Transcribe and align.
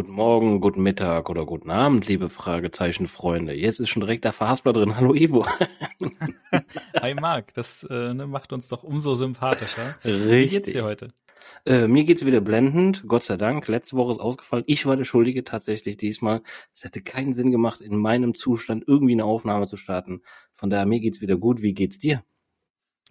Guten 0.00 0.12
Morgen, 0.12 0.62
guten 0.62 0.82
Mittag 0.82 1.28
oder 1.28 1.44
guten 1.44 1.70
Abend, 1.70 2.06
liebe 2.08 2.30
Fragezeichen 2.30 3.06
Freunde. 3.06 3.52
Jetzt 3.52 3.80
ist 3.80 3.90
schon 3.90 4.00
direkt 4.00 4.24
der 4.24 4.32
Verhaspler 4.32 4.72
drin. 4.72 4.96
Hallo 4.96 5.14
Ivo. 5.14 5.44
Hi 6.98 7.12
Marc, 7.12 7.52
das 7.52 7.82
äh, 7.84 8.14
ne, 8.14 8.26
macht 8.26 8.54
uns 8.54 8.66
doch 8.68 8.82
umso 8.82 9.14
sympathischer. 9.14 9.96
Richtig. 10.02 10.30
Wie 10.30 10.48
geht's 10.48 10.72
dir 10.72 10.84
heute? 10.84 11.12
Äh, 11.66 11.86
mir 11.86 12.04
geht's 12.04 12.24
wieder 12.24 12.40
blendend, 12.40 13.04
Gott 13.08 13.24
sei 13.24 13.36
Dank. 13.36 13.68
Letzte 13.68 13.94
Woche 13.94 14.12
ist 14.12 14.20
ausgefallen. 14.20 14.64
Ich 14.66 14.86
war 14.86 14.96
der 14.96 15.04
Schuldige 15.04 15.44
tatsächlich 15.44 15.98
diesmal. 15.98 16.40
Es 16.72 16.82
hätte 16.82 17.02
keinen 17.02 17.34
Sinn 17.34 17.50
gemacht, 17.50 17.82
in 17.82 17.98
meinem 17.98 18.34
Zustand 18.34 18.84
irgendwie 18.86 19.12
eine 19.12 19.26
Aufnahme 19.26 19.66
zu 19.66 19.76
starten. 19.76 20.22
Von 20.54 20.70
daher, 20.70 20.86
mir 20.86 21.00
geht's 21.00 21.20
wieder 21.20 21.36
gut. 21.36 21.60
Wie 21.60 21.74
geht's 21.74 21.98
dir? 21.98 22.24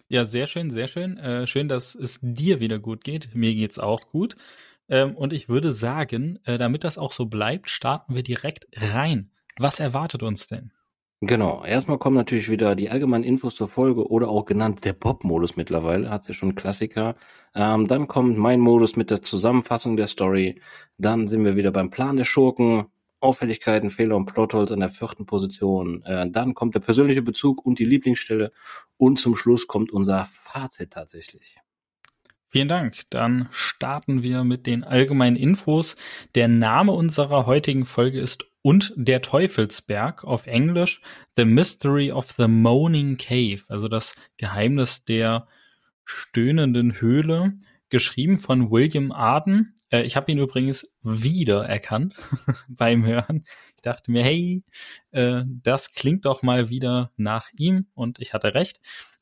Ja, 0.08 0.24
sehr 0.24 0.48
schön, 0.48 0.72
sehr 0.72 0.88
schön. 0.88 1.18
Äh, 1.18 1.46
schön, 1.46 1.68
dass 1.68 1.94
es 1.94 2.18
dir 2.20 2.58
wieder 2.58 2.80
gut 2.80 3.04
geht. 3.04 3.32
Mir 3.32 3.54
geht's 3.54 3.78
auch 3.78 4.08
gut. 4.10 4.34
Ähm, 4.90 5.16
und 5.16 5.32
ich 5.32 5.48
würde 5.48 5.72
sagen, 5.72 6.38
äh, 6.44 6.58
damit 6.58 6.84
das 6.84 6.98
auch 6.98 7.12
so 7.12 7.26
bleibt, 7.26 7.70
starten 7.70 8.14
wir 8.14 8.22
direkt 8.22 8.66
rein. 8.76 9.30
Was 9.58 9.80
erwartet 9.80 10.22
uns 10.22 10.46
denn? 10.46 10.72
Genau, 11.22 11.62
erstmal 11.64 11.98
kommen 11.98 12.16
natürlich 12.16 12.48
wieder 12.48 12.74
die 12.74 12.88
allgemeinen 12.88 13.24
Infos 13.24 13.54
zur 13.54 13.68
Folge 13.68 14.08
oder 14.10 14.28
auch 14.28 14.46
genannt 14.46 14.86
der 14.86 14.94
Pop-Modus 14.94 15.54
mittlerweile, 15.54 16.08
hat's 16.08 16.28
ja 16.28 16.34
schon 16.34 16.54
Klassiker. 16.54 17.14
Ähm, 17.54 17.88
dann 17.88 18.08
kommt 18.08 18.38
mein 18.38 18.58
Modus 18.58 18.96
mit 18.96 19.10
der 19.10 19.20
Zusammenfassung 19.20 19.98
der 19.98 20.06
Story. 20.06 20.62
Dann 20.96 21.28
sind 21.28 21.44
wir 21.44 21.56
wieder 21.56 21.72
beim 21.72 21.90
Plan 21.90 22.16
der 22.16 22.24
Schurken, 22.24 22.86
Auffälligkeiten, 23.20 23.90
Fehler 23.90 24.16
und 24.16 24.26
Plotholes 24.26 24.72
an 24.72 24.80
der 24.80 24.88
vierten 24.88 25.26
Position. 25.26 26.02
Äh, 26.04 26.30
dann 26.30 26.54
kommt 26.54 26.74
der 26.74 26.80
persönliche 26.80 27.20
Bezug 27.20 27.66
und 27.66 27.78
die 27.78 27.84
Lieblingsstelle. 27.84 28.50
Und 28.96 29.18
zum 29.18 29.36
Schluss 29.36 29.66
kommt 29.66 29.92
unser 29.92 30.24
Fazit 30.24 30.90
tatsächlich. 30.90 31.58
Vielen 32.52 32.66
Dank. 32.66 33.02
Dann 33.10 33.46
starten 33.52 34.24
wir 34.24 34.42
mit 34.42 34.66
den 34.66 34.82
allgemeinen 34.82 35.36
Infos. 35.36 35.94
Der 36.34 36.48
Name 36.48 36.90
unserer 36.90 37.46
heutigen 37.46 37.84
Folge 37.84 38.18
ist 38.18 38.44
Und 38.62 38.92
der 38.96 39.22
Teufelsberg 39.22 40.24
auf 40.24 40.48
Englisch 40.48 41.00
The 41.36 41.44
Mystery 41.44 42.10
of 42.10 42.32
the 42.32 42.48
Moaning 42.48 43.18
Cave, 43.18 43.62
also 43.68 43.86
das 43.86 44.16
Geheimnis 44.36 45.04
der 45.04 45.46
stöhnenden 46.04 47.00
Höhle, 47.00 47.54
geschrieben 47.88 48.36
von 48.36 48.72
William 48.72 49.12
Arden. 49.12 49.76
Äh, 49.90 50.02
ich 50.02 50.16
habe 50.16 50.32
ihn 50.32 50.38
übrigens 50.38 50.90
wieder 51.02 51.64
erkannt 51.64 52.16
beim 52.68 53.06
Hören. 53.06 53.44
Ich 53.76 53.82
dachte 53.82 54.10
mir, 54.10 54.24
hey, 54.24 54.64
äh, 55.12 55.44
das 55.46 55.94
klingt 55.94 56.24
doch 56.24 56.42
mal 56.42 56.68
wieder 56.68 57.12
nach 57.16 57.48
ihm 57.56 57.86
und 57.94 58.18
ich 58.18 58.34
hatte 58.34 58.54
recht. 58.54 58.80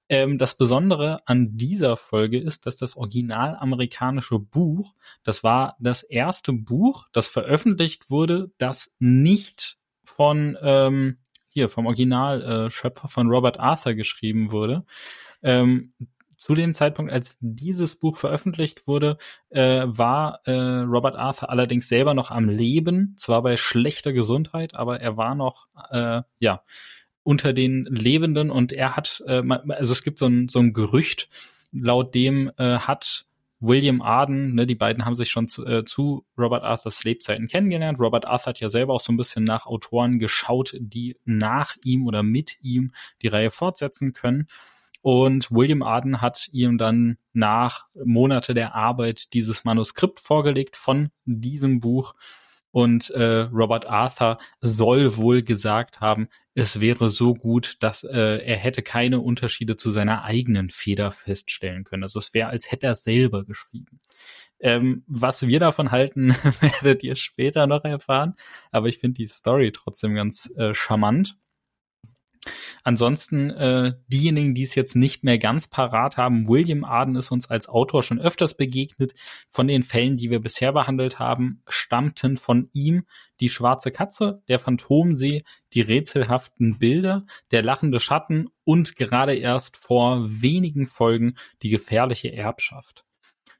Ähm, 0.08 0.38
das 0.38 0.56
Besondere 0.56 1.18
an 1.26 1.56
dieser 1.56 1.96
Folge 1.96 2.38
ist, 2.38 2.66
dass 2.66 2.76
das 2.76 2.96
original 2.96 3.56
amerikanische 3.56 4.38
Buch, 4.38 4.94
das 5.22 5.44
war 5.44 5.76
das 5.78 6.02
erste 6.02 6.52
Buch, 6.52 7.08
das 7.12 7.28
veröffentlicht 7.28 8.10
wurde, 8.10 8.50
das 8.58 8.94
nicht 8.98 9.78
von 10.04 10.56
ähm, 10.62 11.18
hier 11.48 11.68
vom 11.68 11.86
Originalschöpfer 11.86 13.06
äh, 13.06 13.10
von 13.10 13.28
Robert 13.28 13.58
Arthur 13.58 13.94
geschrieben 13.94 14.52
wurde. 14.52 14.84
Ähm, 15.42 15.92
zu 16.36 16.54
dem 16.54 16.72
Zeitpunkt, 16.74 17.12
als 17.12 17.36
dieses 17.40 17.96
Buch 17.96 18.16
veröffentlicht 18.16 18.86
wurde, 18.86 19.18
äh, 19.50 19.84
war 19.86 20.40
äh, 20.44 20.52
Robert 20.52 21.16
Arthur 21.16 21.50
allerdings 21.50 21.88
selber 21.88 22.14
noch 22.14 22.30
am 22.30 22.48
Leben, 22.48 23.16
zwar 23.18 23.42
bei 23.42 23.56
schlechter 23.56 24.12
Gesundheit, 24.12 24.76
aber 24.76 25.00
er 25.00 25.16
war 25.16 25.34
noch 25.34 25.66
äh, 25.90 26.22
ja 26.38 26.62
unter 27.28 27.52
den 27.52 27.84
Lebenden 27.84 28.50
und 28.50 28.72
er 28.72 28.96
hat, 28.96 29.22
äh, 29.26 29.42
also 29.68 29.92
es 29.92 30.02
gibt 30.02 30.18
so 30.18 30.24
ein, 30.24 30.48
so 30.48 30.60
ein 30.60 30.72
Gerücht, 30.72 31.28
laut 31.72 32.14
dem 32.14 32.50
äh, 32.56 32.78
hat 32.78 33.26
William 33.60 34.00
Arden, 34.00 34.54
ne, 34.54 34.64
die 34.64 34.74
beiden 34.74 35.04
haben 35.04 35.14
sich 35.14 35.28
schon 35.28 35.46
zu, 35.46 35.66
äh, 35.66 35.84
zu 35.84 36.25
Robert 36.38 36.64
Arthurs 36.64 37.04
Lebzeiten 37.04 37.47
kennengelernt. 37.47 38.00
Robert 38.00 38.25
Arthur 38.25 38.47
hat 38.47 38.60
ja 38.60 38.70
selber 38.70 38.94
auch 38.94 39.03
so 39.03 39.12
ein 39.12 39.19
bisschen 39.19 39.44
nach 39.44 39.66
Autoren 39.66 40.19
geschaut, 40.19 40.75
die 40.80 41.19
nach 41.26 41.76
ihm 41.84 42.06
oder 42.06 42.22
mit 42.22 42.56
ihm 42.62 42.92
die 43.20 43.28
Reihe 43.28 43.50
fortsetzen 43.50 44.14
können. 44.14 44.48
Und 45.03 45.50
William 45.50 45.82
Arden 45.82 46.22
hat 46.22 46.48
ihm 46.50 46.78
dann 46.78 47.19
nach 47.34 47.88
Monate 48.03 48.54
der 48.54 48.74
Arbeit 48.74 49.34
dieses 49.34 49.64
Manuskript 49.64 50.20
vorgelegt 50.20 50.76
von 50.76 51.10
diesem 51.26 51.80
Buch 51.80 52.14
und 52.70 53.10
äh, 53.10 53.40
Robert 53.52 53.86
Arthur 53.86 54.38
soll 54.60 55.16
wohl 55.16 55.42
gesagt 55.42 56.00
haben, 56.00 56.28
es 56.54 56.80
wäre 56.80 57.10
so 57.10 57.34
gut, 57.34 57.76
dass 57.80 58.04
äh, 58.04 58.38
er 58.44 58.56
hätte 58.56 58.82
keine 58.82 59.20
Unterschiede 59.20 59.76
zu 59.76 59.90
seiner 59.90 60.24
eigenen 60.24 60.70
Feder 60.70 61.10
feststellen 61.10 61.84
können. 61.84 62.02
Also 62.02 62.18
es 62.18 62.34
wäre, 62.34 62.48
als 62.48 62.70
hätte 62.70 62.86
er 62.86 62.96
selber 62.96 63.44
geschrieben. 63.44 64.00
Ähm, 64.60 65.04
was 65.06 65.46
wir 65.46 65.60
davon 65.60 65.90
halten, 65.90 66.30
werdet 66.60 67.04
ihr 67.04 67.16
später 67.16 67.66
noch 67.66 67.84
erfahren. 67.84 68.34
Aber 68.72 68.88
ich 68.88 68.98
finde 68.98 69.18
die 69.18 69.28
Story 69.28 69.72
trotzdem 69.72 70.14
ganz 70.14 70.52
äh, 70.56 70.74
charmant. 70.74 71.36
Ansonsten 72.84 73.50
äh, 73.50 73.94
diejenigen, 74.09 74.54
die 74.54 74.62
es 74.62 74.75
jetzt 74.75 74.97
nicht 74.97 75.25
mehr 75.25 75.38
ganz 75.38 75.66
parat 75.66 76.16
haben, 76.16 76.49
William 76.49 76.84
Arden 76.84 77.16
ist 77.16 77.31
uns 77.31 77.49
als 77.50 77.69
Autor 77.69 78.03
schon 78.03 78.21
öfters 78.21 78.56
begegnet. 78.56 79.15
Von 79.50 79.69
den 79.69 79.82
Fällen, 79.82 80.16
die 80.16 80.31
wir 80.31 80.41
bisher 80.41 80.72
behandelt 80.72 81.19
haben, 81.19 81.62
stammten 81.69 82.37
von 82.37 82.71
ihm 82.72 83.04
die 83.41 83.48
schwarze 83.48 83.91
Katze, 83.91 84.43
der 84.48 84.59
Phantomsee, 84.59 85.43
die 85.72 85.81
rätselhaften 85.81 86.78
Bilder, 86.78 87.27
der 87.50 87.62
lachende 87.62 88.00
Schatten 88.00 88.48
und 88.65 88.97
gerade 88.97 89.34
erst 89.34 89.77
vor 89.77 90.27
wenigen 90.28 90.87
Folgen 90.87 91.34
die 91.62 91.71
gefährliche 91.71 92.32
Erbschaft. 92.32 93.04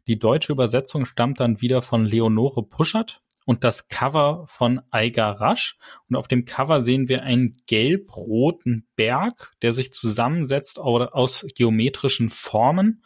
Die 0.07 0.19
deutsche 0.19 0.53
Übersetzung 0.53 1.05
stammt 1.05 1.39
dann 1.41 1.61
wieder 1.61 1.83
von 1.83 2.05
Leonore 2.05 2.63
Puschert 2.63 3.23
und 3.49 3.65
das 3.65 3.89
Cover 3.89 4.45
von 4.47 4.83
Eiger 4.91 5.31
Rasch. 5.31 5.79
Und 6.07 6.17
auf 6.17 6.29
dem 6.29 6.45
Cover 6.45 6.83
sehen 6.83 7.09
wir 7.09 7.23
einen 7.23 7.57
gelb-roten 7.67 8.87
Berg, 8.95 9.55
der 9.63 9.73
sich 9.73 9.91
zusammensetzt 9.91 10.79
aus 10.79 11.47
geometrischen 11.55 12.29
Formen 12.29 13.03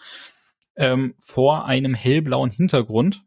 ähm, 0.75 1.15
vor 1.21 1.67
einem 1.67 1.95
hellblauen 1.95 2.51
Hintergrund. 2.51 3.25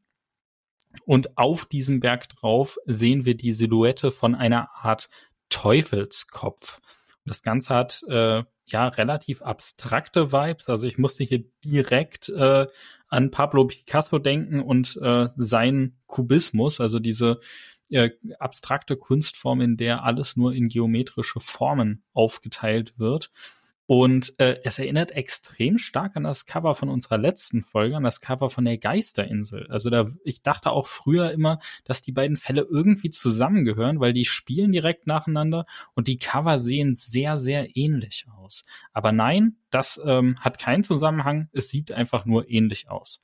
Und 1.05 1.37
auf 1.37 1.63
diesem 1.63 2.01
Berg 2.01 2.27
drauf 2.27 2.77
sehen 2.85 3.23
wir 3.23 3.37
die 3.37 3.53
Silhouette 3.53 4.11
von 4.11 4.35
einer 4.35 4.71
Art 4.75 5.09
Teufelskopf. 5.47 6.81
Das 7.23 7.43
Ganze 7.43 7.75
hat 7.75 8.03
äh, 8.09 8.43
ja 8.67 8.87
relativ 8.87 9.41
abstrakte 9.41 10.31
Vibes. 10.31 10.67
Also 10.67 10.87
ich 10.87 10.97
musste 10.97 11.23
hier 11.23 11.43
direkt 11.63 12.29
äh, 12.29 12.67
an 13.07 13.31
Pablo 13.31 13.65
Picasso 13.65 14.19
denken 14.19 14.61
und 14.61 14.97
äh, 15.01 15.29
seinen 15.35 15.97
Kubismus, 16.07 16.81
also 16.81 16.99
diese 16.99 17.39
äh, 17.91 18.09
abstrakte 18.39 18.97
Kunstform, 18.97 19.61
in 19.61 19.77
der 19.77 20.03
alles 20.03 20.35
nur 20.35 20.53
in 20.53 20.69
geometrische 20.69 21.39
Formen 21.39 22.03
aufgeteilt 22.13 22.97
wird. 22.97 23.31
Und 23.87 24.33
äh, 24.39 24.59
es 24.63 24.79
erinnert 24.79 25.11
extrem 25.11 25.77
stark 25.77 26.15
an 26.15 26.23
das 26.23 26.45
Cover 26.47 26.73
von 26.73 26.89
unserer 26.89 27.19
letzten 27.19 27.61
Folge, 27.61 27.95
an 27.95 28.03
das 28.03 28.19
Cover 28.19 28.49
von 28.49 28.65
der 28.65 28.79
Geisterinsel. 28.79 29.67
Also 29.69 29.91
da, 29.91 30.07
ich 30.23 30.41
dachte 30.41 30.71
auch 30.71 30.87
früher 30.87 31.31
immer, 31.31 31.59
dass 31.83 32.01
die 32.01 32.11
beiden 32.11 32.35
Fälle 32.35 32.65
irgendwie 32.69 33.11
zusammengehören, 33.11 33.99
weil 33.99 34.13
die 34.13 34.25
spielen 34.25 34.71
direkt 34.71 35.05
nacheinander 35.05 35.67
und 35.93 36.07
die 36.07 36.17
Cover 36.17 36.57
sehen 36.57 36.95
sehr, 36.95 37.37
sehr 37.37 37.77
ähnlich 37.77 38.25
aus. 38.35 38.63
Aber 38.91 39.11
nein, 39.11 39.57
das 39.69 40.01
ähm, 40.03 40.35
hat 40.39 40.57
keinen 40.57 40.83
Zusammenhang. 40.83 41.49
Es 41.51 41.69
sieht 41.69 41.91
einfach 41.91 42.25
nur 42.25 42.49
ähnlich 42.49 42.89
aus. 42.89 43.21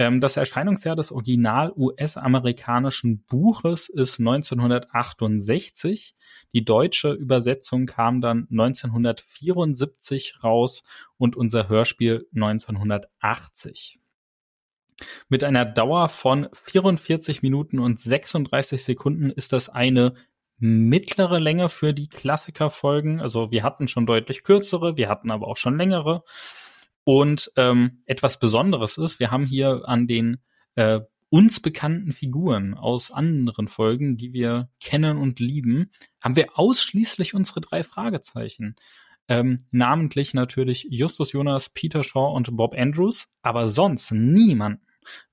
Ähm, 0.00 0.22
das 0.22 0.38
Erscheinungsjahr 0.38 0.96
des 0.96 1.12
original 1.12 1.74
US-amerikanischen 1.76 3.22
Buches 3.24 3.90
ist 3.90 4.18
1968. 4.18 6.16
Die 6.54 6.64
deutsche 6.64 7.12
Übersetzung 7.12 7.84
kam 7.84 8.22
dann 8.22 8.48
1974 8.50 10.42
raus 10.42 10.84
und 11.18 11.36
unser 11.36 11.68
Hörspiel 11.68 12.26
1980. 12.34 14.00
Mit 15.28 15.44
einer 15.44 15.66
Dauer 15.66 16.08
von 16.08 16.48
44 16.50 17.42
Minuten 17.42 17.78
und 17.78 18.00
36 18.00 18.82
Sekunden 18.82 19.28
ist 19.28 19.52
das 19.52 19.68
eine 19.68 20.14
mittlere 20.56 21.38
Länge 21.38 21.68
für 21.68 21.92
die 21.92 22.08
Klassikerfolgen. 22.08 23.20
Also 23.20 23.50
wir 23.50 23.62
hatten 23.64 23.86
schon 23.86 24.06
deutlich 24.06 24.44
kürzere, 24.44 24.96
wir 24.96 25.10
hatten 25.10 25.30
aber 25.30 25.46
auch 25.46 25.58
schon 25.58 25.76
längere. 25.76 26.24
Und 27.04 27.50
ähm, 27.56 28.02
etwas 28.06 28.38
Besonderes 28.38 28.98
ist, 28.98 29.20
wir 29.20 29.30
haben 29.30 29.46
hier 29.46 29.82
an 29.86 30.06
den 30.06 30.38
äh, 30.74 31.00
uns 31.30 31.60
bekannten 31.60 32.12
Figuren 32.12 32.74
aus 32.74 33.10
anderen 33.10 33.68
Folgen, 33.68 34.16
die 34.16 34.32
wir 34.32 34.68
kennen 34.80 35.16
und 35.16 35.38
lieben, 35.38 35.92
haben 36.22 36.36
wir 36.36 36.58
ausschließlich 36.58 37.34
unsere 37.34 37.60
drei 37.60 37.84
Fragezeichen. 37.84 38.76
Ähm, 39.28 39.64
namentlich 39.70 40.34
natürlich 40.34 40.88
Justus 40.90 41.32
Jonas, 41.32 41.68
Peter 41.70 42.02
Shaw 42.02 42.34
und 42.34 42.56
Bob 42.56 42.74
Andrews, 42.76 43.28
aber 43.42 43.68
sonst 43.68 44.10
niemanden. 44.10 44.84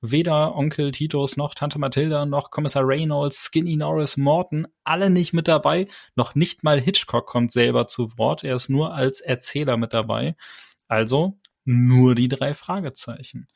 Weder 0.01 0.55
Onkel 0.55 0.91
Titus 0.91 1.35
noch 1.35 1.53
Tante 1.53 1.79
Mathilda 1.79 2.25
noch 2.25 2.51
Kommissar 2.51 2.87
Reynolds, 2.87 3.49
Skinny 3.51 3.75
Norris, 3.75 4.15
Morton, 4.15 4.67
alle 4.83 5.09
nicht 5.09 5.33
mit 5.33 5.47
dabei. 5.47 5.87
Noch 6.15 6.35
nicht 6.35 6.63
mal 6.63 6.79
Hitchcock 6.79 7.25
kommt 7.27 7.51
selber 7.51 7.87
zu 7.87 8.17
Wort. 8.17 8.43
Er 8.43 8.55
ist 8.55 8.69
nur 8.69 8.93
als 8.93 9.19
Erzähler 9.19 9.77
mit 9.77 9.93
dabei. 9.93 10.35
Also 10.87 11.37
nur 11.67 12.15
die 12.15 12.29
drei 12.29 12.53
Fragezeichen. 12.53 13.47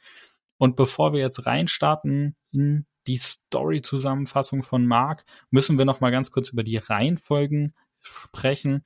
Und 0.57 0.75
bevor 0.75 1.13
wir 1.13 1.21
jetzt 1.21 1.45
reinstarten 1.45 2.35
in 2.51 2.85
die 3.07 3.17
Story-Zusammenfassung 3.17 4.63
von 4.63 4.85
Mark, 4.85 5.25
müssen 5.49 5.77
wir 5.77 5.85
noch 5.85 6.01
mal 6.01 6.11
ganz 6.11 6.29
kurz 6.29 6.49
über 6.49 6.63
die 6.63 6.77
Reihenfolgen 6.77 7.73
sprechen. 7.99 8.83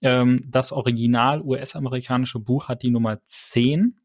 Ähm, 0.00 0.42
das 0.46 0.72
Original 0.72 1.42
US-amerikanische 1.42 2.38
Buch 2.38 2.68
hat 2.68 2.82
die 2.82 2.90
Nummer 2.90 3.20
10. 3.24 4.00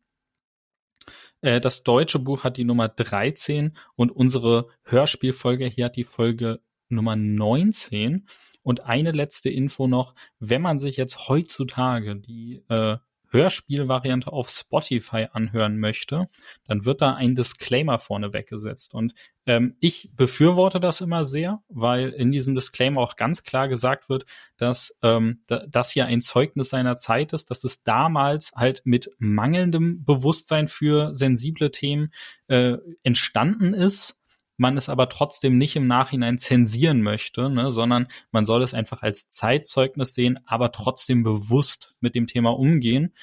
Äh, 1.42 1.62
das 1.62 1.84
deutsche 1.84 2.20
Buch 2.20 2.44
hat 2.44 2.58
die 2.58 2.66
Nummer 2.66 2.90
13 2.90 3.78
und 3.96 4.12
unsere 4.12 4.68
Hörspielfolge 4.84 5.66
hier 5.66 5.86
hat 5.86 5.96
die 5.96 6.04
Folge 6.04 6.62
Nummer 6.90 7.16
19. 7.16 8.28
Und 8.64 8.82
eine 8.82 9.12
letzte 9.12 9.50
Info 9.50 9.88
noch, 9.88 10.16
wenn 10.40 10.62
man 10.62 10.80
sich 10.80 10.98
jetzt 10.98 11.30
heutzutage 11.30 12.16
die 12.16 12.64
äh, 12.70 12.98
Hörspielvariante 13.34 14.32
auf 14.32 14.50
Spotify 14.50 15.28
anhören 15.34 15.80
möchte, 15.80 16.30
dann 16.66 16.86
wird 16.86 17.02
da 17.02 17.16
ein 17.16 17.36
Disclaimer 17.36 18.00
vorne 18.00 18.34
weggesetzt. 18.34 18.94
Und 18.94 19.14
ähm, 19.46 19.76
ich 19.80 20.12
befürworte 20.16 20.80
das 20.80 21.02
immer 21.02 21.26
sehr, 21.26 21.62
weil 21.68 22.10
in 22.10 22.32
diesem 22.32 22.56
Disclaimer 22.56 23.02
auch 23.02 23.16
ganz 23.16 23.44
klar 23.44 23.68
gesagt 23.68 24.08
wird, 24.08 24.26
dass 24.58 24.96
ähm, 25.02 25.42
das 25.48 25.92
hier 25.92 26.06
ein 26.06 26.22
Zeugnis 26.22 26.70
seiner 26.70 26.96
Zeit 26.96 27.34
ist, 27.34 27.50
dass 27.50 27.64
es 27.64 27.84
damals 27.84 28.54
halt 28.56 28.84
mit 28.86 29.10
mangelndem 29.18 30.06
Bewusstsein 30.06 30.68
für 30.68 31.16
sensible 31.16 31.72
Themen 31.72 32.14
äh, 32.48 32.78
entstanden 33.02 33.74
ist 33.74 34.23
man 34.58 34.78
es 34.78 34.90
aber 34.90 35.10
trotzdem 35.10 35.58
nicht 35.58 35.76
im 35.76 35.88
Nachhinein 35.88 36.38
zensieren 36.38 37.02
möchte, 37.02 37.50
ne, 37.50 37.72
sondern 37.72 38.08
man 38.32 38.46
soll 38.46 38.62
es 38.64 38.74
einfach 38.74 39.02
als 39.02 39.30
Zeitzeugnis 39.30 40.14
sehen, 40.14 40.40
aber 40.46 40.72
trotzdem 40.72 41.24
bewusst 41.24 41.96
mit 42.00 42.16
dem 42.16 42.28
Thema 42.28 42.52
umgehen. 42.52 43.14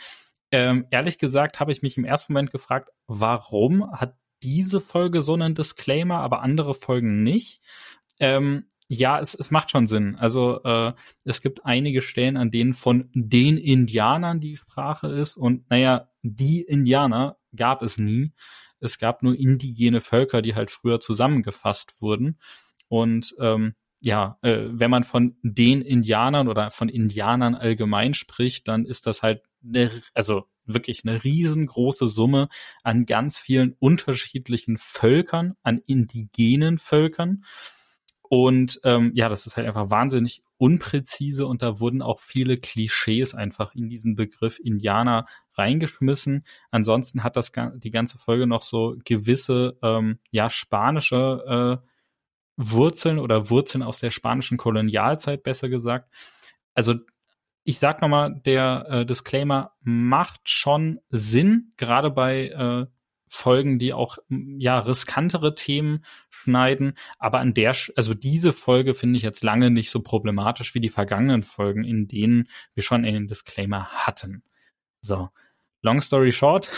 Ähm, 0.52 0.86
ehrlich 0.90 1.18
gesagt 1.18 1.60
habe 1.60 1.72
ich 1.72 1.82
mich 1.82 1.96
im 1.96 2.04
ersten 2.04 2.32
Moment 2.32 2.50
gefragt, 2.50 2.90
warum 3.06 3.90
hat 3.92 4.16
diese 4.42 4.80
Folge 4.80 5.22
so 5.22 5.34
einen 5.34 5.54
Disclaimer, 5.54 6.18
aber 6.18 6.42
andere 6.42 6.74
Folgen 6.74 7.22
nicht? 7.22 7.60
Ähm, 8.18 8.66
ja, 8.88 9.20
es, 9.20 9.34
es 9.34 9.52
macht 9.52 9.70
schon 9.70 9.86
Sinn. 9.86 10.16
Also 10.16 10.64
äh, 10.64 10.92
es 11.24 11.40
gibt 11.42 11.64
einige 11.64 12.02
Stellen, 12.02 12.36
an 12.36 12.50
denen 12.50 12.74
von 12.74 13.08
den 13.14 13.56
Indianern 13.56 14.40
die 14.40 14.56
Sprache 14.56 15.06
ist 15.06 15.36
und 15.36 15.70
naja, 15.70 16.08
die 16.22 16.62
Indianer 16.62 17.36
gab 17.54 17.82
es 17.82 17.98
nie. 17.98 18.32
Es 18.80 18.98
gab 18.98 19.22
nur 19.22 19.38
indigene 19.38 20.00
Völker, 20.00 20.42
die 20.42 20.54
halt 20.54 20.70
früher 20.70 21.00
zusammengefasst 21.00 21.94
wurden. 22.00 22.38
Und 22.88 23.34
ähm, 23.38 23.74
ja, 24.00 24.38
äh, 24.42 24.64
wenn 24.70 24.90
man 24.90 25.04
von 25.04 25.36
den 25.42 25.82
Indianern 25.82 26.48
oder 26.48 26.70
von 26.70 26.88
Indianern 26.88 27.54
allgemein 27.54 28.14
spricht, 28.14 28.66
dann 28.66 28.86
ist 28.86 29.06
das 29.06 29.22
halt 29.22 29.42
eine, 29.62 29.90
also 30.14 30.44
wirklich 30.64 31.04
eine 31.04 31.22
riesengroße 31.22 32.08
Summe 32.08 32.48
an 32.82 33.04
ganz 33.04 33.38
vielen 33.38 33.76
unterschiedlichen 33.78 34.78
Völkern, 34.78 35.54
an 35.62 35.78
indigenen 35.86 36.78
Völkern. 36.78 37.44
Und 38.32 38.80
ähm, 38.84 39.10
ja, 39.16 39.28
das 39.28 39.48
ist 39.48 39.56
halt 39.56 39.66
einfach 39.66 39.90
wahnsinnig 39.90 40.44
unpräzise 40.56 41.48
und 41.48 41.62
da 41.62 41.80
wurden 41.80 42.00
auch 42.00 42.20
viele 42.20 42.58
Klischees 42.58 43.34
einfach 43.34 43.74
in 43.74 43.88
diesen 43.88 44.14
Begriff 44.14 44.60
Indianer 44.60 45.26
reingeschmissen. 45.54 46.44
Ansonsten 46.70 47.24
hat 47.24 47.36
das 47.36 47.50
die 47.50 47.90
ganze 47.90 48.18
Folge 48.18 48.46
noch 48.46 48.62
so 48.62 48.94
gewisse 49.04 49.76
ähm, 49.82 50.20
ja 50.30 50.48
spanische 50.48 51.80
äh, 51.82 51.88
Wurzeln 52.56 53.18
oder 53.18 53.50
Wurzeln 53.50 53.82
aus 53.82 53.98
der 53.98 54.12
spanischen 54.12 54.58
Kolonialzeit 54.58 55.42
besser 55.42 55.68
gesagt. 55.68 56.08
Also 56.72 56.94
ich 57.64 57.80
sag 57.80 58.00
nochmal, 58.00 58.40
der 58.46 58.86
äh, 58.88 59.06
Disclaimer 59.06 59.72
macht 59.80 60.42
schon 60.44 61.00
Sinn, 61.08 61.72
gerade 61.76 62.12
bei 62.12 62.46
äh, 62.46 62.86
Folgen, 63.32 63.78
die 63.78 63.92
auch 63.92 64.18
ja 64.28 64.80
riskantere 64.80 65.54
Themen 65.54 66.04
schneiden, 66.28 66.94
aber 67.18 67.38
an 67.38 67.54
der 67.54 67.76
also 67.94 68.12
diese 68.12 68.52
Folge 68.52 68.94
finde 68.94 69.16
ich 69.18 69.22
jetzt 69.22 69.44
lange 69.44 69.70
nicht 69.70 69.90
so 69.90 70.02
problematisch 70.02 70.74
wie 70.74 70.80
die 70.80 70.88
vergangenen 70.88 71.44
Folgen, 71.44 71.84
in 71.84 72.08
denen 72.08 72.48
wir 72.74 72.82
schon 72.82 73.04
einen 73.04 73.28
Disclaimer 73.28 73.86
hatten. 73.86 74.42
So, 75.00 75.28
long 75.80 76.00
story 76.00 76.32
short, 76.32 76.70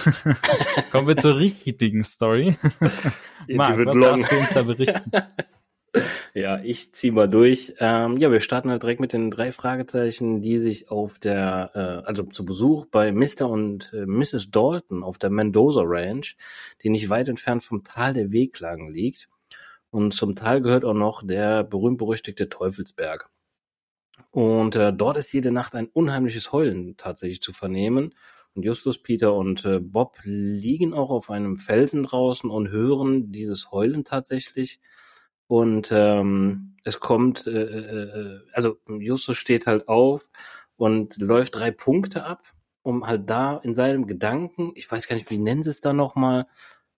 kommen 0.91 1.09
wir 1.09 1.17
zur 1.17 1.37
richtigen 1.39 2.05
Story. 2.05 2.57
Marc, 3.49 3.79
was 3.87 3.97
long. 3.97 4.21
darfst 4.21 4.33
du 4.33 4.39
uns 4.39 4.51
da 4.51 4.63
berichten? 4.63 5.11
Ja, 6.35 6.61
ich 6.63 6.93
zieh 6.95 7.11
mal 7.11 7.29
durch. 7.29 7.75
Ähm, 7.79 8.17
ja, 8.17 8.31
wir 8.33 8.41
starten 8.41 8.71
halt 8.71 8.83
direkt 8.83 9.01
mit 9.01 9.13
den 9.13 9.31
drei 9.31 9.53
Fragezeichen, 9.53 10.41
die 10.41 10.59
sich 10.59 10.91
auf 10.91 11.19
der, 11.19 11.71
äh, 11.75 12.07
also 12.09 12.23
zu 12.25 12.45
Besuch 12.47 12.87
bei 12.87 13.13
Mr. 13.13 13.49
und 13.49 13.93
äh, 13.93 14.07
Mrs. 14.07 14.51
Dalton 14.51 15.03
auf 15.03 15.19
der 15.19 15.31
Mendoza 15.31 15.83
Ranch, 15.85 16.37
die 16.83 16.89
nicht 16.89 17.11
weit 17.11 17.29
entfernt 17.29 17.63
vom 17.65 17.85
Tal 17.85 18.15
der 18.15 18.33
Wehklagen 18.33 18.91
liegt. 18.91 19.29
Und 19.91 20.15
zum 20.15 20.35
Tal 20.35 20.63
gehört 20.63 20.85
auch 20.87 20.95
noch 20.95 21.23
der 21.27 21.65
berühmt-berüchtigte 21.65 22.49
Teufelsberg. 22.49 23.29
Und 24.31 24.77
äh, 24.77 24.93
dort 24.93 25.19
ist 25.19 25.33
jede 25.33 25.53
Nacht 25.53 25.75
ein 25.75 25.89
unheimliches 25.89 26.53
Heulen 26.53 26.97
tatsächlich 26.97 27.43
zu 27.43 27.53
vernehmen. 27.53 28.15
Und 28.55 28.65
Justus, 28.65 29.03
Peter 29.03 29.35
und 29.35 29.65
äh, 29.67 29.79
Bob 29.81 30.19
liegen 30.25 30.95
auch 30.95 31.11
auf 31.11 31.31
einem 31.31 31.57
Felsen 31.57 32.05
draußen 32.05 32.49
und 32.51 32.71
hören 32.71 33.33
dieses 33.33 33.71
Heulen 33.71 34.05
tatsächlich. 34.05 34.81
Und 35.53 35.91
ähm, 35.93 36.77
es 36.83 36.99
kommt, 36.99 37.47
äh, 37.47 37.51
äh, 37.51 38.41
also 38.55 38.79
Justus 38.89 39.37
steht 39.37 39.67
halt 39.67 39.87
auf 39.87 40.31
und 40.77 41.21
läuft 41.21 41.57
drei 41.57 41.71
Punkte 41.71 42.25
ab, 42.25 42.43
um 42.81 43.07
halt 43.07 43.29
da 43.29 43.59
in 43.59 43.75
seinem 43.75 44.07
Gedanken, 44.07 44.73
ich 44.77 44.91
weiß 44.91 45.07
gar 45.09 45.15
nicht, 45.15 45.29
wie 45.29 45.37
nennen 45.37 45.63
sie 45.63 45.69
es 45.69 45.81
da 45.81 45.93
nochmal, 45.93 46.47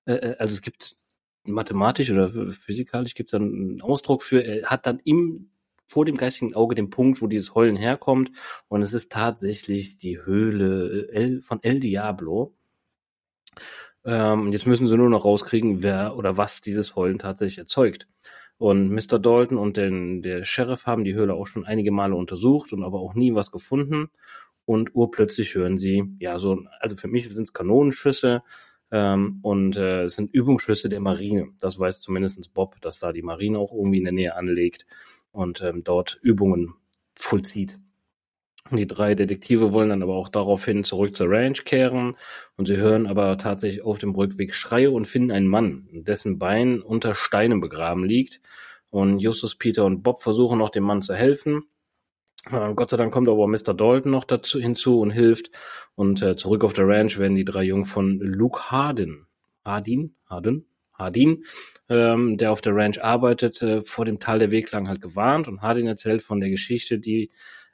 äh, 0.05 0.12
äh, 0.12 0.37
also 0.39 0.53
es 0.55 0.62
gibt 0.62 0.95
mathematisch 1.43 2.12
oder 2.12 2.29
physikalisch 2.53 3.17
gibt 3.17 3.31
es 3.31 3.35
einen 3.35 3.83
Ausdruck 3.83 4.23
für, 4.23 4.45
er 4.45 4.71
hat 4.71 4.87
dann 4.87 5.01
im 5.03 5.51
vor 5.89 6.05
dem 6.05 6.17
geistigen 6.17 6.55
Auge 6.55 6.77
den 6.77 6.91
Punkt, 6.91 7.23
wo 7.23 7.27
dieses 7.27 7.56
Heulen 7.56 7.75
herkommt. 7.75 8.31
Und 8.69 8.83
es 8.83 8.95
ist 8.95 9.11
tatsächlich 9.11 9.99
die 9.99 10.25
Höhle 10.25 11.09
El, 11.11 11.43
von 11.43 11.61
El 11.65 11.81
Diablo. 11.81 12.55
Ähm, 14.05 14.53
jetzt 14.53 14.67
müssen 14.67 14.87
sie 14.87 14.97
nur 14.97 15.11
noch 15.11 15.25
rauskriegen, 15.25 15.83
wer 15.83 16.17
oder 16.17 16.37
was 16.39 16.61
dieses 16.61 16.95
Heulen 16.95 17.19
tatsächlich 17.19 17.59
erzeugt. 17.59 18.06
Und 18.59 18.91
Mr. 18.91 19.19
Dalton 19.19 19.59
und 19.59 19.77
den, 19.77 20.23
der 20.23 20.45
Sheriff 20.45 20.87
haben 20.87 21.05
die 21.05 21.15
Höhle 21.15 21.35
auch 21.35 21.47
schon 21.47 21.65
einige 21.65 21.91
Male 21.91 22.15
untersucht 22.15 22.73
und 22.73 22.85
aber 22.85 23.01
auch 23.01 23.15
nie 23.15 23.35
was 23.35 23.51
gefunden. 23.51 24.11
Und 24.65 24.95
urplötzlich 24.95 25.55
hören 25.55 25.77
sie, 25.77 26.05
ja, 26.21 26.39
so, 26.39 26.63
also 26.81 26.96
für 26.96 27.08
mich 27.08 27.29
sind 27.29 27.43
es 27.43 27.53
Kanonenschüsse 27.53 28.43
ähm, 28.91 29.41
und 29.43 29.77
äh, 29.77 30.05
es 30.05 30.15
sind 30.15 30.32
Übungsschüsse 30.32 30.89
der 30.89 31.01
Marine. 31.01 31.49
Das 31.61 31.79
weiß 31.79 32.01
zumindest 32.01 32.55
Bob, 32.55 32.81
dass 32.81 33.01
da 33.01 33.13
die 33.13 33.23
Marine 33.23 33.58
auch 33.58 33.73
irgendwie 33.73 33.99
in 33.99 34.05
der 34.05 34.13
Nähe 34.13 34.37
anlegt 34.37 34.87
und 35.32 35.61
ähm, 35.63 35.82
dort 35.84 36.19
Übungen 36.23 36.75
vollzieht. 37.15 37.79
Die 38.71 38.87
drei 38.87 39.15
Detektive 39.15 39.73
wollen 39.73 39.91
dann 39.91 40.03
aber 40.03 40.15
auch 40.15 40.31
daraufhin 40.31 40.85
zurück 40.85 41.15
zur 41.15 41.29
Ranch 41.29 41.65
kehren 41.65 42.17
und 42.56 42.67
sie 42.67 42.79
hören 42.79 43.06
aber 43.06 43.37
tatsächlich 43.37 43.83
auf 43.83 43.99
dem 43.99 44.15
Rückweg 44.15 44.55
Schreie 44.55 44.91
und 44.91 45.06
finden 45.06 45.33
einen 45.33 45.47
Mann, 45.47 45.87
dessen 45.93 46.39
Bein 46.39 46.81
unter 46.81 47.15
Steinen 47.15 47.61
begraben 47.61 48.05
liegt. 48.05 48.41
Und 48.89 49.19
Justus, 49.19 49.56
Peter 49.56 49.85
und 49.85 50.03
Bob 50.03 50.23
versuchen 50.23 50.59
noch 50.59 50.71
dem 50.71 50.85
Mann 50.85 51.03
zu 51.03 51.15
helfen. 51.15 51.65
Äh, 52.51 52.75
Gott 52.75 52.91
sei 52.91 52.97
Dank 52.97 53.13
kommt 53.13 53.29
aber 53.29 53.47
Mr. 53.47 53.75
Dalton 53.75 54.13
noch 54.13 54.25
dazu 54.25 54.61
hinzu 54.61 55.01
und 55.01 55.11
hilft. 55.11 55.51
Und 55.94 56.23
äh, 56.23 56.37
zurück 56.37 56.65
auf 56.65 56.73
der 56.73 56.89
Ranch 56.89 57.19
werden 57.19 57.35
die 57.35 57.44
drei 57.44 57.65
Jungen 57.65 57.85
von 57.85 58.19
Luke 58.19 58.71
Hardin, 58.71 59.27
Hardin, 59.65 60.15
Hardin, 60.27 60.65
Hardin, 60.93 61.44
ähm, 61.89 62.39
der 62.39 62.53
auf 62.53 62.61
der 62.61 62.75
Ranch 62.75 63.03
arbeitet, 63.03 63.61
äh, 63.63 63.83
vor 63.83 64.05
dem 64.05 64.21
Tal 64.21 64.39
der 64.39 64.51
Weglang 64.51 64.89
halt 64.89 65.03
gewarnt. 65.03 65.49
Und 65.49 65.61
Hardin 65.61 65.87
erzählt 65.87 66.23
von 66.23 66.41
der 66.41 66.51
Geschichte, 66.51 66.99
die 66.99 67.31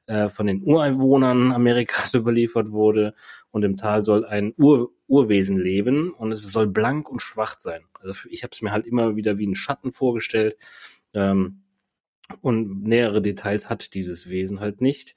äh, 0.07 0.29
von 0.29 0.47
den 0.47 0.63
Ureinwohnern 0.63 1.53
Amerikas 1.53 2.15
überliefert 2.15 2.73
wurde. 2.73 3.15
Und 3.51 3.65
im 3.65 3.77
Tal 3.77 4.05
soll 4.05 4.25
ein 4.25 4.55
Ur 4.57 4.91
Urwesen 5.07 5.57
leben 5.57 6.13
und 6.13 6.31
es 6.31 6.43
soll 6.43 6.69
blank 6.69 7.11
und 7.11 7.21
schwach 7.21 7.59
sein. 7.59 7.83
Also 8.01 8.15
ich 8.29 8.45
habe 8.45 8.53
es 8.53 8.63
mir 8.63 8.71
halt 8.71 8.87
immer 8.87 9.17
wieder 9.17 9.39
wie 9.39 9.45
einen 9.45 9.57
Schatten 9.57 9.91
vorgestellt. 9.91 10.57
Ähm, 11.15 11.63
und 12.43 12.85
nähere 12.85 13.21
Details 13.21 13.69
hat 13.69 13.95
dieses 13.95 14.29
Wesen 14.29 14.61
halt 14.61 14.81
nicht. 14.81 15.17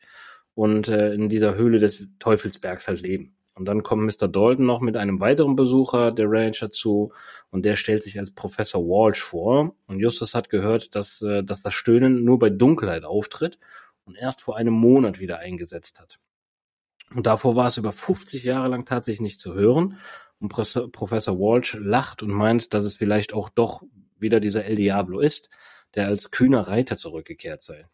Und 0.56 0.88
äh, 0.88 1.13
in 1.13 1.30
dieser 1.30 1.56
Höhle 1.56 1.80
des 1.80 2.08
Teufelsbergs 2.20 2.88
halt 2.88 3.02
leben. 3.02 3.36
Und 3.56 3.66
dann 3.66 3.84
kommt 3.84 4.04
Mr. 4.04 4.28
Dalton 4.28 4.66
noch 4.66 4.82
mit 4.82 4.98
einem 4.98 5.20
weiteren 5.20 5.56
Besucher 5.56 6.12
der 6.12 6.25
Ranch 6.28 6.60
dazu 6.60 7.12
und 7.52 7.63
der 7.66 7.75
stellt 7.75 8.02
sich 8.02 8.18
als 8.18 8.32
Professor 8.32 8.82
Walsh 8.84 9.22
vor. 9.22 9.75
Und 9.86 10.00
Justus 10.00 10.34
hat 10.34 10.50
gehört, 10.50 10.96
dass, 10.96 11.22
äh, 11.22 11.44
dass 11.44 11.62
das 11.62 11.74
Stöhnen 11.74 12.24
nur 12.24 12.40
bei 12.40 12.50
Dunkelheit 12.50 13.04
auftritt 13.04 13.60
und 14.05 14.15
erst 14.15 14.41
vor 14.41 14.57
einem 14.57 14.74
Monat 14.74 15.19
wieder 15.19 15.39
eingesetzt 15.39 16.00
hat. 16.00 16.19
Und 17.13 17.27
davor 17.27 17.55
war 17.55 17.67
es 17.67 17.77
über 17.77 17.91
50 17.91 18.43
Jahre 18.43 18.69
lang 18.69 18.86
tatsächlich 18.86 19.22
nicht 19.22 19.39
zu 19.39 19.53
hören. 19.53 19.98
Und 20.39 20.50
Professor 20.50 21.39
Walsh 21.39 21.75
lacht 21.79 22.24
und 22.24 22.31
meint, 22.31 22.74
dass 22.74 22.83
es 22.83 22.95
vielleicht 22.95 23.33
auch 23.33 23.50
doch 23.50 23.83
wieder 24.17 24.39
dieser 24.39 24.65
El 24.65 24.75
Diablo 24.75 25.19
ist, 25.19 25.50
der 25.95 26.07
als 26.07 26.31
kühner 26.31 26.67
Reiter 26.67 26.98
zurückgekehrt 26.98 27.62
sei. 27.62 27.88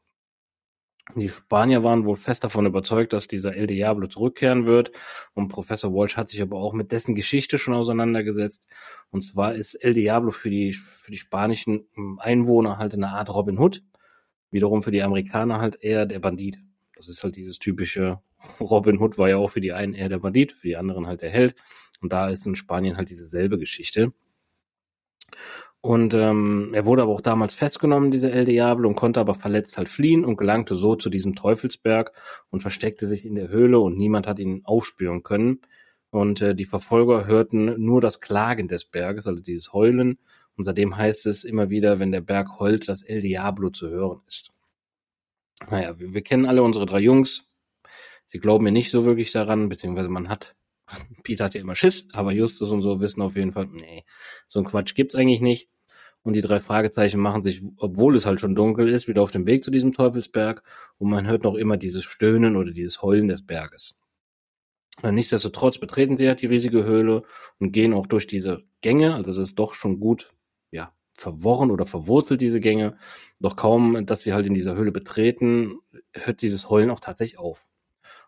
Die 1.16 1.30
Spanier 1.30 1.84
waren 1.84 2.06
wohl 2.06 2.18
fest 2.18 2.44
davon 2.44 2.68
überzeugt, 2.68 3.14
dass 3.14 3.28
dieser 3.28 3.56
El 3.56 3.66
Diablo 3.66 4.08
zurückkehren 4.08 4.68
wird. 4.68 4.92
Und 5.34 5.48
Professor 5.48 5.92
Walsh 5.92 6.18
hat 6.18 6.30
sich 6.30 6.42
aber 6.42 6.58
auch 6.58 6.74
mit 6.74 6.92
dessen 6.92 7.16
Geschichte 7.16 7.58
schon 7.58 7.74
auseinandergesetzt. 7.74 8.68
Und 9.10 9.22
zwar 9.22 9.56
ist 9.56 9.74
El 9.74 9.96
Diablo 9.96 10.30
für 10.30 10.52
die, 10.52 10.74
für 10.74 11.12
die 11.12 11.18
spanischen 11.18 11.88
Einwohner 12.20 12.78
halt 12.78 12.94
eine 12.94 13.10
Art 13.10 13.34
Robin 13.34 13.58
Hood. 13.58 13.84
Wiederum 14.52 14.84
für 14.84 14.92
die 14.92 15.04
Amerikaner 15.04 15.60
halt 15.60 15.82
eher 15.82 16.06
der 16.06 16.20
Bandit. 16.20 16.58
Das 16.96 17.08
ist 17.08 17.24
halt 17.24 17.36
dieses 17.36 17.60
typische 17.60 18.20
Robin 18.60 19.00
Hood 19.00 19.18
war 19.18 19.30
ja 19.30 19.38
auch 19.38 19.52
für 19.52 19.62
die 19.62 19.74
einen 19.74 19.94
eher 19.94 20.10
der 20.10 20.20
Bandit, 20.20 20.54
für 20.54 20.68
die 20.68 20.78
anderen 20.78 21.08
halt 21.08 21.22
der 21.22 21.30
Held. 21.30 21.56
Und 22.02 22.14
da 22.14 22.30
ist 22.30 22.48
in 22.48 22.56
Spanien 22.56 22.98
halt 22.98 23.10
dieselbe 23.10 23.58
Geschichte. 23.58 24.14
Und 25.82 26.14
ähm, 26.14 26.72
er 26.74 26.86
wurde 26.86 27.04
aber 27.04 27.14
auch 27.14 27.22
damals 27.22 27.54
festgenommen, 27.54 28.12
dieser 28.12 28.32
El 28.34 28.46
Diablo, 28.46 28.90
und 28.90 28.96
konnte 28.96 29.20
aber 29.20 29.34
verletzt 29.34 29.78
halt 29.78 29.88
fliehen 29.88 30.26
und 30.26 30.38
gelangte 30.38 30.76
so 30.76 30.96
zu 30.96 31.10
diesem 31.10 31.36
Teufelsberg 31.36 32.12
und 32.50 32.62
versteckte 32.62 33.08
sich 33.08 33.26
in 33.26 33.36
der 33.36 33.48
Höhle 33.48 33.80
und 33.80 33.98
niemand 33.98 34.28
hat 34.28 34.40
ihn 34.40 34.62
aufspüren 34.66 35.24
können. 35.24 35.62
Und 36.10 36.42
äh, 36.42 36.56
die 36.56 36.66
Verfolger 36.66 37.26
hörten 37.28 37.82
nur 37.82 38.02
das 38.02 38.20
Klagen 38.20 38.68
des 38.68 38.86
Berges, 38.86 39.28
also 39.28 39.42
dieses 39.42 39.72
Heulen. 39.72 40.18
Und 40.60 40.66
seitdem 40.66 40.98
heißt 40.98 41.26
es 41.26 41.46
immer 41.46 41.70
wieder, 41.70 42.02
wenn 42.02 42.12
der 42.12 42.20
Berg 42.20 42.60
heult, 42.60 42.90
dass 42.90 43.02
El 43.02 43.22
Diablo 43.22 43.70
zu 43.70 43.88
hören 43.88 44.20
ist. 44.28 44.52
Naja, 45.72 45.98
wir, 45.98 46.14
wir 46.14 46.22
kennen 46.22 46.46
alle 46.46 46.64
unsere 46.64 46.86
drei 46.86 47.00
Jungs. 47.00 47.48
Sie 48.28 48.40
glauben 48.40 48.66
mir 48.66 48.74
nicht 48.74 48.92
so 48.92 49.06
wirklich 49.06 49.32
daran, 49.32 49.70
beziehungsweise 49.70 50.10
man 50.10 50.28
hat 50.28 50.58
Peter 51.24 51.46
hat 51.46 51.54
ja 51.54 51.62
immer 51.62 51.76
Schiss, 51.76 52.10
aber 52.12 52.34
Justus 52.34 52.72
und 52.72 52.82
so 52.82 53.00
wissen 53.00 53.22
auf 53.22 53.38
jeden 53.38 53.54
Fall, 53.54 53.68
nee, 53.68 54.04
so 54.50 54.60
ein 54.60 54.66
Quatsch 54.66 54.96
gibt's 54.96 55.16
eigentlich 55.16 55.40
nicht. 55.40 55.70
Und 56.24 56.34
die 56.34 56.42
drei 56.42 56.60
Fragezeichen 56.60 57.22
machen 57.22 57.42
sich, 57.42 57.64
obwohl 57.78 58.18
es 58.18 58.26
halt 58.26 58.42
schon 58.42 58.54
dunkel 58.54 58.90
ist, 58.90 59.08
wieder 59.08 59.22
auf 59.22 59.32
den 59.32 59.46
Weg 59.46 59.64
zu 59.64 59.72
diesem 59.72 59.94
Teufelsberg 59.94 60.62
und 60.98 61.10
man 61.10 61.26
hört 61.26 61.44
noch 61.44 61.56
immer 61.56 61.78
dieses 61.78 62.04
Stöhnen 62.04 62.58
oder 62.58 62.72
dieses 62.72 63.02
Heulen 63.02 63.30
des 63.30 63.46
Berges. 63.46 63.98
Nichtsdestotrotz 65.02 65.78
betreten 65.78 66.18
sie 66.18 66.28
halt 66.28 66.42
die 66.42 66.48
riesige 66.48 66.84
Höhle 66.84 67.24
und 67.60 67.72
gehen 67.72 67.94
auch 67.94 68.08
durch 68.08 68.28
diese 68.28 68.64
Gänge, 68.82 69.16
also 69.16 69.32
das 69.32 69.40
ist 69.40 69.56
doch 69.58 69.74
schon 69.74 70.02
gut, 70.02 70.34
ja, 70.72 70.94
verworren 71.18 71.72
oder 71.72 71.86
verwurzelt, 71.86 72.42
diese 72.42 72.60
Gänge. 72.60 72.98
Doch 73.40 73.56
kaum, 73.56 74.06
dass 74.06 74.22
sie 74.22 74.34
halt 74.34 74.46
in 74.46 74.54
dieser 74.54 74.76
Höhle 74.76 74.92
betreten, 74.92 75.80
hört 76.14 76.42
dieses 76.42 76.70
Heulen 76.70 76.90
auch 76.90 77.00
tatsächlich 77.00 77.40
auf. 77.40 77.66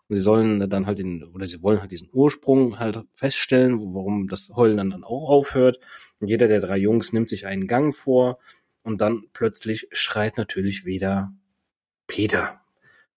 Und 0.08 0.18
sie 0.18 0.22
sollen 0.22 0.70
dann 0.70 0.88
halt 0.88 1.00
den, 1.00 1.24
oder 1.24 1.48
sie 1.48 1.64
wollen 1.64 1.80
halt 1.80 1.92
diesen 1.92 2.10
Ursprung 2.12 2.80
halt 2.80 3.02
feststellen, 3.14 3.80
warum 3.94 4.28
das 4.28 4.52
Heulen 4.54 4.76
dann, 4.76 4.90
dann 4.90 5.04
auch 5.06 5.30
aufhört. 5.30 5.80
Und 6.20 6.28
jeder 6.28 6.50
der 6.50 6.60
drei 6.60 6.78
Jungs 6.78 7.14
nimmt 7.14 7.30
sich 7.30 7.46
einen 7.46 7.66
Gang 7.66 7.96
vor 7.96 8.38
und 8.84 9.00
dann 9.00 9.24
plötzlich 9.32 9.88
schreit 9.94 10.36
natürlich 10.36 10.84
wieder 10.84 11.32
Peter. 12.08 12.60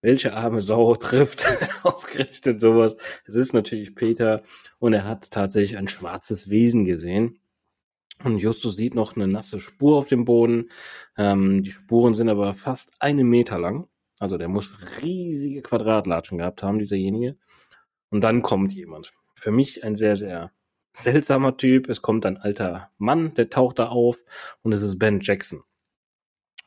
Welche 0.02 0.34
arme 0.34 0.60
Sau 0.60 0.94
trifft 0.94 1.46
ausgerechnet 1.82 2.60
sowas? 2.60 2.96
Es 3.26 3.34
ist 3.34 3.54
natürlich 3.54 3.96
Peter 3.96 4.42
und 4.78 4.92
er 4.92 5.04
hat 5.04 5.32
tatsächlich 5.32 5.76
ein 5.76 5.88
schwarzes 5.88 6.48
Wesen 6.48 6.84
gesehen. 6.84 7.40
Und 8.22 8.38
Justus 8.38 8.76
sieht 8.76 8.94
noch 8.94 9.16
eine 9.16 9.26
nasse 9.26 9.60
Spur 9.60 9.98
auf 9.98 10.08
dem 10.08 10.24
Boden. 10.24 10.70
Ähm, 11.16 11.62
die 11.62 11.72
Spuren 11.72 12.14
sind 12.14 12.28
aber 12.28 12.54
fast 12.54 12.92
einen 13.00 13.28
Meter 13.28 13.58
lang. 13.58 13.88
Also 14.18 14.38
der 14.38 14.48
muss 14.48 14.70
riesige 15.02 15.62
Quadratlatschen 15.62 16.38
gehabt 16.38 16.62
haben, 16.62 16.78
dieserjenige. 16.78 17.36
Und 18.10 18.22
dann 18.22 18.42
kommt 18.42 18.72
jemand. 18.72 19.12
Für 19.34 19.50
mich 19.50 19.84
ein 19.84 19.96
sehr, 19.96 20.16
sehr 20.16 20.52
seltsamer 20.92 21.56
Typ. 21.56 21.88
Es 21.88 22.00
kommt 22.00 22.24
ein 22.24 22.36
alter 22.36 22.90
Mann, 22.98 23.34
der 23.34 23.50
taucht 23.50 23.78
da 23.78 23.88
auf 23.88 24.16
und 24.62 24.72
es 24.72 24.82
ist 24.82 24.98
Ben 24.98 25.20
Jackson. 25.20 25.62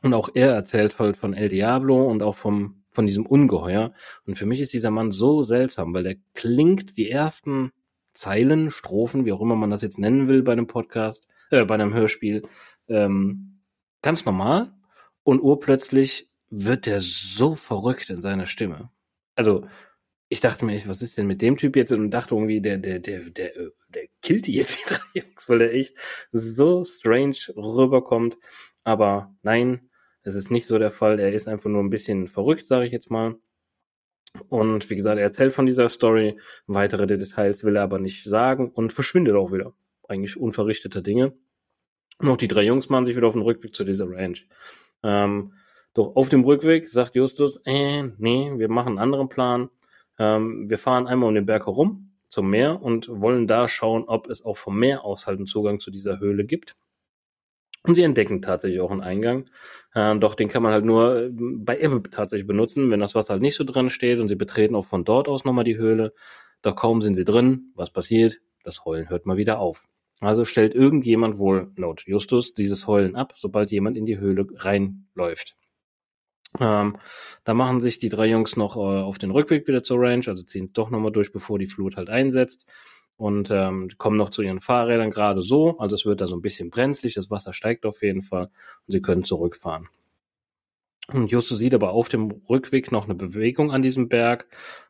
Und 0.02 0.14
auch 0.14 0.28
er 0.34 0.52
erzählt 0.52 0.98
halt 0.98 1.16
von 1.16 1.34
El 1.34 1.48
Diablo 1.48 2.08
und 2.08 2.22
auch 2.22 2.36
vom, 2.36 2.84
von 2.90 3.06
diesem 3.06 3.26
Ungeheuer. 3.26 3.92
Und 4.26 4.36
für 4.36 4.46
mich 4.46 4.60
ist 4.60 4.72
dieser 4.72 4.90
Mann 4.90 5.10
so 5.10 5.42
seltsam, 5.42 5.92
weil 5.92 6.04
der 6.04 6.16
klingt 6.34 6.96
die 6.96 7.10
ersten 7.10 7.72
Zeilen, 8.14 8.70
Strophen, 8.70 9.24
wie 9.24 9.32
auch 9.32 9.40
immer 9.40 9.56
man 9.56 9.70
das 9.70 9.82
jetzt 9.82 9.98
nennen 9.98 10.28
will 10.28 10.42
bei 10.42 10.52
einem 10.52 10.66
Podcast, 10.66 11.28
äh, 11.50 11.64
bei 11.64 11.74
einem 11.74 11.94
Hörspiel, 11.94 12.42
ähm, 12.88 13.60
ganz 14.02 14.24
normal. 14.24 14.72
Und 15.22 15.40
urplötzlich 15.40 16.30
wird 16.50 16.86
der 16.86 17.00
so 17.00 17.54
verrückt 17.54 18.10
in 18.10 18.22
seiner 18.22 18.46
Stimme. 18.46 18.90
Also, 19.34 19.66
ich 20.28 20.40
dachte 20.40 20.64
mir, 20.64 20.80
was 20.86 21.02
ist 21.02 21.16
denn 21.16 21.26
mit 21.26 21.42
dem 21.42 21.56
Typ 21.56 21.76
jetzt? 21.76 21.92
Und 21.92 22.10
dachte 22.10 22.34
irgendwie, 22.34 22.60
der, 22.60 22.78
der, 22.78 22.98
der, 22.98 23.20
der, 23.30 23.56
äh, 23.56 23.70
der 23.88 24.06
killt 24.22 24.46
die 24.46 24.54
jetzt, 24.54 24.78
die 24.78 24.94
drei 24.94 25.20
Jungs, 25.26 25.48
weil 25.48 25.58
der 25.58 25.74
echt 25.74 25.96
so 26.30 26.84
strange 26.84 27.36
rüberkommt. 27.56 28.36
Aber 28.84 29.34
nein, 29.42 29.90
es 30.22 30.34
ist 30.34 30.50
nicht 30.50 30.66
so 30.66 30.78
der 30.78 30.90
Fall. 30.90 31.18
Er 31.20 31.32
ist 31.32 31.48
einfach 31.48 31.70
nur 31.70 31.82
ein 31.82 31.90
bisschen 31.90 32.28
verrückt, 32.28 32.66
sage 32.66 32.86
ich 32.86 32.92
jetzt 32.92 33.10
mal. 33.10 33.36
Und 34.48 34.88
wie 34.90 34.96
gesagt, 34.96 35.18
er 35.18 35.24
erzählt 35.24 35.54
von 35.54 35.66
dieser 35.66 35.88
Story. 35.88 36.38
Weitere 36.66 37.06
Details 37.06 37.64
will 37.64 37.76
er 37.76 37.82
aber 37.82 37.98
nicht 37.98 38.24
sagen 38.24 38.70
und 38.70 38.92
verschwindet 38.92 39.34
auch 39.34 39.52
wieder. 39.52 39.74
Eigentlich 40.08 40.36
unverrichtete 40.36 41.02
Dinge. 41.02 41.34
Auch 42.18 42.36
die 42.36 42.48
drei 42.48 42.64
Jungs 42.64 42.88
machen 42.88 43.06
sich 43.06 43.16
wieder 43.16 43.28
auf 43.28 43.34
den 43.34 43.42
Rückweg 43.42 43.74
zu 43.74 43.84
dieser 43.84 44.10
Ranch. 44.10 44.48
Ähm, 45.04 45.52
doch 45.94 46.16
auf 46.16 46.28
dem 46.28 46.44
Rückweg 46.44 46.88
sagt 46.88 47.14
Justus, 47.14 47.60
äh, 47.64 48.02
nee, 48.18 48.52
wir 48.56 48.68
machen 48.68 48.88
einen 48.88 48.98
anderen 48.98 49.28
Plan. 49.28 49.70
Ähm, 50.18 50.68
wir 50.68 50.78
fahren 50.78 51.06
einmal 51.06 51.28
um 51.28 51.34
den 51.34 51.46
Berg 51.46 51.66
herum 51.66 52.12
zum 52.28 52.50
Meer 52.50 52.82
und 52.82 53.08
wollen 53.08 53.46
da 53.46 53.68
schauen, 53.68 54.04
ob 54.04 54.28
es 54.28 54.44
auch 54.44 54.56
vom 54.56 54.78
Meer 54.78 55.04
aus 55.04 55.26
halt 55.26 55.38
einen 55.38 55.46
Zugang 55.46 55.80
zu 55.80 55.90
dieser 55.90 56.18
Höhle 56.18 56.44
gibt. 56.44 56.76
Und 57.84 57.94
sie 57.94 58.02
entdecken 58.02 58.42
tatsächlich 58.42 58.80
auch 58.80 58.90
einen 58.90 59.00
Eingang. 59.00 59.48
Äh, 59.94 60.16
doch 60.18 60.34
den 60.34 60.48
kann 60.48 60.62
man 60.62 60.72
halt 60.72 60.84
nur 60.84 61.22
äh, 61.22 61.30
bei 61.32 61.78
Ebbe 61.78 62.02
tatsächlich 62.10 62.46
benutzen, 62.46 62.90
wenn 62.90 63.00
das 63.00 63.14
Wasser 63.14 63.34
halt 63.34 63.42
nicht 63.42 63.56
so 63.56 63.64
drin 63.64 63.88
steht 63.88 64.18
und 64.18 64.28
sie 64.28 64.34
betreten 64.34 64.74
auch 64.74 64.86
von 64.86 65.04
dort 65.04 65.28
aus 65.28 65.44
nochmal 65.44 65.64
die 65.64 65.78
Höhle. 65.78 66.12
Doch 66.62 66.74
kaum 66.74 67.00
sind 67.02 67.14
sie 67.14 67.24
drin, 67.24 67.72
was 67.74 67.90
passiert? 67.90 68.40
Das 68.64 68.84
Heulen 68.84 69.08
hört 69.08 69.24
mal 69.24 69.36
wieder 69.36 69.60
auf. 69.60 69.82
Also 70.20 70.44
stellt 70.44 70.74
irgendjemand 70.74 71.38
wohl 71.38 71.70
laut 71.76 72.04
Justus 72.06 72.54
dieses 72.54 72.86
Heulen 72.86 73.14
ab, 73.14 73.34
sobald 73.36 73.70
jemand 73.70 73.96
in 73.96 74.06
die 74.06 74.18
Höhle 74.18 74.46
reinläuft. 74.54 75.56
Ähm, 76.58 76.96
da 77.44 77.54
machen 77.54 77.80
sich 77.80 77.98
die 77.98 78.08
drei 78.08 78.26
Jungs 78.26 78.56
noch 78.56 78.76
äh, 78.76 78.80
auf 78.80 79.18
den 79.18 79.30
Rückweg 79.30 79.68
wieder 79.68 79.82
zur 79.82 80.00
Range, 80.00 80.24
also 80.26 80.42
ziehen 80.42 80.64
es 80.64 80.72
doch 80.72 80.90
nochmal 80.90 81.12
durch, 81.12 81.32
bevor 81.32 81.58
die 81.58 81.66
Flut 81.66 81.96
halt 81.96 82.08
einsetzt. 82.08 82.66
Und 83.16 83.50
ähm, 83.50 83.90
kommen 83.98 84.16
noch 84.16 84.30
zu 84.30 84.42
ihren 84.42 84.60
Fahrrädern 84.60 85.10
gerade 85.10 85.42
so. 85.42 85.76
Also 85.78 85.94
es 85.96 86.06
wird 86.06 86.20
da 86.20 86.28
so 86.28 86.36
ein 86.36 86.42
bisschen 86.42 86.70
brenzlig, 86.70 87.14
das 87.14 87.30
Wasser 87.30 87.52
steigt 87.52 87.84
auf 87.84 88.02
jeden 88.02 88.22
Fall 88.22 88.44
und 88.44 88.92
sie 88.92 89.00
können 89.00 89.24
zurückfahren. 89.24 89.88
Und 91.12 91.30
Justus 91.30 91.58
sieht 91.58 91.74
aber 91.74 91.90
auf 91.90 92.08
dem 92.08 92.30
Rückweg 92.48 92.92
noch 92.92 93.04
eine 93.04 93.14
Bewegung 93.14 93.72
an 93.72 93.82
diesem 93.82 94.08
Berg 94.08 94.46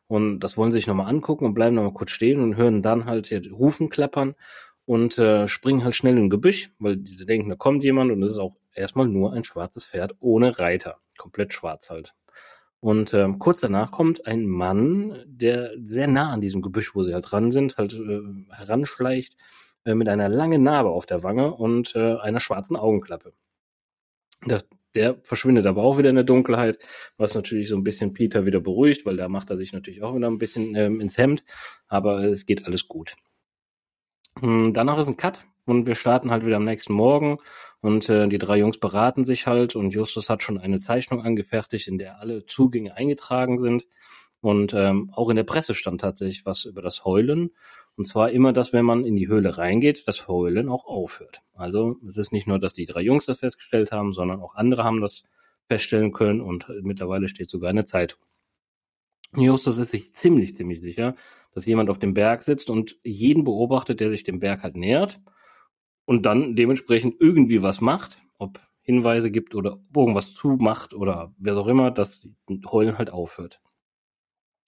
und 0.07 0.41
das 0.41 0.57
wollen 0.57 0.71
sie 0.71 0.77
sich 0.77 0.87
nochmal 0.87 1.07
angucken 1.07 1.45
und 1.45 1.53
bleiben 1.53 1.75
nochmal 1.75 1.93
kurz 1.93 2.11
stehen 2.11 2.41
und 2.41 2.57
hören 2.57 2.81
dann 2.81 3.05
halt 3.05 3.27
hier 3.27 3.41
Hufen 3.51 3.89
klappern 3.89 4.35
und 4.89 5.19
äh, 5.19 5.47
springen 5.47 5.83
halt 5.83 5.93
schnell 5.93 6.17
in 6.17 6.23
ein 6.23 6.29
Gebüsch, 6.31 6.71
weil 6.79 6.97
sie 7.05 7.27
denken, 7.27 7.51
da 7.51 7.55
kommt 7.55 7.83
jemand 7.83 8.11
und 8.11 8.23
es 8.23 8.31
ist 8.31 8.37
auch 8.39 8.55
erstmal 8.73 9.07
nur 9.07 9.33
ein 9.33 9.43
schwarzes 9.43 9.85
Pferd 9.85 10.15
ohne 10.19 10.57
Reiter 10.57 10.97
komplett 11.15 11.53
schwarz 11.53 11.91
halt. 11.91 12.15
Und 12.79 13.13
ähm, 13.13 13.37
kurz 13.37 13.61
danach 13.61 13.91
kommt 13.91 14.25
ein 14.25 14.47
Mann, 14.47 15.23
der 15.27 15.73
sehr 15.77 16.07
nah 16.07 16.31
an 16.31 16.41
diesem 16.41 16.63
Gebüsch, 16.63 16.95
wo 16.95 17.03
sie 17.03 17.13
halt 17.13 17.31
dran 17.31 17.51
sind, 17.51 17.77
halt 17.77 17.93
äh, 17.93 18.21
heranschleicht, 18.49 19.37
äh, 19.85 19.93
mit 19.93 20.09
einer 20.09 20.27
langen 20.27 20.63
Narbe 20.63 20.89
auf 20.89 21.05
der 21.05 21.21
Wange 21.21 21.53
und 21.53 21.95
äh, 21.95 22.15
einer 22.15 22.39
schwarzen 22.39 22.75
Augenklappe. 22.75 23.33
Der, 24.47 24.63
der 24.95 25.19
verschwindet 25.21 25.67
aber 25.67 25.83
auch 25.83 25.99
wieder 25.99 26.09
in 26.09 26.15
der 26.15 26.23
Dunkelheit, 26.23 26.79
was 27.15 27.35
natürlich 27.35 27.69
so 27.69 27.75
ein 27.75 27.83
bisschen 27.83 28.13
Peter 28.13 28.47
wieder 28.47 28.59
beruhigt, 28.59 29.05
weil 29.05 29.17
da 29.17 29.29
macht 29.29 29.51
er 29.51 29.57
sich 29.57 29.71
natürlich 29.71 30.01
auch 30.01 30.15
wieder 30.15 30.31
ein 30.31 30.39
bisschen 30.39 30.73
ähm, 30.73 30.99
ins 30.99 31.19
Hemd, 31.19 31.43
aber 31.87 32.23
es 32.23 32.47
geht 32.47 32.65
alles 32.65 32.87
gut. 32.87 33.15
Hm, 34.39 34.73
danach 34.73 34.97
ist 34.99 35.07
ein 35.07 35.17
Cut 35.17 35.45
und 35.65 35.85
wir 35.85 35.95
starten 35.95 36.31
halt 36.31 36.45
wieder 36.45 36.57
am 36.57 36.65
nächsten 36.65 36.93
Morgen 36.93 37.39
und 37.81 38.09
äh, 38.09 38.27
die 38.27 38.37
drei 38.37 38.57
Jungs 38.57 38.79
beraten 38.79 39.25
sich 39.25 39.47
halt 39.47 39.75
und 39.75 39.91
Justus 39.91 40.29
hat 40.29 40.43
schon 40.43 40.57
eine 40.57 40.79
Zeichnung 40.79 41.21
angefertigt, 41.21 41.87
in 41.87 41.97
der 41.97 42.19
alle 42.19 42.45
Zugänge 42.45 42.95
eingetragen 42.95 43.59
sind. 43.59 43.87
Und 44.41 44.73
ähm, 44.73 45.11
auch 45.13 45.29
in 45.29 45.35
der 45.35 45.43
Presse 45.43 45.75
stand 45.75 46.01
tatsächlich 46.01 46.45
was 46.45 46.65
über 46.65 46.81
das 46.81 47.03
Heulen. 47.03 47.51
Und 47.97 48.05
zwar 48.05 48.31
immer, 48.31 48.53
dass 48.53 48.71
wenn 48.71 48.85
man 48.85 49.05
in 49.05 49.17
die 49.17 49.27
Höhle 49.27 49.57
reingeht, 49.57 50.07
das 50.07 50.29
Heulen 50.29 50.69
auch 50.69 50.85
aufhört. 50.85 51.41
Also 51.53 51.97
es 52.07 52.15
ist 52.15 52.31
nicht 52.31 52.47
nur, 52.47 52.57
dass 52.57 52.73
die 52.73 52.85
drei 52.85 53.01
Jungs 53.01 53.25
das 53.25 53.39
festgestellt 53.39 53.91
haben, 53.91 54.13
sondern 54.13 54.41
auch 54.41 54.55
andere 54.55 54.85
haben 54.85 55.01
das 55.01 55.23
feststellen 55.67 56.13
können 56.13 56.41
und 56.41 56.67
mittlerweile 56.81 57.27
steht 57.27 57.49
sogar 57.49 57.69
eine 57.69 57.83
Zeitung. 57.83 58.19
Justus 59.35 59.77
ist 59.77 59.89
sich 59.89 60.13
ziemlich, 60.13 60.55
ziemlich 60.55 60.81
sicher, 60.81 61.15
dass 61.59 61.65
jemand 61.65 61.89
auf 61.89 61.99
dem 61.99 62.13
Berg 62.13 62.43
sitzt 62.43 62.69
und 62.69 62.97
jeden 63.03 63.43
beobachtet, 63.43 63.99
der 63.99 64.09
sich 64.09 64.23
dem 64.23 64.39
Berg 64.39 64.63
halt 64.63 64.77
nähert 64.77 65.19
und 66.05 66.25
dann 66.25 66.55
dementsprechend 66.55 67.15
irgendwie 67.19 67.61
was 67.61 67.81
macht, 67.81 68.21
ob 68.37 68.61
Hinweise 68.81 69.29
gibt 69.29 69.55
oder 69.55 69.81
irgendwas 69.93 70.33
zumacht 70.33 70.93
oder 70.93 71.33
wer 71.37 71.57
auch 71.57 71.67
immer, 71.67 71.91
dass 71.91 72.25
Heulen 72.71 72.97
halt 72.97 73.09
aufhört. 73.09 73.59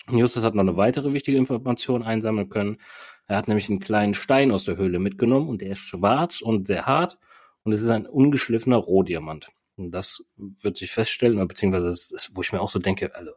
Justus 0.09 0.43
hat 0.43 0.53
noch 0.53 0.63
eine 0.63 0.75
weitere 0.75 1.13
wichtige 1.13 1.37
Information 1.37 2.03
einsammeln 2.03 2.49
können. 2.49 2.77
Er 3.25 3.37
hat 3.37 3.47
nämlich 3.47 3.69
einen 3.69 3.79
kleinen 3.79 4.13
Stein 4.13 4.51
aus 4.51 4.65
der 4.65 4.75
Höhle 4.75 4.99
mitgenommen 4.99 5.47
und 5.47 5.61
der 5.61 5.71
ist 5.71 5.79
schwarz 5.79 6.41
und 6.41 6.67
sehr 6.67 6.87
hart 6.87 7.19
und 7.63 7.71
es 7.71 7.81
ist 7.81 7.89
ein 7.89 8.05
ungeschliffener 8.05 8.75
Rohdiamant. 8.75 9.49
Das 9.77 10.25
wird 10.35 10.75
sich 10.75 10.91
feststellen, 10.91 11.47
beziehungsweise 11.47 11.87
das 11.87 12.11
ist, 12.11 12.35
wo 12.35 12.41
ich 12.41 12.51
mir 12.51 12.59
auch 12.59 12.69
so 12.69 12.79
denke, 12.79 13.15
also 13.15 13.31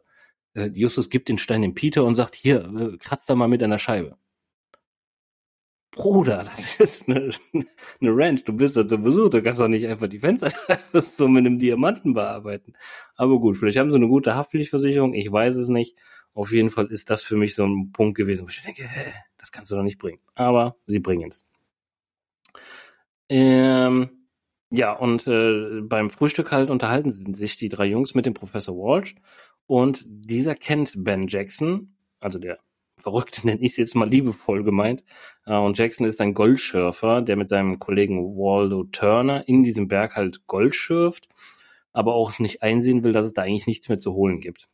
äh, 0.55 0.69
Justus 0.73 1.09
gibt 1.09 1.29
den 1.29 1.37
Stein 1.37 1.61
dem 1.61 1.75
Peter 1.75 2.03
und 2.03 2.15
sagt, 2.15 2.35
hier, 2.35 2.65
äh, 2.65 2.97
kratz 2.97 3.25
da 3.25 3.35
mal 3.35 3.47
mit 3.47 3.61
einer 3.61 3.79
Scheibe. 3.79 4.17
Bruder, 5.91 6.43
das 6.43 6.79
ist 6.79 7.07
eine, 7.07 7.31
eine 7.53 8.11
Ranch. 8.11 8.43
Du 8.43 8.53
bist 8.53 8.75
da 8.75 8.85
zu 8.85 8.97
Besuch, 8.97 9.29
du 9.29 9.41
kannst 9.41 9.61
doch 9.61 9.67
nicht 9.67 9.87
einfach 9.87 10.07
die 10.07 10.19
Fenster 10.19 10.51
so 10.93 11.27
mit 11.27 11.45
einem 11.45 11.57
Diamanten 11.57 12.13
bearbeiten. 12.13 12.73
Aber 13.15 13.39
gut, 13.39 13.57
vielleicht 13.57 13.77
haben 13.77 13.91
sie 13.91 13.97
eine 13.97 14.07
gute 14.07 14.35
Haftpflichtversicherung, 14.35 15.13
ich 15.13 15.31
weiß 15.31 15.55
es 15.55 15.69
nicht. 15.69 15.95
Auf 16.33 16.51
jeden 16.51 16.69
Fall 16.69 16.87
ist 16.87 17.09
das 17.09 17.23
für 17.23 17.37
mich 17.37 17.55
so 17.55 17.65
ein 17.65 17.93
Punkt 17.93 18.17
gewesen, 18.17 18.43
wo 18.43 18.49
ich 18.49 18.61
denke, 18.61 18.83
hä, 18.83 19.13
das 19.37 19.53
kannst 19.53 19.71
du 19.71 19.75
doch 19.75 19.83
nicht 19.83 19.99
bringen. 19.99 20.19
Aber 20.35 20.75
sie 20.85 20.99
bringen 20.99 21.29
es. 21.29 21.45
Ähm, 23.29 24.27
ja, 24.69 24.91
und 24.91 25.25
äh, 25.27 25.81
beim 25.81 26.09
Frühstück 26.09 26.51
halt 26.51 26.69
unterhalten 26.69 27.09
sich 27.09 27.55
die 27.55 27.69
drei 27.69 27.85
Jungs 27.85 28.15
mit 28.15 28.25
dem 28.25 28.33
Professor 28.33 28.75
Walsh 28.75 29.15
und 29.67 30.03
dieser 30.05 30.55
kennt 30.55 30.93
Ben 30.97 31.27
Jackson, 31.27 31.95
also 32.19 32.39
der 32.39 32.59
Verrückte 32.97 33.41
nenne 33.45 33.61
ich 33.61 33.71
es 33.71 33.77
jetzt 33.77 33.95
mal 33.95 34.09
liebevoll 34.09 34.63
gemeint. 34.63 35.03
Äh, 35.45 35.55
und 35.55 35.77
Jackson 35.77 36.07
ist 36.07 36.21
ein 36.21 36.33
Goldschürfer, 36.33 37.21
der 37.21 37.35
mit 37.35 37.49
seinem 37.49 37.79
Kollegen 37.79 38.35
Waldo 38.35 38.85
Turner 38.85 39.47
in 39.47 39.63
diesem 39.63 39.87
Berg 39.87 40.15
halt 40.15 40.47
Gold 40.47 40.75
schürft, 40.75 41.29
aber 41.93 42.15
auch 42.15 42.31
es 42.31 42.39
nicht 42.39 42.63
einsehen 42.63 43.03
will, 43.03 43.13
dass 43.13 43.25
es 43.25 43.33
da 43.33 43.43
eigentlich 43.43 43.67
nichts 43.67 43.89
mehr 43.89 43.99
zu 43.99 44.13
holen 44.13 44.41
gibt. 44.41 44.67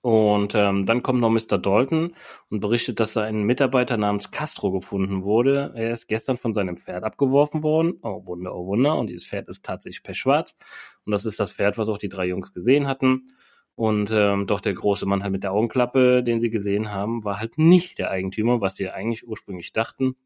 Und 0.00 0.54
ähm, 0.54 0.86
dann 0.86 1.02
kommt 1.02 1.20
noch 1.20 1.30
Mr. 1.30 1.58
Dalton 1.58 2.14
und 2.48 2.60
berichtet, 2.60 3.00
dass 3.00 3.14
da 3.14 3.22
ein 3.22 3.42
Mitarbeiter 3.42 3.96
namens 3.96 4.30
Castro 4.30 4.70
gefunden 4.70 5.24
wurde. 5.24 5.72
Er 5.74 5.90
ist 5.90 6.06
gestern 6.06 6.36
von 6.36 6.54
seinem 6.54 6.76
Pferd 6.76 7.02
abgeworfen 7.04 7.62
worden. 7.62 7.94
Oh 8.02 8.24
Wunder, 8.24 8.54
oh 8.54 8.66
Wunder. 8.66 8.96
Und 8.96 9.08
dieses 9.08 9.26
Pferd 9.26 9.48
ist 9.48 9.64
tatsächlich 9.64 10.02
pechschwarz. 10.02 10.56
Und 11.04 11.12
das 11.12 11.26
ist 11.26 11.40
das 11.40 11.52
Pferd, 11.52 11.76
was 11.76 11.88
auch 11.88 11.98
die 11.98 12.08
drei 12.08 12.26
Jungs 12.26 12.52
gesehen 12.52 12.86
hatten. 12.86 13.32
Und 13.74 14.10
ähm, 14.10 14.46
doch 14.46 14.60
der 14.60 14.74
große 14.74 15.06
Mann 15.06 15.22
halt 15.22 15.32
mit 15.32 15.42
der 15.42 15.52
Augenklappe, 15.52 16.22
den 16.22 16.40
sie 16.40 16.50
gesehen 16.50 16.90
haben, 16.90 17.24
war 17.24 17.38
halt 17.38 17.58
nicht 17.58 17.98
der 17.98 18.10
Eigentümer, 18.10 18.60
was 18.60 18.76
sie 18.76 18.88
eigentlich 18.88 19.26
ursprünglich 19.26 19.72
dachten. 19.72 20.16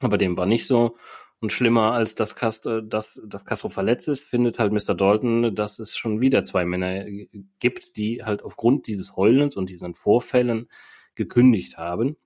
Aber 0.00 0.18
dem 0.18 0.36
war 0.36 0.46
nicht 0.46 0.66
so. 0.66 0.96
Und 1.44 1.52
schlimmer 1.52 1.92
als 1.92 2.14
das, 2.14 2.36
Cast, 2.36 2.64
äh, 2.64 2.80
dass, 2.82 3.20
dass 3.22 3.44
Castro 3.44 3.68
verletzt 3.68 4.08
ist, 4.08 4.24
findet 4.24 4.58
halt 4.58 4.72
Mr. 4.72 4.94
Dalton, 4.94 5.54
dass 5.54 5.78
es 5.78 5.94
schon 5.94 6.22
wieder 6.22 6.42
zwei 6.42 6.64
Männer 6.64 7.04
gibt, 7.58 7.98
die 7.98 8.24
halt 8.24 8.42
aufgrund 8.42 8.86
dieses 8.86 9.14
Heulens 9.14 9.54
und 9.54 9.68
diesen 9.68 9.94
Vorfällen 9.94 10.70
gekündigt 11.14 11.76
haben. 11.76 12.16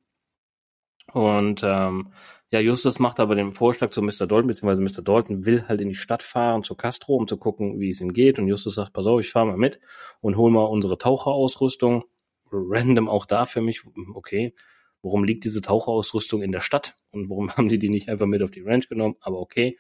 Und 1.13 1.63
ähm, 1.65 2.13
ja, 2.53 2.61
Justus 2.61 3.01
macht 3.01 3.19
aber 3.19 3.35
den 3.35 3.51
Vorschlag 3.51 3.91
zu 3.91 4.03
Mr. 4.03 4.29
Dalton, 4.29 4.47
beziehungsweise 4.47 4.83
Mr. 4.83 5.03
Dalton 5.03 5.45
will 5.45 5.67
halt 5.67 5.81
in 5.81 5.89
die 5.89 5.97
Stadt 5.97 6.23
fahren 6.23 6.63
zu 6.63 6.77
Castro, 6.77 7.17
um 7.17 7.27
zu 7.27 7.39
gucken, 7.39 7.81
wie 7.81 7.91
es 7.91 8.01
ihm 8.01 8.13
geht. 8.13 8.39
Und 8.39 8.47
Justus 8.47 8.77
sagt, 8.77 8.93
pass 8.93 9.07
auf, 9.07 9.19
ich 9.19 9.33
fahre 9.33 9.47
mal 9.47 9.57
mit 9.57 9.81
und 10.21 10.37
hol 10.37 10.53
mal 10.53 10.67
unsere 10.67 10.97
Taucherausrüstung. 10.97 12.05
Random 12.53 13.09
auch 13.09 13.27
da 13.27 13.47
für 13.47 13.63
mich, 13.63 13.83
okay, 14.15 14.55
warum 15.03 15.25
liegt 15.25 15.45
diese 15.45 15.61
Taucherausrüstung 15.61 16.43
in 16.43 16.53
der 16.53 16.61
Stadt? 16.61 16.97
Und 17.11 17.31
warum 17.31 17.51
haben 17.57 17.69
die 17.69 17.79
die 17.79 17.91
nicht 17.91 18.09
einfach 18.09 18.27
mit 18.27 18.43
auf 18.43 18.51
die 18.51 18.63
Ranch 18.63 18.89
genommen? 18.89 19.17
Aber 19.21 19.39
okay. 19.39 19.79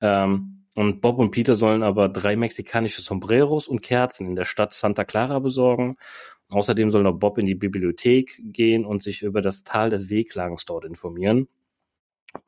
Ähm, 0.00 0.66
und 0.74 1.00
Bob 1.00 1.18
und 1.18 1.30
Peter 1.30 1.56
sollen 1.56 1.82
aber 1.82 2.10
drei 2.10 2.36
mexikanische 2.36 3.00
Sombreros 3.00 3.66
und 3.66 3.80
Kerzen 3.80 4.26
in 4.26 4.36
der 4.36 4.44
Stadt 4.44 4.74
Santa 4.74 5.04
Clara 5.04 5.38
besorgen. 5.38 5.96
Außerdem 6.48 6.90
soll 6.90 7.02
noch 7.02 7.18
Bob 7.18 7.38
in 7.38 7.46
die 7.46 7.54
Bibliothek 7.54 8.40
gehen 8.52 8.84
und 8.84 9.02
sich 9.02 9.22
über 9.22 9.40
das 9.40 9.64
Tal 9.64 9.90
des 9.90 10.10
Wehklagens 10.10 10.64
dort 10.66 10.84
informieren. 10.84 11.48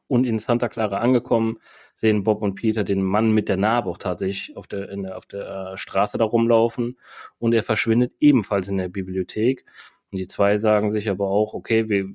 Und 0.06 0.24
in 0.24 0.38
Santa 0.38 0.68
Clara 0.68 0.98
angekommen, 0.98 1.58
sehen 1.94 2.22
Bob 2.22 2.42
und 2.42 2.54
Peter 2.54 2.84
den 2.84 3.02
Mann 3.02 3.32
mit 3.32 3.48
der 3.48 3.56
Narbe 3.56 3.88
auch 3.88 3.98
tatsächlich 3.98 4.56
auf 4.56 4.66
der, 4.66 4.94
der, 4.94 5.16
auf 5.16 5.26
der 5.26 5.72
äh, 5.72 5.76
Straße 5.76 6.18
da 6.18 6.24
rumlaufen. 6.24 6.98
Und 7.38 7.54
er 7.54 7.62
verschwindet 7.62 8.12
ebenfalls 8.20 8.68
in 8.68 8.76
der 8.76 8.88
Bibliothek. 8.88 9.64
Und 10.10 10.18
die 10.18 10.26
zwei 10.26 10.58
sagen 10.58 10.92
sich 10.92 11.08
aber 11.08 11.28
auch, 11.28 11.54
okay, 11.54 11.88
wir, 11.88 12.06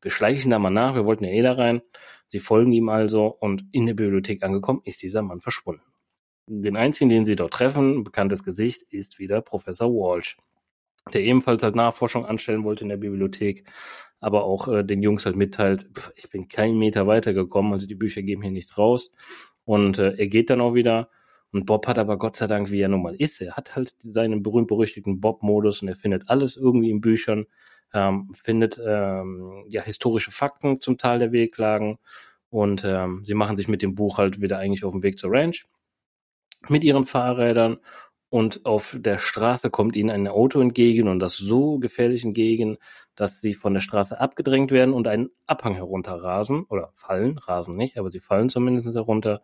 wir 0.00 0.10
schleichen 0.10 0.50
da 0.50 0.58
mal 0.58 0.70
nach, 0.70 0.94
wir 0.94 1.04
wollten 1.04 1.24
ja 1.24 1.30
eh 1.30 1.42
da 1.42 1.52
rein. 1.52 1.82
Sie 2.28 2.38
folgen 2.38 2.72
ihm 2.72 2.88
also 2.88 3.26
und 3.26 3.64
in 3.72 3.86
der 3.86 3.94
Bibliothek 3.94 4.42
angekommen 4.44 4.82
ist 4.84 5.02
dieser 5.02 5.22
Mann 5.22 5.40
verschwunden. 5.40 5.82
Den 6.46 6.76
einzigen, 6.76 7.10
den 7.10 7.26
sie 7.26 7.36
dort 7.36 7.52
treffen, 7.52 8.04
bekanntes 8.04 8.44
Gesicht, 8.44 8.82
ist 8.82 9.18
wieder 9.18 9.40
Professor 9.40 9.88
Walsh, 9.88 10.36
der 11.12 11.22
ebenfalls 11.22 11.62
halt 11.62 11.74
Nachforschung 11.74 12.24
anstellen 12.24 12.64
wollte 12.64 12.84
in 12.84 12.88
der 12.88 12.96
Bibliothek, 12.96 13.68
aber 14.20 14.44
auch 14.44 14.68
äh, 14.68 14.84
den 14.84 15.02
Jungs 15.02 15.26
halt 15.26 15.36
mitteilt, 15.36 15.88
pff, 15.94 16.12
ich 16.14 16.28
bin 16.30 16.48
keinen 16.48 16.78
Meter 16.78 17.06
weitergekommen, 17.06 17.72
also 17.72 17.86
die 17.86 17.94
Bücher 17.94 18.22
geben 18.22 18.42
hier 18.42 18.50
nichts 18.50 18.78
raus. 18.78 19.10
Und 19.64 19.98
äh, 19.98 20.14
er 20.16 20.26
geht 20.26 20.50
dann 20.50 20.60
auch 20.60 20.74
wieder. 20.74 21.10
Und 21.52 21.66
Bob 21.66 21.86
hat 21.86 21.98
aber 21.98 22.16
Gott 22.18 22.36
sei 22.36 22.46
Dank, 22.46 22.70
wie 22.70 22.80
er 22.80 22.88
nun 22.88 23.02
mal 23.02 23.14
ist, 23.14 23.40
er 23.40 23.56
hat 23.56 23.74
halt 23.74 23.94
seinen 23.98 24.42
berühmt-berüchtigten 24.42 25.20
Bob-Modus 25.20 25.82
und 25.82 25.88
er 25.88 25.96
findet 25.96 26.28
alles 26.28 26.56
irgendwie 26.56 26.90
in 26.90 27.00
Büchern, 27.00 27.46
ähm, 27.92 28.32
findet 28.34 28.80
ähm, 28.84 29.64
ja 29.68 29.82
historische 29.82 30.30
Fakten 30.30 30.80
zum 30.80 30.96
Teil 30.96 31.18
der 31.18 31.32
Wehklagen 31.32 31.98
und 32.50 32.84
ähm, 32.84 33.24
sie 33.24 33.34
machen 33.34 33.56
sich 33.56 33.68
mit 33.68 33.82
dem 33.82 33.94
Buch 33.94 34.18
halt 34.18 34.40
wieder 34.40 34.58
eigentlich 34.58 34.84
auf 34.84 34.92
den 34.92 35.02
Weg 35.02 35.18
zur 35.18 35.32
Ranch 35.32 35.66
mit 36.68 36.84
ihren 36.84 37.06
Fahrrädern 37.06 37.78
und 38.28 38.64
auf 38.64 38.96
der 38.98 39.18
Straße 39.18 39.70
kommt 39.70 39.96
ihnen 39.96 40.10
ein 40.10 40.28
Auto 40.28 40.60
entgegen 40.60 41.08
und 41.08 41.18
das 41.18 41.36
so 41.36 41.78
gefährlich 41.78 42.24
entgegen, 42.24 42.78
dass 43.16 43.40
sie 43.40 43.54
von 43.54 43.74
der 43.74 43.80
Straße 43.80 44.20
abgedrängt 44.20 44.70
werden 44.70 44.94
und 44.94 45.08
einen 45.08 45.30
Abhang 45.46 45.74
herunterrasen 45.74 46.64
oder 46.68 46.92
fallen, 46.94 47.38
rasen 47.38 47.76
nicht, 47.76 47.98
aber 47.98 48.10
sie 48.10 48.20
fallen 48.20 48.48
zumindest 48.48 48.94
herunter. 48.94 49.42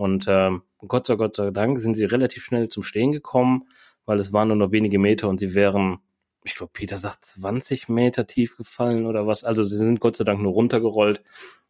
Und 0.00 0.24
ähm, 0.28 0.62
Gott 0.78 1.06
sei 1.06 1.16
Gott 1.16 1.36
sei 1.36 1.50
Dank 1.50 1.78
sind 1.78 1.94
sie 1.94 2.04
relativ 2.04 2.42
schnell 2.42 2.70
zum 2.70 2.82
Stehen 2.82 3.12
gekommen, 3.12 3.68
weil 4.06 4.18
es 4.18 4.32
waren 4.32 4.48
nur 4.48 4.56
noch 4.56 4.72
wenige 4.72 4.98
Meter 4.98 5.28
und 5.28 5.38
sie 5.38 5.52
wären, 5.52 5.98
ich 6.42 6.54
glaube, 6.54 6.70
Peter 6.72 6.96
sagt 6.96 7.26
20 7.26 7.90
Meter 7.90 8.26
tief 8.26 8.56
gefallen 8.56 9.04
oder 9.04 9.26
was. 9.26 9.44
Also 9.44 9.62
sie 9.62 9.76
sind 9.76 10.00
Gott 10.00 10.16
sei 10.16 10.24
Dank 10.24 10.40
nur 10.40 10.54
runtergerollt 10.54 11.22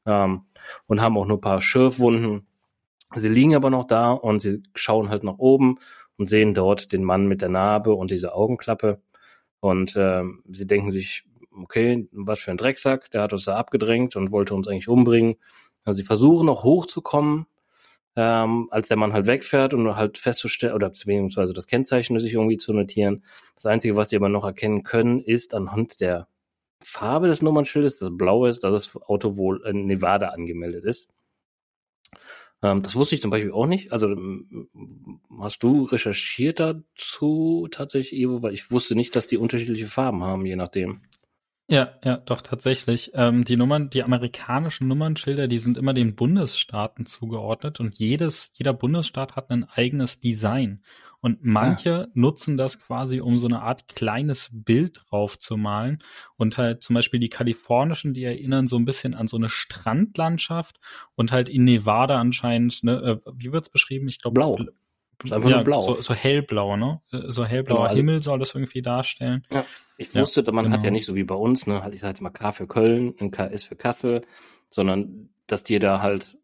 ähm, 0.07 0.43
und 0.87 1.01
haben 1.01 1.19
auch 1.19 1.27
nur 1.27 1.39
ein 1.39 1.41
paar 1.41 1.61
Schürfwunden. 1.61 2.47
Sie 3.17 3.29
liegen 3.29 3.57
aber 3.57 3.69
noch 3.69 3.89
da 3.89 4.13
und 4.13 4.43
sie 4.43 4.63
schauen 4.77 5.09
halt 5.09 5.25
nach 5.25 5.39
oben 5.39 5.81
und 6.17 6.31
sehen 6.31 6.55
dort 6.55 6.93
den 6.93 7.03
Mann 7.03 7.27
mit 7.27 7.43
der 7.43 7.49
Narbe 7.49 7.95
und 7.95 8.13
diese 8.13 8.33
Augenklappe. 8.33 9.03
Und 9.59 9.97
äh, 9.97 10.23
sie 10.53 10.69
denken 10.69 10.93
sich, 10.93 11.25
okay, 11.51 12.09
was 12.13 12.39
für 12.39 12.53
ein 12.53 12.59
Drecksack, 12.59 13.11
der 13.11 13.23
hat 13.23 13.33
uns 13.33 13.47
da 13.47 13.57
abgedrängt 13.57 14.15
und 14.15 14.31
wollte 14.31 14.55
uns 14.55 14.69
eigentlich 14.69 14.87
umbringen. 14.87 15.35
Also 15.83 15.97
sie 15.97 16.07
versuchen 16.07 16.47
noch 16.47 16.63
hochzukommen, 16.63 17.47
ähm, 18.17 18.69
als 18.71 18.89
der 18.89 18.97
Mann 18.97 19.13
halt 19.13 19.27
wegfährt 19.27 19.75
und 19.75 19.97
halt 19.97 20.19
festzustellen, 20.19 20.75
oder 20.75 20.89
beziehungsweise 20.89 21.53
das 21.53 21.67
Kennzeichen 21.67 22.19
sich 22.19 22.35
irgendwie 22.35 22.59
zu 22.59 22.73
notieren. 22.73 23.25
Das 23.55 23.67
Einzige, 23.67 23.97
was 23.97 24.11
sie 24.11 24.17
aber 24.17 24.29
noch 24.29 24.45
erkennen 24.45 24.83
können, 24.83 25.21
ist 25.21 25.55
anhand 25.55 26.01
der 26.01 26.29
Farbe 26.83 27.29
des 27.29 27.43
Nummernschildes, 27.43 27.97
das 27.97 28.11
blau 28.13 28.47
ist, 28.47 28.65
dass 28.65 28.73
das 28.73 29.03
Auto 29.03 29.37
wohl 29.37 29.63
in 29.67 29.87
Nevada 29.87 30.29
angemeldet 30.29 30.85
ist. 30.85 31.09
Ähm, 32.63 32.83
das 32.83 32.97
wusste 32.97 33.15
ich 33.15 33.23
zum 33.23 33.31
Beispiel 33.31 33.53
auch 33.53 33.67
nicht. 33.67 33.93
Also 33.93 34.15
hast 35.41 35.63
du 35.63 35.85
recherchiert 35.85 36.61
dazu 36.61 37.69
tatsächlich, 37.71 38.21
Evo? 38.21 38.43
Weil 38.43 38.55
ich 38.55 38.71
wusste 38.71 38.95
nicht, 38.95 39.17
dass 39.17 39.27
die 39.27 39.39
unterschiedliche 39.39 39.87
Farben 39.89 40.25
haben, 40.25 40.45
je 40.47 40.57
nachdem. 40.57 41.01
Ja, 41.71 41.93
ja, 42.05 42.17
doch 42.17 42.41
tatsächlich. 42.41 43.13
Ähm, 43.15 43.45
die 43.45 43.57
Nummern, 43.57 43.91
die 43.91 44.03
amerikanischen 44.03 44.89
Nummernschilder, 44.89 45.47
die 45.47 45.61
sind 45.61 45.79
immer 45.79 45.95
den 45.95 46.17
Bundesstaaten 46.17 47.07
zugeordnet 47.07 47.79
und 47.79 47.97
jedes, 47.97 48.51
jeder 48.55 48.73
Bundesstaat 48.73 49.37
hat 49.37 49.51
ein 49.51 49.63
eigenes 49.65 50.19
Design. 50.19 50.83
Und 51.21 51.45
manche 51.45 52.07
ah. 52.07 52.09
nutzen 52.15 52.57
das 52.57 52.81
quasi, 52.81 53.21
um 53.21 53.39
so 53.39 53.47
eine 53.47 53.63
Art 53.63 53.87
kleines 53.87 54.51
Bild 54.53 55.03
drauf 55.11 55.39
zu 55.39 55.57
malen. 55.57 56.03
Und 56.37 56.59
halt 56.59 56.83
zum 56.83 56.95
Beispiel 56.95 57.21
die 57.21 57.29
kalifornischen, 57.29 58.15
die 58.15 58.25
erinnern 58.25 58.67
so 58.67 58.77
ein 58.77 58.85
bisschen 58.85 59.15
an 59.15 59.29
so 59.29 59.37
eine 59.37 59.49
Strandlandschaft 59.49 60.81
und 61.15 61.31
halt 61.31 61.49
in 61.49 61.65
Nevada 61.65 62.19
anscheinend, 62.19 62.83
ne, 62.83 63.21
äh, 63.25 63.31
wie 63.33 63.53
wird's 63.53 63.69
beschrieben? 63.69 64.09
Ich 64.09 64.21
glaube 64.21 64.35
blau. 64.35 64.59
Ist 65.25 65.33
einfach 65.33 65.51
ja, 65.51 65.57
nur 65.57 65.65
blau. 65.65 65.83
So, 65.83 66.01
so 66.01 66.15
hellblau, 66.15 66.77
ne? 66.77 67.01
So 67.11 67.45
hellblauer 67.45 67.79
genau, 67.79 67.89
also, 67.89 67.97
Himmel 67.97 68.23
soll 68.23 68.39
das 68.39 68.55
irgendwie 68.55 68.83
darstellen. 68.83 69.47
Ja, 69.51 69.65
ich 69.99 70.15
wusste, 70.15 70.43
ja, 70.43 70.53
man 70.53 70.65
genau. 70.65 70.77
hat 70.77 70.83
ja 70.83 70.89
genau. 70.89 70.95
nicht 70.95 71.07
so 71.07 71.15
wie 71.15 71.25
bei 71.25 71.35
uns, 71.35 71.67
ne, 71.67 71.83
halt 71.83 71.95
ich 71.95 72.01
sag 72.01 72.09
jetzt 72.09 72.21
mal 72.21 72.31
K 72.31 72.53
für 72.53 72.67
Köln, 72.67 73.15
ein 73.21 73.31
KS 73.31 73.65
für 73.65 73.77
Kassel, 73.77 74.23
sondern 74.71 75.29
dass 75.47 75.63
die 75.63 75.79
da 75.79 76.01
halt 76.01 76.39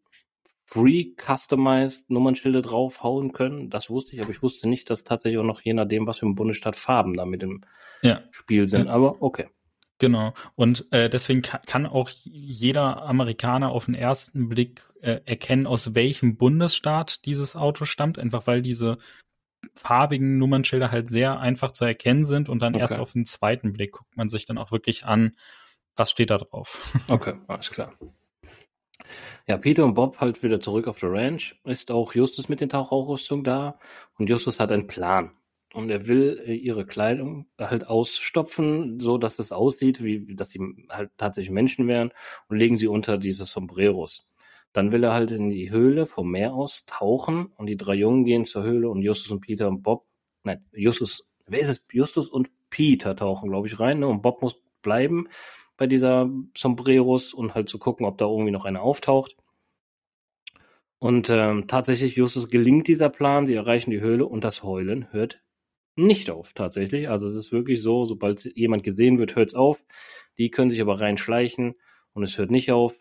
free 0.65 1.13
customized 1.15 2.09
Nummernschilder 2.09 2.61
draufhauen 2.61 3.31
können. 3.31 3.69
Das 3.69 3.89
wusste 3.89 4.15
ich, 4.15 4.21
aber 4.21 4.31
ich 4.31 4.43
wusste 4.43 4.67
nicht, 4.67 4.89
dass 4.89 5.03
tatsächlich 5.03 5.39
auch 5.39 5.45
noch 5.45 5.61
je 5.61 5.73
nachdem, 5.73 6.05
was 6.05 6.19
für 6.19 6.27
ein 6.27 6.35
Bundesstaat 6.35 6.75
Farben 6.75 7.13
da 7.13 7.25
mit 7.25 7.41
im 7.41 7.63
ja. 8.01 8.21
Spiel 8.31 8.67
sind. 8.67 8.87
Ja. 8.87 8.93
Aber 8.93 9.21
okay. 9.21 9.47
Genau. 9.99 10.33
Und 10.55 10.87
äh, 10.91 11.09
deswegen 11.09 11.41
kann, 11.41 11.85
auch 11.87 12.09
jeder 12.23 13.01
Amerikaner 13.03 13.69
auf 13.69 13.85
den 13.85 13.95
ersten 13.95 14.47
Blick 14.49 14.83
äh, 15.01 15.21
erkennen, 15.25 15.65
aus 15.65 15.95
welchem 15.95 16.37
Bundesstaat 16.37 17.25
dieses 17.25 17.55
Auto 17.55 17.85
stammt, 17.85 18.19
einfach 18.19 18.45
weil 18.45 18.61
diese 18.61 18.97
farbigen 19.75 20.37
Nummernschilder 20.37 20.91
halt 20.91 21.09
sehr 21.09 21.39
einfach 21.39 21.71
zu 21.71 21.85
erkennen 21.85 22.25
sind 22.25 22.47
und 22.47 22.59
dann 22.59 22.75
okay. 22.75 22.81
erst 22.81 22.99
auf 22.99 23.13
den 23.13 23.25
zweiten 23.25 23.73
Blick 23.73 23.93
guckt 23.93 24.15
man 24.15 24.29
sich 24.29 24.45
dann 24.45 24.59
auch 24.59 24.71
wirklich 24.71 25.05
an, 25.05 25.35
was 25.95 26.11
steht 26.11 26.29
da 26.29 26.37
drauf. 26.37 26.93
Okay, 27.07 27.35
alles 27.47 27.71
klar. 27.71 27.93
Ja, 29.47 29.57
Peter 29.57 29.85
und 29.85 29.93
Bob 29.93 30.19
halt 30.19 30.43
wieder 30.43 30.59
zurück 30.59 30.87
auf 30.87 30.99
der 30.99 31.11
Ranch. 31.11 31.59
Ist 31.63 31.91
auch 31.91 32.13
Justus 32.13 32.49
mit 32.49 32.61
den 32.61 32.69
Tauchausrüstung 32.69 33.43
da. 33.43 33.79
Und 34.17 34.29
Justus 34.29 34.59
hat 34.59 34.71
einen 34.71 34.87
Plan. 34.87 35.31
Und 35.77 35.91
er 35.91 36.07
will 36.07 36.41
äh, 36.43 36.55
ihre 36.55 36.87
Kleidung 36.87 37.45
halt 37.59 37.85
ausstopfen, 37.85 38.99
so 38.99 39.19
dass 39.19 39.37
es 39.37 39.51
aussieht, 39.51 40.03
wie 40.03 40.35
dass 40.35 40.49
sie 40.49 40.59
halt 40.89 41.11
tatsächlich 41.17 41.51
Menschen 41.51 41.87
wären 41.87 42.11
und 42.49 42.57
legen 42.57 42.77
sie 42.77 42.87
unter 42.87 43.19
diese 43.19 43.45
Sombreros. 43.45 44.25
Dann 44.73 44.91
will 44.91 45.03
er 45.03 45.13
halt 45.13 45.29
in 45.31 45.51
die 45.51 45.69
Höhle 45.69 46.07
vom 46.07 46.31
Meer 46.31 46.55
aus 46.55 46.87
tauchen 46.87 47.51
und 47.57 47.67
die 47.67 47.77
drei 47.77 47.93
Jungen 47.93 48.25
gehen 48.25 48.43
zur 48.43 48.63
Höhle 48.63 48.89
und 48.89 49.03
Justus 49.03 49.29
und 49.29 49.41
Peter 49.41 49.67
und 49.67 49.83
Bob, 49.83 50.07
nein, 50.41 50.65
Justus, 50.71 51.27
wer 51.45 51.59
ist 51.59 51.67
es? 51.67 51.83
Justus 51.91 52.27
und 52.27 52.49
Peter 52.71 53.15
tauchen, 53.15 53.51
glaube 53.51 53.67
ich, 53.67 53.79
rein, 53.79 53.99
ne? 53.99 54.07
Und 54.07 54.23
Bob 54.23 54.41
muss 54.41 54.59
bleiben 54.81 55.27
bei 55.77 55.85
dieser 55.85 56.27
Sombreros 56.57 57.35
und 57.35 57.53
halt 57.53 57.69
zu 57.69 57.77
gucken, 57.77 58.07
ob 58.07 58.17
da 58.17 58.25
irgendwie 58.25 58.49
noch 58.49 58.65
eine 58.65 58.81
auftaucht. 58.81 59.37
Und 60.97 61.29
ähm, 61.29 61.67
tatsächlich, 61.67 62.15
Justus 62.15 62.49
gelingt 62.49 62.87
dieser 62.87 63.09
Plan, 63.09 63.45
sie 63.45 63.53
erreichen 63.53 63.91
die 63.91 64.01
Höhle 64.01 64.25
und 64.25 64.43
das 64.43 64.63
Heulen 64.63 65.11
hört 65.11 65.39
nicht 65.97 66.29
auf, 66.29 66.53
tatsächlich. 66.53 67.09
Also 67.09 67.27
es 67.27 67.35
ist 67.35 67.51
wirklich 67.51 67.81
so, 67.81 68.05
sobald 68.05 68.45
jemand 68.55 68.83
gesehen 68.83 69.19
wird, 69.19 69.35
hört 69.35 69.49
es 69.49 69.55
auf. 69.55 69.83
Die 70.37 70.51
können 70.51 70.69
sich 70.69 70.81
aber 70.81 70.99
reinschleichen 70.99 71.75
und 72.13 72.23
es 72.23 72.37
hört 72.37 72.51
nicht 72.51 72.71
auf. 72.71 72.95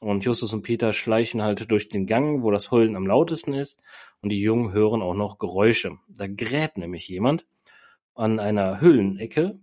Und 0.00 0.24
Justus 0.24 0.52
und 0.54 0.62
Peter 0.62 0.92
schleichen 0.92 1.42
halt 1.42 1.70
durch 1.70 1.90
den 1.90 2.06
Gang, 2.06 2.42
wo 2.42 2.50
das 2.50 2.70
Heulen 2.70 2.96
am 2.96 3.06
lautesten 3.06 3.52
ist. 3.52 3.80
Und 4.22 4.30
die 4.30 4.40
Jungen 4.40 4.72
hören 4.72 5.02
auch 5.02 5.14
noch 5.14 5.38
Geräusche. 5.38 5.98
Da 6.08 6.26
gräbt 6.26 6.78
nämlich 6.78 7.06
jemand 7.08 7.46
an 8.14 8.40
einer 8.40 8.80
Höhlenecke 8.80 9.60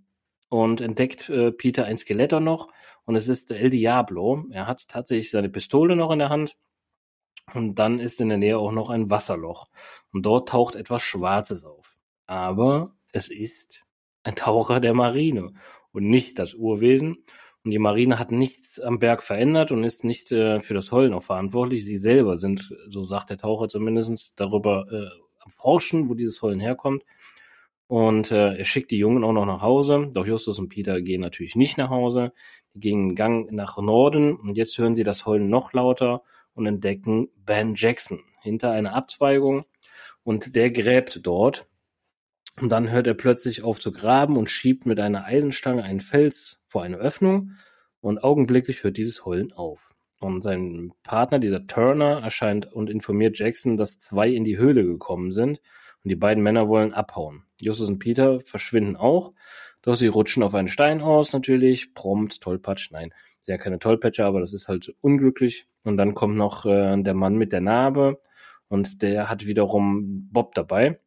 und 0.50 0.80
entdeckt 0.80 1.30
äh, 1.30 1.52
Peter 1.52 1.86
ein 1.86 1.98
Skelett 1.98 2.34
noch. 2.34 2.70
Und 3.06 3.16
es 3.16 3.28
ist 3.28 3.52
El 3.52 3.72
Diablo. 3.72 4.46
Er 4.52 4.68
hat 4.68 4.88
tatsächlich 4.88 5.32
seine 5.32 5.50
Pistole 5.50 5.96
noch 5.96 6.12
in 6.12 6.20
der 6.20 6.30
Hand. 6.30 6.56
Und 7.54 7.76
dann 7.76 8.00
ist 8.00 8.22
in 8.22 8.30
der 8.30 8.38
Nähe 8.38 8.60
auch 8.60 8.72
noch 8.72 8.90
ein 8.90 9.10
Wasserloch. 9.10 9.68
Und 10.14 10.26
dort 10.26 10.50
taucht 10.50 10.76
etwas 10.76 11.02
Schwarzes 11.02 11.66
auf. 11.66 11.97
Aber 12.28 12.96
es 13.12 13.30
ist 13.30 13.84
ein 14.24 14.36
Taucher 14.36 14.80
der 14.80 14.94
Marine 14.94 15.54
und 15.92 16.08
nicht 16.08 16.38
das 16.38 16.54
Urwesen. 16.54 17.24
Und 17.64 17.72
die 17.72 17.80
Marine 17.80 18.20
hat 18.20 18.32
nichts 18.32 18.80
am 18.80 19.00
Berg 19.00 19.24
verändert 19.24 19.72
und 19.72 19.84
ist 19.84 20.04
nicht 20.04 20.32
äh, 20.32 20.62
für 20.62 20.74
das 20.74 20.92
Heulen 20.92 21.14
auch 21.14 21.24
verantwortlich. 21.24 21.84
Sie 21.84 21.98
selber 21.98 22.38
sind, 22.38 22.74
so 22.88 23.04
sagt 23.04 23.30
der 23.30 23.38
Taucher 23.38 23.68
zumindest, 23.68 24.34
darüber 24.36 24.86
äh, 24.92 25.10
am 25.40 25.52
Forschen, 25.52 26.10
wo 26.10 26.14
dieses 26.14 26.42
Heulen 26.42 26.60
herkommt. 26.60 27.04
Und 27.88 28.32
äh, 28.32 28.56
er 28.56 28.66
schickt 28.66 28.92
die 28.92 28.98
Jungen 28.98 29.24
auch 29.24 29.32
noch 29.32 29.46
nach 29.46 29.62
Hause. 29.62 30.10
Doch 30.14 30.26
Justus 30.26 30.60
und 30.60 30.70
Peter 30.70 31.02
gehen 31.02 31.22
natürlich 31.22 31.56
nicht 31.56 31.78
nach 31.78 31.90
Hause. 31.90 32.34
Die 32.74 32.82
gehen 32.82 33.00
einen 33.00 33.16
Gang 33.16 33.52
nach 33.52 33.78
Norden 33.78 34.36
und 34.36 34.56
jetzt 34.56 34.78
hören 34.78 34.94
sie 34.94 35.06
das 35.06 35.26
Heulen 35.26 35.50
noch 35.50 35.74
lauter 35.74 36.22
und 36.54 36.66
entdecken 36.66 37.30
Ben 37.38 37.76
Jackson 37.76 38.20
hinter 38.42 38.72
einer 38.72 38.94
Abzweigung. 38.94 39.66
Und 40.24 40.56
der 40.56 40.72
gräbt 40.72 41.26
dort. 41.26 41.68
Und 42.60 42.70
dann 42.70 42.90
hört 42.90 43.06
er 43.06 43.14
plötzlich 43.14 43.64
auf 43.64 43.80
zu 43.80 43.92
graben 43.92 44.36
und 44.36 44.50
schiebt 44.50 44.86
mit 44.86 45.00
einer 45.00 45.26
Eisenstange 45.26 45.84
einen 45.84 46.00
Fels 46.00 46.60
vor 46.68 46.84
eine 46.84 46.98
Öffnung 46.98 47.52
und 48.02 48.24
augenblicklich 48.24 48.84
hört 48.84 48.98
dieses 48.98 49.26
Heulen 49.26 49.54
auf. 49.54 49.94
Und 50.20 50.42
sein 50.42 50.92
Partner, 51.04 51.38
dieser 51.38 51.68
Turner, 51.68 52.22
erscheint 52.24 52.72
und 52.74 52.90
informiert 52.90 53.38
Jackson, 53.38 53.78
dass 53.78 54.00
zwei 54.00 54.30
in 54.30 54.44
die 54.44 54.58
Höhle 54.58 54.84
gekommen 54.84 55.32
sind 55.32 55.62
und 56.04 56.10
die 56.10 56.16
beiden 56.16 56.42
Männer 56.42 56.68
wollen 56.68 56.94
abhauen. 56.94 57.44
Justus 57.62 57.90
und 57.90 58.00
Peter 58.00 58.40
verschwinden 58.42 58.96
auch, 58.96 59.34
doch 59.84 59.96
sie 59.96 60.08
rutschen 60.08 60.42
auf 60.42 60.56
einen 60.56 60.68
Stein 60.68 61.02
aus, 61.02 61.34
natürlich, 61.34 61.94
prompt, 61.94 62.42
tollpatsch, 62.42 62.90
nein, 62.92 63.14
sie 63.40 63.52
ja 63.52 63.60
keine 63.60 63.78
Tollpatscher, 63.78 64.26
aber 64.26 64.40
das 64.40 64.54
ist 64.54 64.68
halt 64.68 64.96
unglücklich. 65.02 65.68
Und 65.84 65.98
dann 65.98 66.16
kommt 66.16 66.36
noch 66.36 66.66
äh, 66.66 67.02
der 67.02 67.14
Mann 67.14 67.36
mit 67.36 67.54
der 67.54 67.62
Narbe 67.62 68.20
und 68.68 69.02
der 69.04 69.30
hat 69.30 69.46
wiederum 69.46 70.30
Bob 70.32 70.56
dabei. 70.56 71.00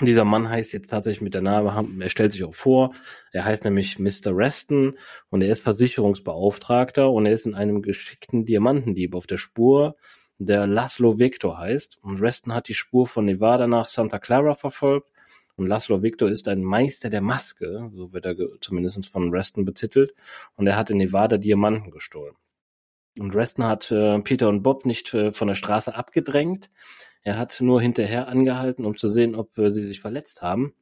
Dieser 0.00 0.24
Mann 0.24 0.48
heißt 0.48 0.72
jetzt 0.72 0.88
tatsächlich 0.88 1.20
mit 1.20 1.34
der 1.34 1.42
Narbe, 1.42 1.86
er 2.00 2.08
stellt 2.08 2.32
sich 2.32 2.44
auch 2.44 2.54
vor, 2.54 2.94
er 3.30 3.44
heißt 3.44 3.64
nämlich 3.64 3.98
Mr. 3.98 4.34
Reston 4.34 4.96
und 5.28 5.42
er 5.42 5.52
ist 5.52 5.62
Versicherungsbeauftragter 5.62 7.10
und 7.10 7.26
er 7.26 7.32
ist 7.34 7.44
in 7.44 7.54
einem 7.54 7.82
geschickten 7.82 8.46
Diamantendieb 8.46 9.14
auf 9.14 9.26
der 9.26 9.36
Spur, 9.36 9.96
der 10.38 10.66
Laszlo 10.66 11.18
Victor 11.18 11.58
heißt. 11.58 11.98
Und 12.02 12.20
Reston 12.20 12.54
hat 12.54 12.68
die 12.68 12.74
Spur 12.74 13.06
von 13.06 13.24
Nevada 13.24 13.66
nach 13.66 13.86
Santa 13.86 14.18
Clara 14.18 14.54
verfolgt. 14.54 15.10
Und 15.56 15.66
Laszlo 15.66 16.02
Victor 16.02 16.30
ist 16.30 16.48
ein 16.48 16.62
Meister 16.62 17.10
der 17.10 17.20
Maske, 17.20 17.90
so 17.94 18.12
wird 18.12 18.24
er 18.24 18.36
zumindest 18.60 19.08
von 19.08 19.30
Reston 19.30 19.64
betitelt. 19.64 20.14
Und 20.56 20.66
er 20.66 20.76
hat 20.76 20.90
in 20.90 20.96
Nevada 20.96 21.36
Diamanten 21.36 21.90
gestohlen. 21.90 22.34
Und 23.18 23.34
Reston 23.34 23.66
hat 23.66 23.90
äh, 23.90 24.18
Peter 24.20 24.48
und 24.48 24.62
Bob 24.62 24.86
nicht 24.86 25.12
äh, 25.12 25.32
von 25.32 25.48
der 25.48 25.54
Straße 25.54 25.94
abgedrängt. 25.94 26.70
Er 27.22 27.38
hat 27.38 27.60
nur 27.60 27.80
hinterher 27.80 28.28
angehalten, 28.28 28.84
um 28.84 28.96
zu 28.96 29.08
sehen, 29.08 29.34
ob 29.34 29.56
äh, 29.58 29.70
sie 29.70 29.82
sich 29.82 30.00
verletzt 30.00 30.42
haben. 30.42 30.74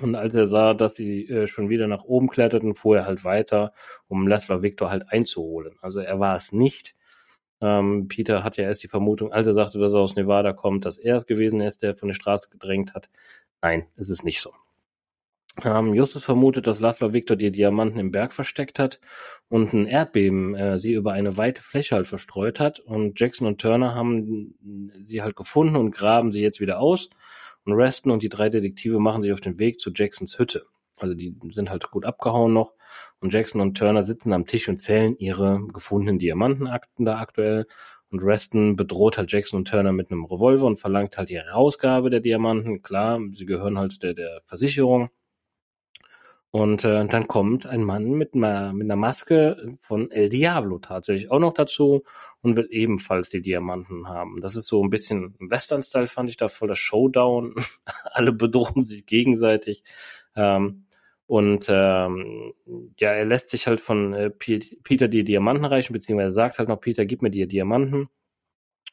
Und 0.00 0.14
als 0.14 0.34
er 0.34 0.46
sah, 0.46 0.74
dass 0.74 0.94
sie 0.94 1.28
äh, 1.28 1.46
schon 1.46 1.68
wieder 1.68 1.86
nach 1.86 2.04
oben 2.04 2.28
kletterten, 2.28 2.74
fuhr 2.74 2.98
er 2.98 3.06
halt 3.06 3.24
weiter, 3.24 3.72
um 4.08 4.26
Laszlo 4.26 4.62
Victor 4.62 4.90
halt 4.90 5.10
einzuholen. 5.10 5.76
Also 5.82 6.00
er 6.00 6.18
war 6.18 6.36
es 6.36 6.52
nicht. 6.52 6.94
Ähm, 7.60 8.08
Peter 8.08 8.42
hat 8.42 8.56
ja 8.56 8.64
erst 8.64 8.82
die 8.82 8.88
Vermutung, 8.88 9.32
als 9.32 9.46
er 9.46 9.54
sagte, 9.54 9.78
dass 9.78 9.92
er 9.92 10.00
aus 10.00 10.16
Nevada 10.16 10.52
kommt, 10.52 10.84
dass 10.84 10.98
er 10.98 11.16
es 11.16 11.26
gewesen 11.26 11.60
ist, 11.60 11.82
der 11.82 11.94
von 11.94 12.08
der 12.08 12.14
Straße 12.14 12.48
gedrängt 12.50 12.94
hat. 12.94 13.08
Nein, 13.60 13.86
es 13.96 14.10
ist 14.10 14.24
nicht 14.24 14.40
so. 14.40 14.52
Ähm, 15.64 15.92
Justus 15.92 16.24
vermutet, 16.24 16.66
dass 16.66 16.80
Laszlo 16.80 17.12
Victor 17.12 17.36
die 17.36 17.52
Diamanten 17.52 17.98
im 17.98 18.10
Berg 18.10 18.32
versteckt 18.32 18.78
hat 18.78 19.00
und 19.48 19.74
ein 19.74 19.86
Erdbeben 19.86 20.54
äh, 20.54 20.78
sie 20.78 20.94
über 20.94 21.12
eine 21.12 21.36
weite 21.36 21.62
Fläche 21.62 21.94
halt 21.94 22.06
verstreut 22.06 22.58
hat. 22.58 22.80
Und 22.80 23.20
Jackson 23.20 23.46
und 23.46 23.60
Turner 23.60 23.94
haben 23.94 24.54
sie 25.02 25.22
halt 25.22 25.36
gefunden 25.36 25.76
und 25.76 25.90
graben 25.90 26.32
sie 26.32 26.40
jetzt 26.40 26.60
wieder 26.60 26.80
aus. 26.80 27.10
Und 27.64 27.74
Reston 27.74 28.12
und 28.12 28.22
die 28.22 28.30
drei 28.30 28.48
Detektive 28.48 28.98
machen 28.98 29.22
sich 29.22 29.32
auf 29.32 29.40
den 29.40 29.58
Weg 29.58 29.78
zu 29.78 29.90
Jacksons 29.94 30.38
Hütte. 30.38 30.64
Also 30.96 31.14
die 31.14 31.34
sind 31.50 31.70
halt 31.70 31.90
gut 31.90 32.06
abgehauen 32.06 32.52
noch. 32.52 32.72
Und 33.20 33.32
Jackson 33.32 33.60
und 33.60 33.76
Turner 33.76 34.02
sitzen 34.02 34.32
am 34.32 34.46
Tisch 34.46 34.68
und 34.68 34.80
zählen 34.80 35.16
ihre 35.18 35.60
gefundenen 35.72 36.18
Diamantenakten 36.18 37.04
da 37.04 37.18
aktuell. 37.18 37.66
Und 38.10 38.20
Reston 38.20 38.76
bedroht 38.76 39.18
halt 39.18 39.32
Jackson 39.32 39.58
und 39.58 39.68
Turner 39.68 39.92
mit 39.92 40.10
einem 40.10 40.24
Revolver 40.24 40.66
und 40.66 40.78
verlangt 40.78 41.16
halt 41.18 41.28
die 41.28 41.38
Herausgabe 41.38 42.10
der 42.10 42.20
Diamanten. 42.20 42.82
Klar, 42.82 43.20
sie 43.32 43.46
gehören 43.46 43.78
halt 43.78 44.02
der, 44.02 44.14
der 44.14 44.42
Versicherung. 44.46 45.10
Und 46.52 46.84
äh, 46.84 47.06
dann 47.06 47.28
kommt 47.28 47.64
ein 47.64 47.82
Mann 47.82 48.10
mit 48.10 48.34
einer, 48.34 48.74
mit 48.74 48.84
einer 48.84 48.96
Maske 48.96 49.78
von 49.80 50.10
El 50.10 50.28
Diablo 50.28 50.78
tatsächlich 50.78 51.30
auch 51.30 51.38
noch 51.38 51.54
dazu 51.54 52.04
und 52.42 52.58
will 52.58 52.68
ebenfalls 52.70 53.30
die 53.30 53.40
Diamanten 53.40 54.06
haben. 54.06 54.42
Das 54.42 54.54
ist 54.54 54.68
so 54.68 54.84
ein 54.84 54.90
bisschen 54.90 55.34
Western-Style, 55.40 56.08
fand 56.08 56.28
ich 56.28 56.36
da 56.36 56.48
voll 56.48 56.68
das 56.68 56.78
Showdown. 56.78 57.54
Alle 58.04 58.32
bedrohen 58.32 58.82
sich 58.82 59.06
gegenseitig. 59.06 59.82
Ähm, 60.36 60.84
und 61.26 61.68
ähm, 61.70 62.52
ja, 62.98 63.12
er 63.12 63.24
lässt 63.24 63.48
sich 63.48 63.66
halt 63.66 63.80
von 63.80 64.12
äh, 64.12 64.28
Peter 64.28 65.08
die 65.08 65.24
Diamanten 65.24 65.64
reichen, 65.64 65.94
beziehungsweise 65.94 66.32
sagt 66.32 66.58
halt 66.58 66.68
noch, 66.68 66.80
Peter, 66.80 67.06
gib 67.06 67.22
mir 67.22 67.30
die 67.30 67.48
Diamanten. 67.48 68.10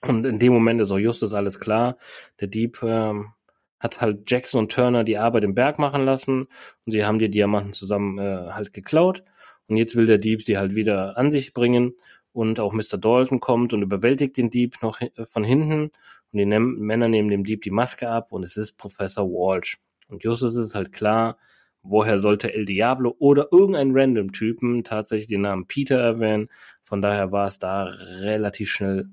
Und 0.01 0.25
in 0.25 0.39
dem 0.39 0.53
Moment 0.53 0.79
ist 0.79 0.91
auch 0.91 0.97
Justus 0.97 1.33
alles 1.33 1.59
klar. 1.59 1.97
Der 2.39 2.47
Dieb 2.47 2.81
ähm, 2.83 3.33
hat 3.79 4.01
halt 4.01 4.29
Jackson 4.29 4.59
und 4.59 4.71
Turner 4.71 5.03
die 5.03 5.17
Arbeit 5.17 5.43
im 5.43 5.55
Berg 5.55 5.79
machen 5.79 6.05
lassen 6.05 6.47
und 6.85 6.91
sie 6.91 7.05
haben 7.05 7.19
die 7.19 7.29
Diamanten 7.29 7.73
zusammen 7.73 8.19
äh, 8.19 8.51
halt 8.51 8.73
geklaut 8.73 9.23
und 9.67 9.77
jetzt 9.77 9.95
will 9.95 10.05
der 10.05 10.17
Dieb 10.17 10.43
sie 10.43 10.57
halt 10.57 10.75
wieder 10.75 11.17
an 11.17 11.31
sich 11.31 11.53
bringen 11.53 11.93
und 12.33 12.59
auch 12.59 12.73
Mr. 12.73 12.97
Dalton 12.97 13.39
kommt 13.39 13.73
und 13.73 13.81
überwältigt 13.81 14.37
den 14.37 14.49
Dieb 14.49 14.81
noch 14.81 14.99
von 15.31 15.43
hinten 15.43 15.91
und 16.31 16.37
die 16.37 16.45
ne 16.45 16.59
Männer 16.59 17.07
nehmen 17.07 17.29
dem 17.29 17.43
Dieb 17.43 17.61
die 17.61 17.71
Maske 17.71 18.09
ab 18.09 18.31
und 18.31 18.43
es 18.43 18.57
ist 18.57 18.77
Professor 18.77 19.25
Walsh. 19.27 19.79
Und 20.07 20.23
Justus 20.23 20.55
ist 20.55 20.75
halt 20.75 20.91
klar, 20.91 21.37
woher 21.81 22.19
sollte 22.19 22.53
El 22.53 22.65
Diablo 22.65 23.15
oder 23.19 23.47
irgendein 23.51 23.91
random 23.93 24.31
Typen 24.31 24.83
tatsächlich 24.83 25.27
den 25.27 25.41
Namen 25.41 25.67
Peter 25.67 25.99
erwähnen. 25.99 26.49
Von 26.83 27.01
daher 27.01 27.31
war 27.31 27.47
es 27.47 27.59
da 27.59 27.83
relativ 27.83 28.69
schnell 28.69 29.09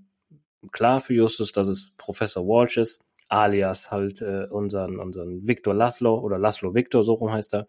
klar 0.72 1.00
für 1.00 1.14
Justus, 1.14 1.52
dass 1.52 1.68
es 1.68 1.92
Professor 1.96 2.46
Walsh 2.46 2.76
ist 2.76 3.05
alias 3.28 3.90
halt 3.90 4.20
äh, 4.22 4.46
unseren, 4.50 4.98
unseren 4.98 5.46
Victor 5.46 5.74
Laszlo 5.74 6.18
oder 6.18 6.38
Laszlo 6.38 6.74
Victor, 6.74 7.04
so 7.04 7.14
rum 7.14 7.32
heißt 7.32 7.54
er. 7.54 7.68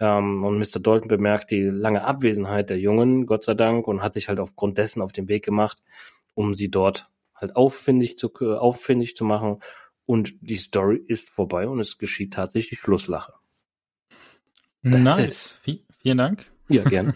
Ähm, 0.00 0.44
und 0.44 0.58
Mr. 0.58 0.80
Dalton 0.80 1.08
bemerkt 1.08 1.50
die 1.50 1.62
lange 1.62 2.04
Abwesenheit 2.04 2.70
der 2.70 2.78
Jungen, 2.78 3.26
Gott 3.26 3.44
sei 3.44 3.54
Dank, 3.54 3.86
und 3.86 4.02
hat 4.02 4.14
sich 4.14 4.28
halt 4.28 4.40
aufgrund 4.40 4.78
dessen 4.78 5.02
auf 5.02 5.12
den 5.12 5.28
Weg 5.28 5.44
gemacht, 5.44 5.78
um 6.34 6.54
sie 6.54 6.70
dort 6.70 7.10
halt 7.34 7.54
auffindig 7.56 8.18
zu, 8.18 8.32
äh, 8.40 8.54
auffindig 8.54 9.14
zu 9.14 9.24
machen. 9.24 9.60
Und 10.06 10.34
die 10.40 10.56
Story 10.56 10.96
ist 11.06 11.28
vorbei 11.28 11.68
und 11.68 11.78
es 11.78 11.98
geschieht 11.98 12.34
tatsächlich 12.34 12.80
Schlusslache. 12.80 13.34
Nice. 14.82 15.60
V 15.62 15.72
vielen 15.98 16.18
Dank. 16.18 16.50
Ja, 16.68 16.82
gerne. 16.82 17.14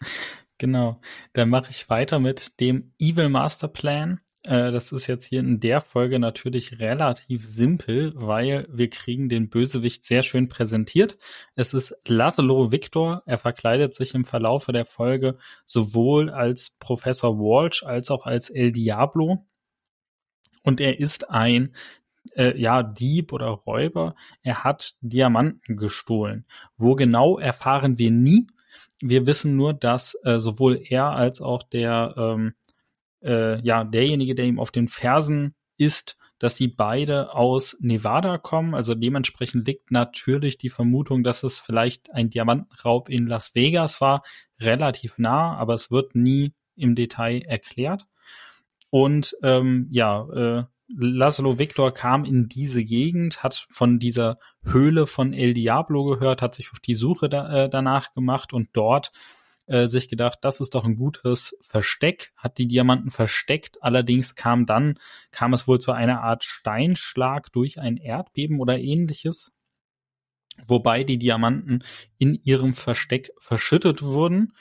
genau. 0.58 1.00
Dann 1.32 1.50
mache 1.50 1.70
ich 1.70 1.90
weiter 1.90 2.20
mit 2.20 2.60
dem 2.60 2.92
Evil 2.98 3.28
Master 3.28 3.68
Plan 3.68 4.20
Äh, 4.44 4.72
das 4.72 4.92
ist 4.92 5.06
jetzt 5.06 5.24
hier 5.24 5.40
in 5.40 5.60
der 5.60 5.80
Folge 5.80 6.18
natürlich 6.18 6.80
relativ 6.80 7.44
simpel, 7.44 8.12
weil 8.16 8.66
wir 8.70 8.90
kriegen 8.90 9.28
den 9.28 9.48
Bösewicht 9.48 10.04
sehr 10.04 10.22
schön 10.22 10.48
präsentiert. 10.48 11.18
Es 11.54 11.74
ist 11.74 11.96
Laszlo 12.06 12.72
Victor. 12.72 13.22
Er 13.26 13.38
verkleidet 13.38 13.94
sich 13.94 14.14
im 14.14 14.24
Verlaufe 14.24 14.72
der 14.72 14.84
Folge 14.84 15.38
sowohl 15.64 16.30
als 16.30 16.70
Professor 16.80 17.38
Walsh 17.38 17.84
als 17.84 18.10
auch 18.10 18.26
als 18.26 18.50
El 18.50 18.72
Diablo. 18.72 19.46
Und 20.64 20.80
er 20.80 20.98
ist 20.98 21.30
ein 21.30 21.74
äh, 22.36 22.58
ja, 22.60 22.82
Dieb 22.82 23.32
oder 23.32 23.48
Räuber. 23.48 24.14
Er 24.42 24.64
hat 24.64 24.94
Diamanten 25.00 25.76
gestohlen. 25.76 26.46
Wo 26.76 26.94
genau 26.94 27.38
erfahren 27.38 27.98
wir 27.98 28.10
nie. 28.10 28.46
Wir 29.00 29.26
wissen 29.26 29.56
nur, 29.56 29.74
dass 29.74 30.16
äh, 30.22 30.38
sowohl 30.38 30.80
er 30.84 31.10
als 31.10 31.40
auch 31.40 31.62
der 31.64 32.14
ähm, 32.16 32.54
äh, 33.22 33.60
ja, 33.62 33.84
derjenige, 33.84 34.34
der 34.34 34.46
ihm 34.46 34.58
auf 34.58 34.70
den 34.70 34.88
Fersen 34.88 35.54
ist, 35.76 36.16
dass 36.38 36.56
sie 36.56 36.68
beide 36.68 37.34
aus 37.34 37.76
Nevada 37.80 38.38
kommen. 38.38 38.74
Also 38.74 38.94
dementsprechend 38.94 39.66
liegt 39.66 39.90
natürlich 39.90 40.58
die 40.58 40.70
Vermutung, 40.70 41.22
dass 41.22 41.42
es 41.42 41.60
vielleicht 41.60 42.12
ein 42.12 42.30
Diamantenraub 42.30 43.08
in 43.08 43.26
Las 43.26 43.54
Vegas 43.54 44.00
war, 44.00 44.22
relativ 44.60 45.18
nah, 45.18 45.56
aber 45.56 45.74
es 45.74 45.90
wird 45.90 46.14
nie 46.14 46.52
im 46.74 46.94
Detail 46.94 47.42
erklärt. 47.42 48.06
Und 48.90 49.36
ähm, 49.42 49.86
ja, 49.90 50.28
äh, 50.30 50.64
Laszlo 50.94 51.58
Victor 51.58 51.92
kam 51.92 52.24
in 52.24 52.48
diese 52.48 52.84
Gegend, 52.84 53.42
hat 53.42 53.66
von 53.70 53.98
dieser 53.98 54.38
Höhle 54.62 55.06
von 55.06 55.32
El 55.32 55.54
Diablo 55.54 56.04
gehört, 56.04 56.42
hat 56.42 56.54
sich 56.54 56.70
auf 56.72 56.80
die 56.80 56.94
Suche 56.94 57.28
da, 57.28 57.64
äh, 57.64 57.70
danach 57.70 58.12
gemacht 58.12 58.52
und 58.52 58.68
dort 58.72 59.12
äh, 59.72 59.86
sich 59.86 60.08
gedacht, 60.08 60.40
das 60.42 60.60
ist 60.60 60.74
doch 60.74 60.84
ein 60.84 60.96
gutes 60.96 61.56
Versteck, 61.62 62.32
hat 62.36 62.58
die 62.58 62.68
Diamanten 62.68 63.10
versteckt. 63.10 63.82
Allerdings 63.82 64.34
kam 64.34 64.66
dann, 64.66 64.98
kam 65.30 65.54
es 65.54 65.66
wohl 65.66 65.80
zu 65.80 65.92
einer 65.92 66.22
Art 66.22 66.44
Steinschlag 66.44 67.50
durch 67.52 67.80
ein 67.80 67.96
Erdbeben 67.96 68.60
oder 68.60 68.78
ähnliches, 68.78 69.52
wobei 70.66 71.04
die 71.04 71.18
Diamanten 71.18 71.82
in 72.18 72.34
ihrem 72.44 72.74
Versteck 72.74 73.30
verschüttet 73.38 74.02
wurden 74.02 74.52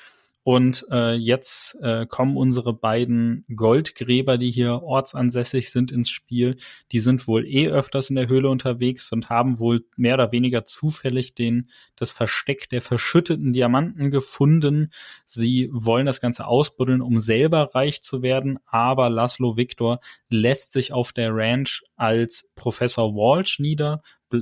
und 0.44 0.86
äh, 0.90 1.14
jetzt 1.14 1.76
äh, 1.82 2.08
kommen 2.08 2.36
unsere 2.36 2.74
beiden 2.74 3.46
Goldgräber, 3.56 4.40
die 4.40 4.50
hier 4.50 4.82
ortsansässig 4.82 5.70
sind, 5.70 5.92
ins 5.92 6.10
Spiel. 6.10 6.58
Die 6.92 7.00
sind 7.00 7.28
wohl 7.28 7.46
eh 7.46 7.70
öfters 7.70 8.10
in 8.10 8.16
der 8.16 8.28
Höhle 8.28 8.50
unterwegs 8.50 9.12
und 9.12 9.30
haben 9.30 9.60
wohl 9.60 9.86
mehr 9.98 10.16
oder 10.16 10.32
weniger 10.32 10.66
zufällig 10.66 11.36
den 11.36 11.70
das 11.96 12.12
Versteck 12.12 12.70
der 12.70 12.82
verschütteten 12.82 13.54
Diamanten 13.54 14.10
gefunden. 14.10 14.92
Sie 15.28 15.70
wollen 15.72 16.08
das 16.08 16.22
Ganze 16.22 16.48
ausbuddeln, 16.48 17.02
um 17.02 17.20
selber 17.20 17.76
reich 17.76 18.02
zu 18.02 18.24
werden, 18.24 18.58
aber 18.66 19.12
Laszlo 19.12 19.58
Victor 19.58 20.00
lässt 20.30 20.72
sich 20.72 20.92
auf 20.92 21.14
der 21.14 21.36
Ranch 21.36 21.84
als 21.96 22.50
Professor 22.56 23.14
Walsh 23.14 23.60
nieder, 23.60 24.02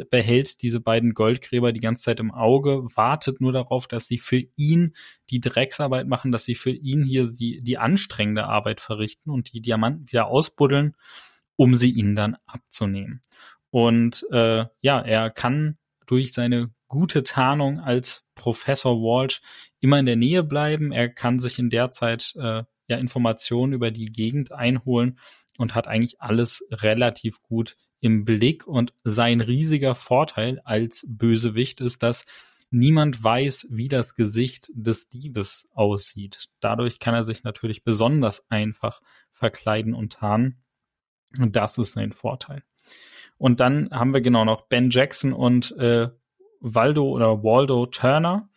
behält 0.09 0.61
diese 0.61 0.79
beiden 0.79 1.13
Goldgräber 1.13 1.71
die 1.71 1.79
ganze 1.79 2.03
Zeit 2.03 2.19
im 2.19 2.31
Auge, 2.31 2.85
wartet 2.95 3.41
nur 3.41 3.51
darauf, 3.51 3.87
dass 3.87 4.07
sie 4.07 4.17
für 4.17 4.41
ihn 4.55 4.93
die 5.29 5.41
Drecksarbeit 5.41 6.07
machen, 6.07 6.31
dass 6.31 6.45
sie 6.45 6.55
für 6.55 6.71
ihn 6.71 7.03
hier 7.03 7.27
die, 7.31 7.61
die 7.61 7.77
anstrengende 7.77 8.45
Arbeit 8.45 8.81
verrichten 8.81 9.29
und 9.29 9.53
die 9.53 9.61
Diamanten 9.61 10.09
wieder 10.09 10.27
ausbuddeln, 10.27 10.95
um 11.55 11.75
sie 11.75 11.91
ihnen 11.91 12.15
dann 12.15 12.37
abzunehmen. 12.45 13.21
Und 13.71 14.25
äh, 14.31 14.65
ja, 14.81 14.99
er 15.01 15.29
kann 15.29 15.77
durch 16.07 16.33
seine 16.33 16.71
gute 16.87 17.23
Tarnung 17.23 17.79
als 17.79 18.25
Professor 18.35 18.95
Walsh 18.97 19.41
immer 19.79 19.99
in 19.99 20.05
der 20.05 20.15
Nähe 20.15 20.43
bleiben. 20.43 20.91
Er 20.91 21.09
kann 21.09 21.39
sich 21.39 21.59
in 21.59 21.69
der 21.69 21.91
Zeit 21.91 22.33
äh, 22.35 22.63
ja 22.87 22.97
Informationen 22.97 23.73
über 23.73 23.91
die 23.91 24.07
Gegend 24.07 24.51
einholen 24.51 25.19
und 25.57 25.75
hat 25.75 25.87
eigentlich 25.87 26.19
alles 26.21 26.65
relativ 26.71 27.41
gut 27.43 27.75
im 28.01 28.25
Blick 28.25 28.67
und 28.67 28.93
sein 29.03 29.41
riesiger 29.41 29.95
Vorteil 29.95 30.61
als 30.63 31.05
Bösewicht 31.09 31.81
ist, 31.81 32.03
dass 32.03 32.25
niemand 32.71 33.23
weiß, 33.23 33.67
wie 33.69 33.87
das 33.87 34.15
Gesicht 34.15 34.69
des 34.73 35.09
Diebes 35.09 35.67
aussieht. 35.73 36.49
Dadurch 36.59 36.99
kann 36.99 37.15
er 37.15 37.23
sich 37.23 37.43
natürlich 37.43 37.83
besonders 37.83 38.49
einfach 38.49 39.01
verkleiden 39.31 39.93
und 39.93 40.13
tarnen. 40.13 40.61
Und 41.39 41.55
das 41.55 41.77
ist 41.77 41.93
sein 41.93 42.11
Vorteil. 42.11 42.63
Und 43.37 43.59
dann 43.59 43.89
haben 43.91 44.13
wir 44.13 44.21
genau 44.21 44.45
noch 44.45 44.61
Ben 44.67 44.89
Jackson 44.89 45.33
und 45.33 45.75
äh, 45.77 46.09
Waldo 46.59 47.09
oder 47.09 47.43
Waldo 47.43 47.85
Turner. 47.85 48.49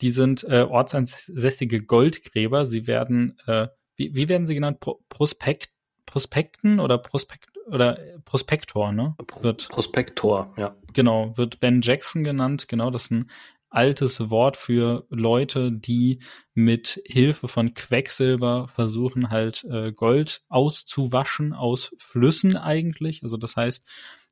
Die 0.00 0.10
sind 0.10 0.44
äh, 0.44 0.62
ortsansässige 0.62 1.82
Goldgräber. 1.82 2.66
Sie 2.66 2.86
werden, 2.86 3.38
äh, 3.46 3.68
wie, 3.96 4.14
wie 4.14 4.28
werden 4.28 4.46
sie 4.46 4.54
genannt? 4.54 4.80
Pro 4.80 5.00
Prospekt, 5.08 5.70
Prospekten 6.04 6.80
oder 6.80 6.98
Prospekt 6.98 7.53
oder 7.66 7.98
Prospektor, 8.24 8.92
ne? 8.92 9.16
Wird, 9.40 9.68
Prospektor, 9.68 10.52
ja. 10.56 10.76
Genau, 10.92 11.36
wird 11.36 11.60
Ben 11.60 11.80
Jackson 11.82 12.24
genannt. 12.24 12.68
Genau, 12.68 12.90
das 12.90 13.04
ist 13.04 13.10
ein 13.10 13.30
altes 13.74 14.30
Wort 14.30 14.56
für 14.56 15.04
Leute, 15.10 15.72
die 15.72 16.20
mit 16.54 17.02
Hilfe 17.06 17.48
von 17.48 17.74
Quecksilber 17.74 18.68
versuchen 18.68 19.30
halt 19.30 19.64
äh, 19.64 19.92
Gold 19.92 20.42
auszuwaschen 20.48 21.52
aus 21.52 21.92
Flüssen 21.98 22.56
eigentlich. 22.56 23.24
Also 23.24 23.36
das 23.36 23.56
heißt, 23.56 23.84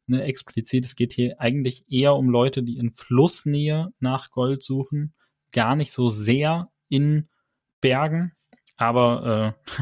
ne, 0.06 0.22
explizit, 0.22 0.84
es 0.84 0.94
geht 0.94 1.12
hier 1.12 1.40
eigentlich 1.40 1.84
eher 1.88 2.14
um 2.14 2.28
Leute, 2.28 2.62
die 2.62 2.78
in 2.78 2.92
Flussnähe 2.92 3.92
nach 3.98 4.30
Gold 4.30 4.62
suchen, 4.62 5.12
gar 5.50 5.74
nicht 5.74 5.92
so 5.92 6.08
sehr 6.08 6.70
in 6.88 7.28
Bergen. 7.80 8.36
Aber 8.82 9.54
äh, 9.68 9.72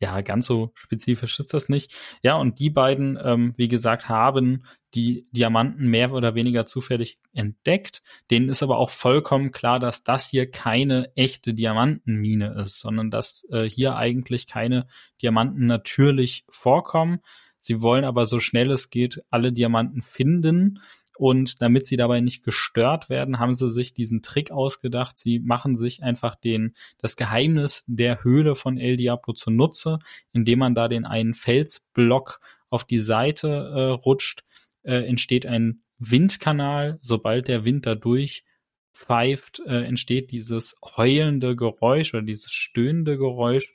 ja, 0.04 0.20
ganz 0.22 0.48
so 0.48 0.72
spezifisch 0.74 1.38
ist 1.38 1.54
das 1.54 1.68
nicht. 1.68 1.94
Ja, 2.20 2.34
und 2.34 2.58
die 2.58 2.68
beiden, 2.68 3.16
ähm, 3.22 3.54
wie 3.56 3.68
gesagt, 3.68 4.08
haben 4.08 4.64
die 4.92 5.28
Diamanten 5.30 5.88
mehr 5.88 6.12
oder 6.12 6.34
weniger 6.34 6.66
zufällig 6.66 7.20
entdeckt. 7.32 8.02
Denen 8.32 8.48
ist 8.48 8.64
aber 8.64 8.78
auch 8.78 8.90
vollkommen 8.90 9.52
klar, 9.52 9.78
dass 9.78 10.02
das 10.02 10.28
hier 10.28 10.50
keine 10.50 11.12
echte 11.14 11.54
Diamantenmine 11.54 12.56
ist, 12.60 12.80
sondern 12.80 13.12
dass 13.12 13.46
äh, 13.52 13.70
hier 13.70 13.94
eigentlich 13.94 14.48
keine 14.48 14.88
Diamanten 15.22 15.66
natürlich 15.66 16.44
vorkommen. 16.50 17.20
Sie 17.60 17.82
wollen 17.82 18.04
aber 18.04 18.26
so 18.26 18.40
schnell 18.40 18.72
es 18.72 18.90
geht 18.90 19.22
alle 19.30 19.52
Diamanten 19.52 20.02
finden 20.02 20.80
und 21.16 21.62
damit 21.62 21.86
sie 21.86 21.96
dabei 21.96 22.20
nicht 22.20 22.42
gestört 22.42 23.08
werden, 23.08 23.38
haben 23.38 23.54
sie 23.54 23.70
sich 23.70 23.94
diesen 23.94 24.22
Trick 24.22 24.50
ausgedacht. 24.50 25.18
Sie 25.18 25.38
machen 25.38 25.76
sich 25.76 26.02
einfach 26.02 26.34
den, 26.34 26.74
das 26.98 27.16
Geheimnis 27.16 27.84
der 27.86 28.24
Höhle 28.24 28.56
von 28.56 28.78
El 28.78 28.96
Diablo 28.96 29.32
zunutze, 29.32 29.98
indem 30.32 30.58
man 30.58 30.74
da 30.74 30.88
den 30.88 31.04
einen 31.04 31.34
Felsblock 31.34 32.40
auf 32.68 32.84
die 32.84 32.98
Seite 32.98 33.48
äh, 33.48 33.80
rutscht, 33.90 34.44
äh, 34.82 35.06
entsteht 35.06 35.46
ein 35.46 35.82
Windkanal. 35.98 36.98
Sobald 37.00 37.48
der 37.48 37.64
Wind 37.64 37.86
da 37.86 37.94
durch 37.94 38.44
pfeift, 38.92 39.60
äh, 39.66 39.84
entsteht 39.84 40.30
dieses 40.30 40.76
heulende 40.84 41.56
Geräusch 41.56 42.14
oder 42.14 42.22
dieses 42.22 42.50
stöhnende 42.50 43.16
Geräusch. 43.18 43.74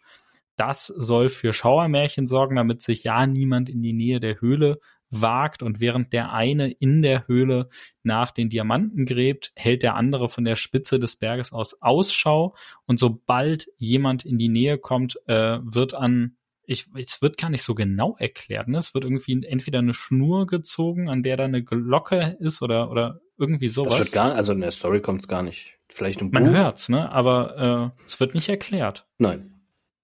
Das 0.56 0.88
soll 0.88 1.30
für 1.30 1.54
Schauermärchen 1.54 2.28
sorgen, 2.28 2.58
damit 2.58 2.82
sich 2.82 3.04
ja 3.04 3.26
niemand 3.26 3.70
in 3.70 3.82
die 3.82 3.94
Nähe 3.94 4.20
der 4.20 4.42
Höhle 4.42 4.80
wagt 5.10 5.64
und 5.64 5.80
während 5.80 6.14
der 6.14 6.32
eine 6.34 6.72
in 6.72 7.02
der 7.02 7.28
Höhle 7.28 7.70
nach 8.04 8.32
den 8.32 8.50
Diamanten 8.50 9.06
gräbt, 9.06 9.52
hält 9.56 9.84
der 9.84 9.96
andere 9.96 10.30
von 10.30 10.46
der 10.46 10.56
Spitze 10.56 11.00
des 11.00 11.16
Berges 11.16 11.52
aus 11.52 11.82
Ausschau 11.82 12.56
und 12.86 13.00
sobald 13.00 13.72
jemand 13.78 14.26
in 14.26 14.38
die 14.38 14.50
Nähe 14.50 14.78
kommt, 14.78 15.20
äh, 15.28 15.60
wird 15.62 15.94
an 15.94 16.36
ich, 16.70 16.86
es 16.96 17.24
wird 17.24 17.40
gar 17.40 17.50
nicht 17.50 17.64
so 17.64 17.74
genau 17.74 18.16
erklärt. 18.20 18.68
Ne? 18.68 18.78
Es 18.78 18.94
wird 18.94 19.04
irgendwie 19.04 19.44
entweder 19.44 19.80
eine 19.80 19.96
Schnur 19.96 20.46
gezogen, 20.46 21.10
an 21.10 21.24
der 21.24 21.36
da 21.36 21.46
eine 21.46 21.64
Glocke 21.64 22.38
ist 22.40 22.62
oder, 22.62 22.92
oder 22.92 23.22
irgendwie 23.40 23.70
sowas. 23.70 23.96
Das 23.96 24.00
wird 24.00 24.12
gar, 24.12 24.36
also 24.36 24.54
in 24.54 24.62
der 24.62 24.70
Story 24.70 25.02
kommt 25.02 25.22
es 25.22 25.28
gar 25.28 25.42
nicht. 25.42 25.80
Vielleicht 25.88 26.22
im 26.22 26.30
Buch. 26.30 26.40
Man 26.40 26.56
hört's, 26.56 26.88
ne? 26.88 27.12
Aber 27.12 27.94
äh, 27.98 28.06
es 28.06 28.20
wird 28.20 28.36
nicht 28.36 28.50
erklärt. 28.50 29.08
Nein. 29.18 29.62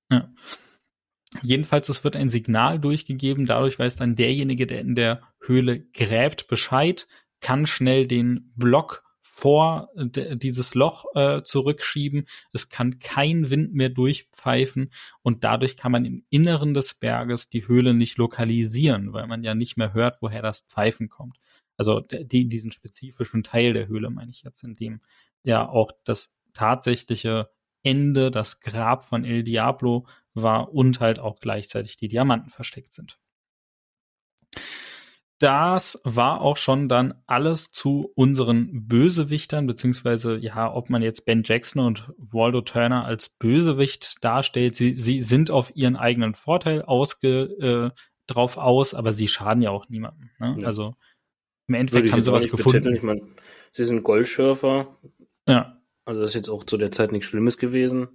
Ja. 0.09 0.33
Jedenfalls, 1.41 1.89
es 1.89 2.03
wird 2.03 2.15
ein 2.15 2.29
Signal 2.29 2.79
durchgegeben, 2.79 3.45
dadurch 3.45 3.77
weiß 3.77 3.95
dann 3.97 4.15
derjenige, 4.15 4.67
der 4.67 4.81
in 4.81 4.95
der 4.95 5.21
Höhle 5.39 5.81
gräbt, 5.93 6.47
Bescheid, 6.47 7.07
kann 7.41 7.67
schnell 7.67 8.07
den 8.07 8.51
Block 8.55 9.03
vor 9.21 9.89
dieses 9.95 10.75
Loch 10.75 11.05
äh, 11.13 11.43
zurückschieben. 11.43 12.25
Es 12.53 12.69
kann 12.69 12.99
kein 12.99 13.49
Wind 13.49 13.73
mehr 13.73 13.89
durchpfeifen 13.89 14.91
und 15.23 15.43
dadurch 15.43 15.75
kann 15.75 15.91
man 15.91 16.05
im 16.05 16.23
Inneren 16.29 16.73
des 16.73 16.93
Berges 16.93 17.49
die 17.49 17.67
Höhle 17.67 17.93
nicht 17.93 18.17
lokalisieren, 18.17 19.11
weil 19.11 19.27
man 19.27 19.43
ja 19.43 19.53
nicht 19.53 19.75
mehr 19.75 19.93
hört, 19.93 20.21
woher 20.21 20.41
das 20.41 20.61
Pfeifen 20.61 21.09
kommt. 21.09 21.37
Also 21.75 21.99
die, 21.99 22.47
diesen 22.47 22.71
spezifischen 22.71 23.43
Teil 23.43 23.73
der 23.73 23.89
Höhle 23.89 24.09
meine 24.09 24.31
ich 24.31 24.43
jetzt, 24.43 24.63
in 24.63 24.77
dem 24.77 25.01
ja 25.43 25.67
auch 25.67 25.91
das 26.05 26.33
tatsächliche 26.53 27.49
Ende, 27.85 28.31
das 28.31 28.59
Grab 28.59 29.03
von 29.03 29.23
El 29.23 29.43
Diablo 29.43 30.05
war 30.33 30.73
und 30.73 30.99
halt 30.99 31.19
auch 31.19 31.39
gleichzeitig 31.39 31.95
die 31.95 32.09
Diamanten 32.09 32.49
versteckt 32.49 32.91
sind. 32.91 33.17
das 35.39 36.01
war 36.03 36.41
auch 36.41 36.57
schon 36.57 36.87
dann 36.87 37.13
alles 37.27 37.71
zu 37.71 38.11
unseren 38.15 38.87
Bösewichtern, 38.87 39.67
beziehungsweise 39.67 40.37
ja, 40.37 40.73
ob 40.73 40.89
man 40.89 41.01
jetzt 41.01 41.25
Ben 41.25 41.43
Jackson 41.43 41.85
und 41.85 42.11
Waldo 42.17 42.61
Turner 42.61 43.05
als 43.05 43.29
Bösewicht 43.29 44.23
darstellt, 44.23 44.75
sie, 44.77 44.95
sie 44.95 45.21
sind 45.21 45.51
auf 45.51 45.75
ihren 45.75 45.97
eigenen 45.97 46.35
Vorteil 46.35 46.81
ausge, 46.83 47.91
äh, 47.93 47.99
drauf 48.27 48.57
aus, 48.57 48.93
aber 48.93 49.13
sie 49.13 49.27
schaden 49.27 49.61
ja 49.61 49.71
auch 49.71 49.89
niemandem. 49.89 50.29
Ne? 50.39 50.57
Ja. 50.59 50.67
Also 50.67 50.95
im 51.67 51.75
Endeffekt 51.75 52.11
haben 52.11 52.23
sie 52.23 52.31
was 52.31 52.49
gefunden. 52.49 52.97
Meine, 53.01 53.21
sie 53.71 53.83
sind 53.83 54.03
Goldschürfer. 54.03 54.97
Ja. 55.47 55.74
Also 56.05 56.21
das 56.21 56.31
ist 56.31 56.35
jetzt 56.35 56.49
auch 56.49 56.63
zu 56.63 56.77
der 56.77 56.91
Zeit 56.91 57.11
nichts 57.11 57.27
Schlimmes 57.27 57.57
gewesen. 57.57 58.07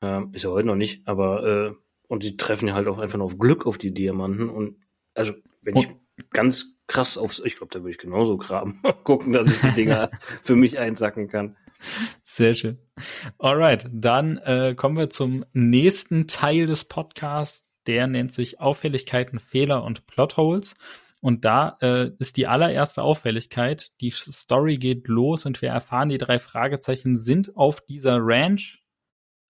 Ähm, 0.00 0.32
ist 0.32 0.44
ja 0.44 0.50
heute 0.50 0.66
noch 0.66 0.76
nicht, 0.76 1.06
aber 1.06 1.44
äh, 1.44 1.74
und 2.08 2.22
sie 2.22 2.36
treffen 2.36 2.68
ja 2.68 2.74
halt 2.74 2.88
auch 2.88 2.98
einfach 2.98 3.18
nur 3.18 3.26
auf 3.26 3.38
Glück 3.38 3.66
auf 3.66 3.78
die 3.78 3.92
Diamanten 3.92 4.48
und 4.48 4.76
also 5.14 5.32
wenn 5.62 5.74
und, 5.74 5.84
ich 6.16 6.30
ganz 6.30 6.78
krass 6.86 7.18
aufs, 7.18 7.40
ich 7.44 7.56
glaube, 7.56 7.72
da 7.72 7.80
würde 7.80 7.90
ich 7.90 7.98
genauso 7.98 8.36
graben, 8.38 8.80
gucken, 9.04 9.32
dass 9.32 9.50
ich 9.50 9.60
die 9.60 9.74
Dinger 9.74 10.10
für 10.42 10.56
mich 10.56 10.78
einsacken 10.78 11.28
kann. 11.28 11.56
Sehr 12.24 12.54
schön. 12.54 12.78
Alright, 13.38 13.88
dann 13.92 14.38
äh, 14.38 14.74
kommen 14.76 14.96
wir 14.96 15.10
zum 15.10 15.44
nächsten 15.52 16.26
Teil 16.26 16.66
des 16.66 16.84
Podcasts. 16.84 17.68
Der 17.86 18.06
nennt 18.06 18.32
sich 18.32 18.60
Auffälligkeiten, 18.60 19.38
Fehler 19.38 19.84
und 19.84 20.06
Plotholes. 20.06 20.74
Und 21.20 21.44
da 21.44 21.76
äh, 21.80 22.10
ist 22.18 22.36
die 22.36 22.46
allererste 22.46 23.02
Auffälligkeit, 23.02 23.90
die 24.00 24.10
Story 24.10 24.78
geht 24.78 25.08
los 25.08 25.46
und 25.46 25.60
wir 25.62 25.70
erfahren, 25.70 26.08
die 26.08 26.18
drei 26.18 26.38
Fragezeichen 26.38 27.16
sind 27.16 27.56
auf 27.56 27.80
dieser 27.80 28.18
Ranch. 28.20 28.84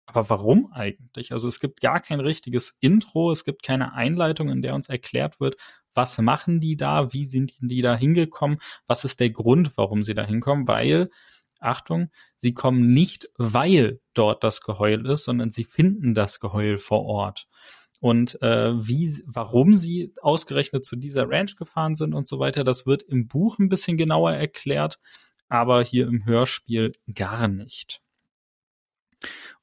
Aber 0.06 0.30
warum 0.30 0.72
eigentlich? 0.72 1.32
Also 1.32 1.48
es 1.48 1.60
gibt 1.60 1.82
gar 1.82 2.00
kein 2.00 2.20
richtiges 2.20 2.74
Intro, 2.80 3.30
es 3.30 3.44
gibt 3.44 3.62
keine 3.62 3.92
Einleitung, 3.92 4.48
in 4.48 4.62
der 4.62 4.74
uns 4.74 4.88
erklärt 4.88 5.38
wird, 5.38 5.56
was 5.92 6.16
machen 6.18 6.60
die 6.60 6.76
da, 6.76 7.12
wie 7.12 7.26
sind 7.26 7.52
die 7.60 7.82
da 7.82 7.94
hingekommen, 7.94 8.58
was 8.86 9.04
ist 9.04 9.20
der 9.20 9.30
Grund, 9.30 9.76
warum 9.76 10.02
sie 10.02 10.14
da 10.14 10.24
hinkommen, 10.24 10.66
weil, 10.66 11.10
Achtung, 11.60 12.10
sie 12.38 12.54
kommen 12.54 12.94
nicht, 12.94 13.28
weil 13.36 14.00
dort 14.14 14.44
das 14.44 14.62
Geheul 14.62 15.06
ist, 15.06 15.24
sondern 15.24 15.50
sie 15.50 15.64
finden 15.64 16.14
das 16.14 16.40
Geheul 16.40 16.78
vor 16.78 17.04
Ort. 17.04 17.48
Und 18.00 18.40
äh, 18.42 18.72
wie, 18.74 19.22
warum 19.26 19.74
sie 19.74 20.12
ausgerechnet 20.20 20.84
zu 20.84 20.96
dieser 20.96 21.28
Ranch 21.28 21.56
gefahren 21.56 21.96
sind 21.96 22.14
und 22.14 22.28
so 22.28 22.38
weiter, 22.38 22.62
das 22.62 22.86
wird 22.86 23.02
im 23.02 23.26
Buch 23.26 23.58
ein 23.58 23.68
bisschen 23.68 23.96
genauer 23.96 24.32
erklärt, 24.32 25.00
aber 25.48 25.82
hier 25.82 26.06
im 26.06 26.24
Hörspiel 26.24 26.92
gar 27.12 27.48
nicht. 27.48 28.00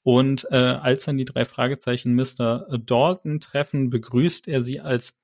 Und 0.03 0.47
äh, 0.51 0.57
als 0.57 1.05
dann 1.05 1.17
die 1.17 1.25
drei 1.25 1.45
Fragezeichen 1.45 2.13
Mr. 2.13 2.77
Dalton 2.77 3.39
treffen, 3.39 3.89
begrüßt 3.89 4.47
er 4.47 4.61
sie 4.61 4.81
als 4.81 5.17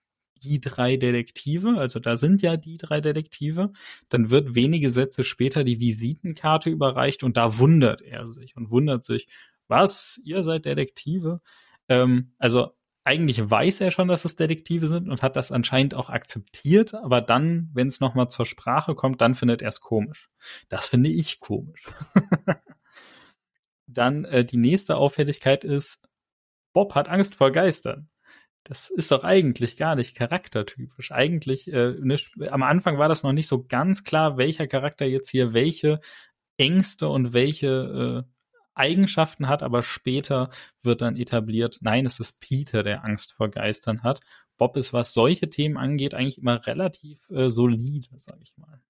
die 0.44 0.60
drei 0.60 0.98
Detektive, 0.98 1.78
also 1.78 2.00
da 2.00 2.18
sind 2.18 2.42
ja 2.42 2.58
die 2.58 2.78
drei 2.78 3.00
Detektive, 3.00 3.74
dann 4.10 4.32
wird 4.32 4.56
wenige 4.56 4.92
Sätze 4.92 5.24
später 5.24 5.64
die 5.64 5.80
Visitenkarte 5.80 6.70
überreicht 6.70 7.24
und 7.24 7.38
da 7.38 7.60
wundert 7.60 8.02
er 8.02 8.28
sich 8.28 8.56
und 8.56 8.72
wundert 8.72 9.06
sich, 9.06 9.28
was, 9.68 10.20
ihr 10.24 10.44
seid 10.44 10.66
Detektive? 10.66 11.42
Ähm, 11.88 12.34
also 12.40 12.72
eigentlich 13.04 13.50
weiß 13.50 13.82
er 13.82 13.92
schon, 13.92 14.08
dass 14.08 14.26
es 14.26 14.36
Detektive 14.36 14.88
sind 14.88 15.10
und 15.10 15.22
hat 15.24 15.36
das 15.36 15.52
anscheinend 15.52 15.96
auch 15.96 16.10
akzeptiert, 16.10 16.94
aber 16.94 17.22
dann, 17.22 17.70
wenn 17.74 17.88
es 17.88 18.00
nochmal 18.00 18.30
zur 18.30 18.46
Sprache 18.46 18.96
kommt, 18.96 19.22
dann 19.22 19.34
findet 19.34 19.62
er 19.62 19.70
es 19.70 19.82
komisch. 19.82 20.30
Das 20.70 20.88
finde 20.88 21.10
ich 21.10 21.40
komisch. 21.40 21.88
dann 23.88 24.26
äh, 24.26 24.46
die 24.46 24.58
nächste 24.58 24.98
Auffälligkeit 24.98 25.64
ist, 25.64 26.02
Bob 26.74 26.96
hat 26.96 27.10
Angst 27.10 27.36
vor 27.36 27.52
Geistern. 27.52 28.10
Das 28.64 28.92
ist 28.92 29.12
doch 29.12 29.24
eigentlich 29.24 29.76
gar 29.76 29.96
nicht 29.96 30.16
charaktertypisch. 30.16 31.12
Eigentlich, 31.12 31.68
äh, 31.68 31.96
ne, 32.00 32.18
am 32.52 32.62
Anfang 32.62 33.00
war 33.00 33.10
das 33.10 33.24
noch 33.24 33.34
nicht 33.34 33.48
so 33.48 33.66
ganz 33.66 34.04
klar, 34.04 34.38
welcher 34.38 34.68
Charakter 34.68 35.06
jetzt 35.06 35.30
hier 35.30 35.54
welche 35.54 36.00
Ängste 36.58 37.10
und 37.10 37.34
welche 37.34 38.24
äh, 38.28 38.32
Eigenschaften 38.74 39.48
hat, 39.48 39.64
aber 39.64 39.84
später 39.84 40.50
wird 40.84 41.02
dann 41.02 41.18
etabliert, 41.18 41.80
nein, 41.82 42.06
es 42.06 42.20
ist 42.20 42.40
Peter, 42.40 42.84
der 42.84 43.04
Angst 43.04 43.34
vor 43.34 43.50
Geistern 43.50 44.04
hat. 44.04 44.22
Bob 44.58 44.78
ist, 44.78 44.94
was 44.94 45.14
solche 45.14 45.50
Themen 45.50 45.78
angeht, 45.78 46.14
eigentlich 46.14 46.38
immer 46.38 46.66
relativ 46.68 47.20
äh, 47.30 47.50
solide, 47.50 48.10
sage 48.18 48.42
ich 48.44 48.54
mal. 48.58 48.82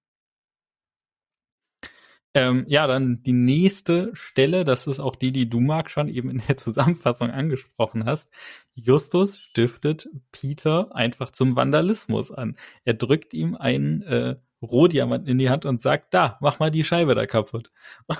Ähm, 2.33 2.63
ja, 2.67 2.87
dann 2.87 3.21
die 3.23 3.33
nächste 3.33 4.11
Stelle, 4.13 4.63
das 4.63 4.87
ist 4.87 5.01
auch 5.01 5.17
die, 5.17 5.33
die 5.33 5.49
du, 5.49 5.59
Marc, 5.59 5.91
schon 5.91 6.07
eben 6.07 6.29
in 6.29 6.41
der 6.47 6.55
Zusammenfassung 6.57 7.29
angesprochen 7.29 8.05
hast. 8.05 8.31
Justus 8.73 9.37
stiftet 9.37 10.09
Peter 10.31 10.95
einfach 10.95 11.31
zum 11.31 11.57
Vandalismus 11.57 12.31
an. 12.31 12.55
Er 12.85 12.93
drückt 12.93 13.33
ihm 13.33 13.55
einen 13.55 14.01
äh, 14.03 14.37
Rohdiamanten 14.61 15.29
in 15.29 15.37
die 15.37 15.49
Hand 15.49 15.65
und 15.65 15.81
sagt, 15.81 16.13
da, 16.13 16.37
mach 16.41 16.59
mal 16.59 16.71
die 16.71 16.83
Scheibe 16.83 17.15
da 17.15 17.25
kaputt. 17.25 17.71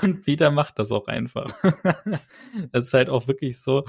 Und 0.02 0.24
Peter 0.24 0.52
macht 0.52 0.80
das 0.80 0.92
auch 0.92 1.08
einfach. 1.08 1.54
das 2.72 2.88
ist 2.88 2.94
halt 2.94 3.10
auch 3.10 3.28
wirklich 3.28 3.60
so, 3.60 3.86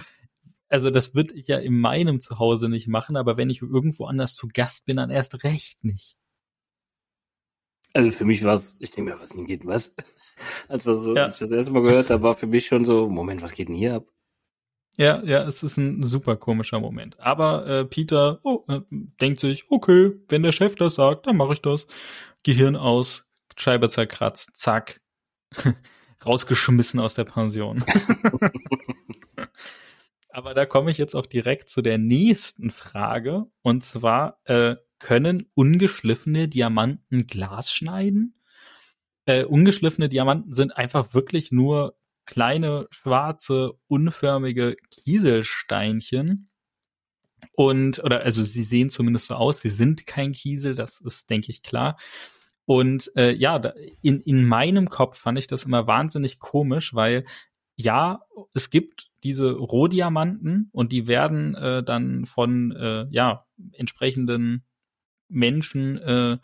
also 0.68 0.90
das 0.90 1.14
würde 1.14 1.34
ich 1.34 1.48
ja 1.48 1.58
in 1.58 1.78
meinem 1.78 2.20
Zuhause 2.20 2.68
nicht 2.68 2.88
machen, 2.88 3.16
aber 3.16 3.36
wenn 3.36 3.50
ich 3.50 3.60
irgendwo 3.62 4.06
anders 4.06 4.34
zu 4.34 4.48
Gast 4.52 4.86
bin, 4.86 4.96
dann 4.96 5.10
erst 5.10 5.44
recht 5.44 5.84
nicht. 5.84 6.16
Also 7.94 8.10
für 8.10 8.24
mich 8.24 8.42
war 8.42 8.54
es, 8.54 8.76
ich 8.78 8.90
denke 8.90 9.12
mir, 9.12 9.20
was 9.20 9.30
denn 9.30 9.46
geht, 9.46 9.66
was? 9.66 9.92
Also 10.68 11.00
so, 11.02 11.14
ja. 11.14 11.28
ich 11.28 11.38
das 11.38 11.50
erste 11.50 11.72
Mal 11.72 11.82
gehört 11.82 12.08
habe, 12.08 12.22
war 12.22 12.34
für 12.34 12.46
mich 12.46 12.66
schon 12.66 12.86
so, 12.86 13.08
Moment, 13.08 13.42
was 13.42 13.52
geht 13.52 13.68
denn 13.68 13.74
hier 13.74 13.96
ab? 13.96 14.06
Ja, 14.98 15.22
ja, 15.24 15.42
es 15.44 15.62
ist 15.62 15.78
ein 15.78 16.02
super 16.02 16.36
komischer 16.36 16.78
Moment. 16.78 17.18
Aber 17.18 17.66
äh, 17.66 17.84
Peter 17.84 18.40
oh, 18.42 18.64
äh, 18.68 18.80
denkt 18.90 19.40
sich, 19.40 19.64
okay, 19.70 20.12
wenn 20.28 20.42
der 20.42 20.52
Chef 20.52 20.74
das 20.74 20.96
sagt, 20.96 21.26
dann 21.26 21.36
mache 21.36 21.54
ich 21.54 21.62
das. 21.62 21.86
Gehirn 22.42 22.76
aus, 22.76 23.24
Scheibe 23.56 23.88
zerkratzt, 23.88 24.50
zack, 24.54 25.00
rausgeschmissen 26.26 27.00
aus 27.00 27.14
der 27.14 27.24
Pension. 27.24 27.84
Aber 30.28 30.54
da 30.54 30.66
komme 30.66 30.90
ich 30.90 30.98
jetzt 30.98 31.14
auch 31.14 31.26
direkt 31.26 31.70
zu 31.70 31.82
der 31.82 31.98
nächsten 31.98 32.70
Frage. 32.70 33.46
Und 33.62 33.84
zwar, 33.84 34.40
äh, 34.44 34.76
können 34.98 35.50
ungeschliffene 35.54 36.48
Diamanten 36.48 37.26
Glas 37.26 37.72
schneiden? 37.72 38.40
Äh, 39.24 39.44
ungeschliffene 39.44 40.08
Diamanten 40.08 40.52
sind 40.52 40.76
einfach 40.76 41.12
wirklich 41.12 41.50
nur 41.52 41.96
kleine, 42.26 42.86
schwarze, 42.90 43.72
unförmige 43.88 44.76
Kieselsteinchen. 44.90 46.50
Und, 47.54 48.02
oder, 48.02 48.22
also 48.22 48.42
sie 48.42 48.62
sehen 48.62 48.90
zumindest 48.90 49.26
so 49.26 49.34
aus, 49.34 49.60
sie 49.60 49.70
sind 49.70 50.06
kein 50.06 50.32
Kiesel, 50.32 50.74
das 50.74 51.00
ist, 51.00 51.28
denke 51.28 51.50
ich, 51.50 51.62
klar. 51.62 51.98
Und 52.64 53.10
äh, 53.16 53.32
ja, 53.32 53.56
in, 54.00 54.20
in 54.20 54.46
meinem 54.46 54.88
Kopf 54.88 55.18
fand 55.18 55.38
ich 55.38 55.48
das 55.48 55.64
immer 55.64 55.86
wahnsinnig 55.86 56.38
komisch, 56.38 56.94
weil 56.94 57.24
ja, 57.76 58.20
es 58.54 58.70
gibt 58.70 59.10
diese 59.24 59.52
Rohdiamanten 59.52 60.68
und 60.72 60.92
die 60.92 61.06
werden 61.06 61.54
äh, 61.54 61.82
dann 61.82 62.26
von 62.26 62.72
äh, 62.72 63.06
ja 63.10 63.44
entsprechenden 63.72 64.64
Menschen 65.28 65.98
äh, 65.98 66.38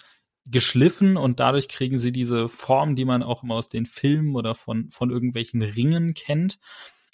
geschliffen 0.50 1.16
und 1.16 1.40
dadurch 1.40 1.68
kriegen 1.68 1.98
sie 1.98 2.12
diese 2.12 2.48
Form, 2.48 2.96
die 2.96 3.04
man 3.04 3.22
auch 3.22 3.42
immer 3.42 3.54
aus 3.56 3.68
den 3.68 3.86
Filmen 3.86 4.34
oder 4.34 4.54
von, 4.54 4.90
von 4.90 5.10
irgendwelchen 5.10 5.62
Ringen 5.62 6.14
kennt. 6.14 6.58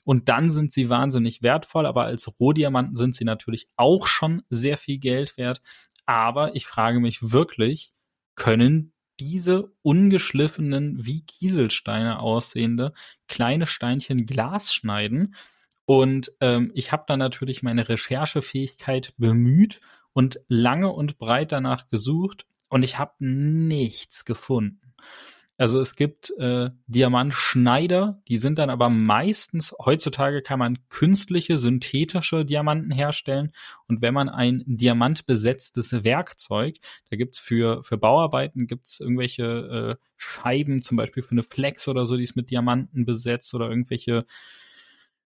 Und 0.04 0.28
dann 0.28 0.50
sind 0.50 0.72
sie 0.72 0.90
wahnsinnig 0.90 1.42
wertvoll, 1.42 1.86
aber 1.86 2.04
als 2.04 2.38
Rohdiamanten 2.38 2.94
sind 2.94 3.14
sie 3.14 3.24
natürlich 3.24 3.68
auch 3.76 4.06
schon 4.06 4.42
sehr 4.50 4.76
viel 4.76 4.98
Geld 4.98 5.36
wert. 5.38 5.62
Aber 6.06 6.54
ich 6.54 6.66
frage 6.66 7.00
mich 7.00 7.32
wirklich, 7.32 7.92
können 8.34 8.92
diese 9.18 9.72
ungeschliffenen, 9.82 11.04
wie 11.06 11.24
Kieselsteine 11.24 12.18
aussehende 12.18 12.92
kleine 13.28 13.66
Steinchen 13.66 14.26
Glas 14.26 14.74
schneiden? 14.74 15.34
Und 15.86 16.32
ähm, 16.40 16.70
ich 16.74 16.92
habe 16.92 17.04
da 17.06 17.16
natürlich 17.16 17.62
meine 17.62 17.88
Recherchefähigkeit 17.88 19.14
bemüht 19.16 19.80
und 20.12 20.40
lange 20.48 20.90
und 20.90 21.18
breit 21.18 21.52
danach 21.52 21.88
gesucht 21.88 22.46
und 22.68 22.82
ich 22.82 22.98
habe 22.98 23.12
nichts 23.18 24.24
gefunden. 24.24 24.84
Also 25.56 25.80
es 25.80 25.94
gibt 25.94 26.32
äh, 26.36 26.70
Diamantschneider, 26.88 28.20
die 28.26 28.38
sind 28.38 28.58
dann 28.58 28.70
aber 28.70 28.88
meistens, 28.90 29.72
heutzutage 29.84 30.42
kann 30.42 30.58
man 30.58 30.78
künstliche, 30.88 31.58
synthetische 31.58 32.44
Diamanten 32.44 32.90
herstellen. 32.90 33.52
Und 33.86 34.02
wenn 34.02 34.14
man 34.14 34.28
ein 34.28 34.64
diamantbesetztes 34.66 36.02
Werkzeug, 36.02 36.78
da 37.08 37.16
gibt's 37.16 37.38
für, 37.38 37.84
für 37.84 37.96
Bauarbeiten 37.96 38.66
gibt's 38.66 38.98
irgendwelche 38.98 39.96
äh, 40.00 40.04
Scheiben, 40.16 40.82
zum 40.82 40.96
Beispiel 40.96 41.22
für 41.22 41.32
eine 41.32 41.44
Flex 41.44 41.86
oder 41.86 42.04
so, 42.04 42.16
die 42.16 42.24
ist 42.24 42.34
mit 42.34 42.50
Diamanten 42.50 43.04
besetzt 43.04 43.54
oder 43.54 43.68
irgendwelche 43.68 44.26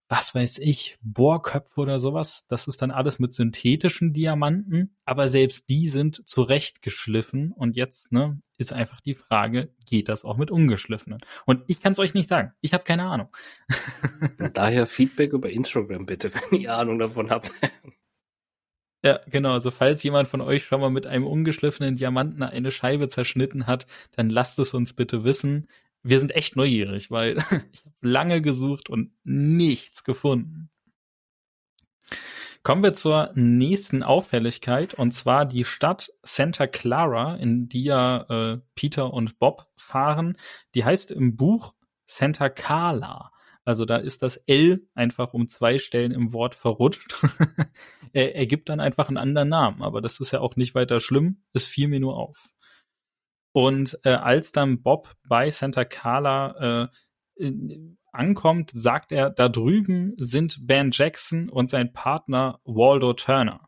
was 0.08 0.34
weiß 0.34 0.58
ich, 0.58 0.98
Bohrköpfe 1.02 1.80
oder 1.80 1.98
sowas. 1.98 2.44
Das 2.48 2.68
ist 2.68 2.80
dann 2.82 2.90
alles 2.90 3.18
mit 3.18 3.34
synthetischen 3.34 4.12
Diamanten, 4.12 4.96
aber 5.04 5.28
selbst 5.28 5.68
die 5.68 5.88
sind 5.88 6.28
zurechtgeschliffen 6.28 7.52
und 7.52 7.76
jetzt 7.76 8.12
ne, 8.12 8.40
ist 8.56 8.72
einfach 8.72 9.00
die 9.00 9.14
Frage, 9.14 9.74
geht 9.84 10.08
das 10.08 10.24
auch 10.24 10.36
mit 10.36 10.50
ungeschliffenen? 10.50 11.20
Und 11.44 11.64
ich 11.66 11.80
kann 11.80 11.92
es 11.92 11.98
euch 11.98 12.14
nicht 12.14 12.28
sagen. 12.28 12.52
Ich 12.60 12.72
habe 12.72 12.84
keine 12.84 13.04
Ahnung. 13.04 13.28
Daher 14.54 14.86
Feedback 14.86 15.32
über 15.32 15.50
Instagram 15.50 16.06
bitte, 16.06 16.32
wenn 16.50 16.60
ihr 16.60 16.76
Ahnung 16.76 16.98
davon 16.98 17.30
habt. 17.30 17.50
Ja, 19.02 19.20
genau. 19.26 19.52
Also 19.52 19.70
falls 19.70 20.02
jemand 20.02 20.28
von 20.28 20.40
euch 20.40 20.64
schon 20.64 20.80
mal 20.80 20.90
mit 20.90 21.06
einem 21.06 21.26
ungeschliffenen 21.26 21.96
Diamanten 21.96 22.42
eine 22.42 22.70
Scheibe 22.70 23.08
zerschnitten 23.08 23.66
hat, 23.66 23.86
dann 24.12 24.30
lasst 24.30 24.58
es 24.58 24.74
uns 24.74 24.94
bitte 24.94 25.22
wissen. 25.22 25.68
Wir 26.08 26.20
sind 26.20 26.36
echt 26.36 26.54
neugierig, 26.54 27.10
weil 27.10 27.36
ich 27.72 27.84
habe 27.84 27.94
lange 28.00 28.40
gesucht 28.40 28.88
und 28.88 29.10
nichts 29.24 30.04
gefunden. 30.04 30.70
Kommen 32.62 32.84
wir 32.84 32.94
zur 32.94 33.32
nächsten 33.34 34.04
Auffälligkeit 34.04 34.94
und 34.94 35.12
zwar 35.12 35.46
die 35.46 35.64
Stadt 35.64 36.12
Santa 36.22 36.68
Clara, 36.68 37.34
in 37.34 37.68
die 37.68 37.82
ja 37.82 38.22
äh, 38.28 38.60
Peter 38.76 39.12
und 39.12 39.40
Bob 39.40 39.66
fahren. 39.76 40.36
Die 40.76 40.84
heißt 40.84 41.10
im 41.10 41.36
Buch 41.36 41.74
Santa 42.06 42.50
Carla. 42.50 43.32
Also 43.64 43.84
da 43.84 43.96
ist 43.96 44.22
das 44.22 44.36
L 44.46 44.86
einfach 44.94 45.34
um 45.34 45.48
zwei 45.48 45.80
Stellen 45.80 46.12
im 46.12 46.32
Wort 46.32 46.54
verrutscht. 46.54 47.20
er, 48.12 48.36
er 48.36 48.46
gibt 48.46 48.68
dann 48.68 48.78
einfach 48.78 49.08
einen 49.08 49.16
anderen 49.16 49.48
Namen, 49.48 49.82
aber 49.82 50.00
das 50.00 50.20
ist 50.20 50.30
ja 50.30 50.38
auch 50.38 50.54
nicht 50.54 50.76
weiter 50.76 51.00
schlimm. 51.00 51.42
Es 51.52 51.66
fiel 51.66 51.88
mir 51.88 51.98
nur 51.98 52.16
auf. 52.16 52.48
Und 53.56 53.98
äh, 54.04 54.10
als 54.10 54.52
dann 54.52 54.82
Bob 54.82 55.16
bei 55.26 55.48
Santa 55.48 55.86
Carla 55.86 56.90
äh, 57.40 57.48
ankommt, 58.12 58.70
sagt 58.74 59.12
er, 59.12 59.30
da 59.30 59.48
drüben 59.48 60.12
sind 60.18 60.66
Ben 60.66 60.90
Jackson 60.92 61.48
und 61.48 61.70
sein 61.70 61.94
Partner 61.94 62.60
Waldo 62.64 63.14
Turner. 63.14 63.66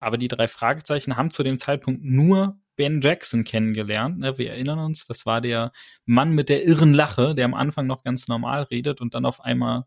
Aber 0.00 0.18
die 0.18 0.26
drei 0.26 0.48
Fragezeichen 0.48 1.16
haben 1.16 1.30
zu 1.30 1.44
dem 1.44 1.58
Zeitpunkt 1.58 2.02
nur 2.02 2.58
Ben 2.74 3.00
Jackson 3.00 3.44
kennengelernt. 3.44 4.18
Ne? 4.18 4.36
Wir 4.36 4.50
erinnern 4.50 4.80
uns, 4.80 5.06
das 5.06 5.26
war 5.26 5.40
der 5.40 5.70
Mann 6.06 6.32
mit 6.32 6.48
der 6.48 6.66
irren 6.66 6.92
Lache, 6.92 7.36
der 7.36 7.44
am 7.44 7.54
Anfang 7.54 7.86
noch 7.86 8.02
ganz 8.02 8.26
normal 8.26 8.64
redet 8.64 9.00
und 9.00 9.14
dann 9.14 9.24
auf 9.24 9.44
einmal 9.44 9.84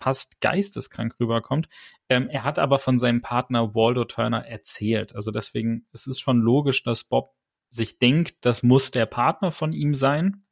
fast 0.00 0.38
geisteskrank 0.42 1.18
rüberkommt. 1.18 1.66
Ähm, 2.10 2.28
er 2.28 2.44
hat 2.44 2.58
aber 2.58 2.78
von 2.78 2.98
seinem 2.98 3.22
Partner 3.22 3.74
Waldo 3.74 4.04
Turner 4.04 4.46
erzählt. 4.46 5.16
Also 5.16 5.30
deswegen, 5.30 5.86
es 5.92 6.06
ist 6.06 6.20
schon 6.20 6.40
logisch, 6.40 6.82
dass 6.82 7.04
Bob 7.04 7.32
sich 7.72 7.98
denkt, 7.98 8.36
das 8.42 8.62
muss 8.62 8.90
der 8.90 9.06
Partner 9.06 9.50
von 9.50 9.72
ihm 9.72 9.94
sein. 9.94 10.44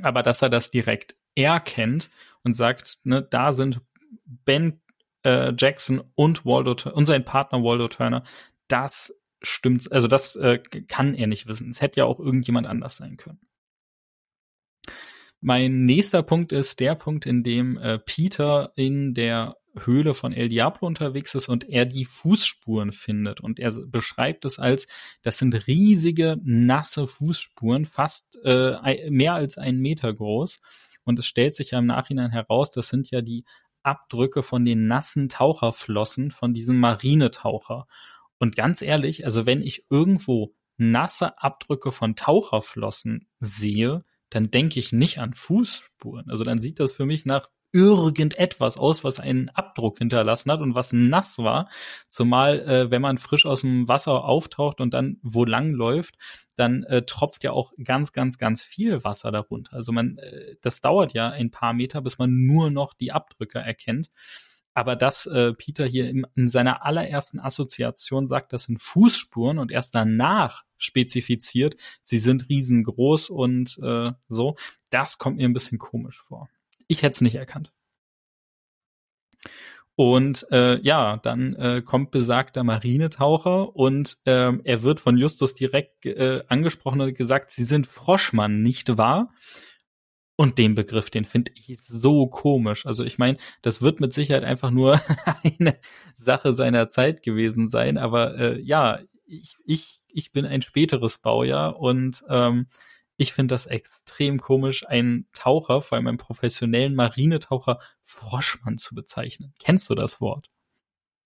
Aber 0.00 0.22
dass 0.22 0.40
er 0.40 0.48
das 0.48 0.70
direkt 0.70 1.16
erkennt 1.34 2.10
und 2.44 2.54
sagt, 2.54 3.00
ne, 3.04 3.22
da 3.22 3.52
sind 3.52 3.80
Ben 4.24 4.80
äh, 5.24 5.52
Jackson 5.56 6.02
und 6.14 6.46
Waldo 6.46 6.76
und 6.90 7.06
sein 7.06 7.24
Partner 7.24 7.62
Waldo 7.62 7.88
Turner, 7.88 8.22
das 8.68 9.14
stimmt, 9.42 9.90
also 9.92 10.08
das 10.08 10.36
äh, 10.36 10.58
kann 10.58 11.14
er 11.14 11.26
nicht 11.26 11.46
wissen. 11.46 11.70
Es 11.70 11.80
hätte 11.80 12.00
ja 12.00 12.04
auch 12.06 12.20
irgendjemand 12.20 12.66
anders 12.66 12.96
sein 12.96 13.16
können. 13.16 13.40
Mein 15.40 15.84
nächster 15.84 16.22
Punkt 16.22 16.50
ist 16.52 16.80
der 16.80 16.94
Punkt, 16.94 17.26
in 17.26 17.42
dem 17.42 17.78
äh, 17.78 17.98
Peter 17.98 18.72
in 18.74 19.14
der 19.14 19.56
Höhle 19.86 20.14
von 20.14 20.32
El 20.32 20.48
Diablo 20.48 20.86
unterwegs 20.86 21.34
ist 21.34 21.48
und 21.48 21.68
er 21.68 21.86
die 21.86 22.04
Fußspuren 22.04 22.92
findet. 22.92 23.40
Und 23.40 23.58
er 23.58 23.72
beschreibt 23.86 24.44
es 24.44 24.58
als, 24.58 24.86
das 25.22 25.38
sind 25.38 25.66
riesige, 25.66 26.38
nasse 26.42 27.06
Fußspuren, 27.06 27.84
fast 27.84 28.38
äh, 28.44 29.10
mehr 29.10 29.34
als 29.34 29.58
einen 29.58 29.80
Meter 29.80 30.12
groß. 30.12 30.60
Und 31.04 31.18
es 31.18 31.26
stellt 31.26 31.54
sich 31.54 31.70
ja 31.70 31.78
im 31.78 31.86
Nachhinein 31.86 32.30
heraus, 32.30 32.70
das 32.70 32.88
sind 32.88 33.10
ja 33.10 33.22
die 33.22 33.44
Abdrücke 33.82 34.42
von 34.42 34.64
den 34.64 34.86
nassen 34.86 35.28
Taucherflossen 35.28 36.30
von 36.30 36.52
diesem 36.52 36.78
Marinetaucher. 36.78 37.86
Und 38.38 38.56
ganz 38.56 38.82
ehrlich, 38.82 39.24
also 39.24 39.46
wenn 39.46 39.62
ich 39.62 39.84
irgendwo 39.90 40.54
nasse 40.76 41.42
Abdrücke 41.42 41.92
von 41.92 42.14
Taucherflossen 42.14 43.26
sehe, 43.40 44.04
dann 44.30 44.50
denke 44.50 44.78
ich 44.78 44.92
nicht 44.92 45.18
an 45.18 45.34
Fußspuren. 45.34 46.30
Also 46.30 46.44
dann 46.44 46.60
sieht 46.60 46.80
das 46.80 46.92
für 46.92 47.06
mich 47.06 47.24
nach 47.24 47.48
irgendetwas 47.72 48.78
aus, 48.78 49.04
was 49.04 49.20
einen 49.20 49.50
Abdruck 49.50 49.98
hinterlassen 49.98 50.50
hat 50.50 50.60
und 50.60 50.74
was 50.74 50.92
nass 50.92 51.38
war. 51.38 51.68
Zumal, 52.08 52.60
äh, 52.60 52.90
wenn 52.90 53.02
man 53.02 53.18
frisch 53.18 53.46
aus 53.46 53.60
dem 53.60 53.88
Wasser 53.88 54.24
auftaucht 54.24 54.80
und 54.80 54.94
dann 54.94 55.18
wo 55.22 55.44
lang 55.44 55.72
läuft, 55.72 56.16
dann 56.56 56.82
äh, 56.84 57.02
tropft 57.02 57.44
ja 57.44 57.52
auch 57.52 57.72
ganz, 57.82 58.12
ganz, 58.12 58.38
ganz 58.38 58.62
viel 58.62 59.04
Wasser 59.04 59.30
darunter. 59.30 59.74
Also 59.74 59.92
man, 59.92 60.18
äh, 60.18 60.56
das 60.62 60.80
dauert 60.80 61.12
ja 61.12 61.28
ein 61.28 61.50
paar 61.50 61.72
Meter, 61.72 62.00
bis 62.00 62.18
man 62.18 62.46
nur 62.46 62.70
noch 62.70 62.94
die 62.94 63.12
Abdrücke 63.12 63.58
erkennt. 63.58 64.10
Aber 64.74 64.94
dass 64.94 65.26
äh, 65.26 65.54
Peter 65.54 65.86
hier 65.86 66.08
in, 66.08 66.24
in 66.36 66.48
seiner 66.48 66.84
allerersten 66.84 67.40
Assoziation 67.40 68.26
sagt, 68.28 68.52
das 68.52 68.64
sind 68.64 68.80
Fußspuren 68.80 69.58
und 69.58 69.72
erst 69.72 69.94
danach 69.94 70.62
spezifiziert, 70.76 71.74
sie 72.02 72.18
sind 72.18 72.48
riesengroß 72.48 73.30
und 73.30 73.76
äh, 73.82 74.12
so, 74.28 74.54
das 74.90 75.18
kommt 75.18 75.38
mir 75.38 75.48
ein 75.48 75.52
bisschen 75.52 75.78
komisch 75.78 76.20
vor. 76.20 76.48
Ich 76.88 77.02
hätte 77.02 77.14
es 77.14 77.20
nicht 77.20 77.36
erkannt. 77.36 77.72
Und 79.94 80.46
äh, 80.52 80.80
ja, 80.82 81.16
dann 81.16 81.54
äh, 81.56 81.82
kommt 81.82 82.12
besagter 82.12 82.62
Marinetaucher 82.62 83.74
und 83.74 84.18
ähm, 84.26 84.60
er 84.62 84.84
wird 84.84 85.00
von 85.00 85.16
Justus 85.16 85.54
direkt 85.54 86.06
äh, 86.06 86.44
angesprochen 86.46 87.00
und 87.00 87.14
gesagt, 87.16 87.50
sie 87.50 87.64
sind 87.64 87.88
Froschmann, 87.88 88.62
nicht 88.62 88.96
wahr? 88.96 89.34
Und 90.36 90.56
den 90.56 90.76
Begriff, 90.76 91.10
den 91.10 91.24
finde 91.24 91.50
ich 91.56 91.80
so 91.80 92.28
komisch. 92.28 92.86
Also 92.86 93.04
ich 93.04 93.18
meine, 93.18 93.38
das 93.60 93.82
wird 93.82 93.98
mit 93.98 94.14
Sicherheit 94.14 94.44
einfach 94.44 94.70
nur 94.70 95.00
eine 95.42 95.76
Sache 96.14 96.54
seiner 96.54 96.88
Zeit 96.88 97.24
gewesen 97.24 97.66
sein. 97.66 97.98
Aber 97.98 98.38
äh, 98.38 98.60
ja, 98.60 99.00
ich, 99.26 99.56
ich, 99.64 100.00
ich 100.12 100.30
bin 100.30 100.46
ein 100.46 100.62
späteres 100.62 101.18
Baujahr 101.18 101.76
und 101.80 102.22
ähm, 102.28 102.68
ich 103.18 103.34
finde 103.34 103.54
das 103.54 103.66
extrem 103.66 104.40
komisch, 104.40 104.86
einen 104.86 105.28
Taucher, 105.32 105.82
vor 105.82 105.96
allem 105.96 106.06
einen 106.06 106.18
professionellen 106.18 106.94
Marinetaucher, 106.94 107.80
Froschmann 108.04 108.78
zu 108.78 108.94
bezeichnen. 108.94 109.52
Kennst 109.58 109.90
du 109.90 109.94
das 109.94 110.20
Wort? 110.20 110.50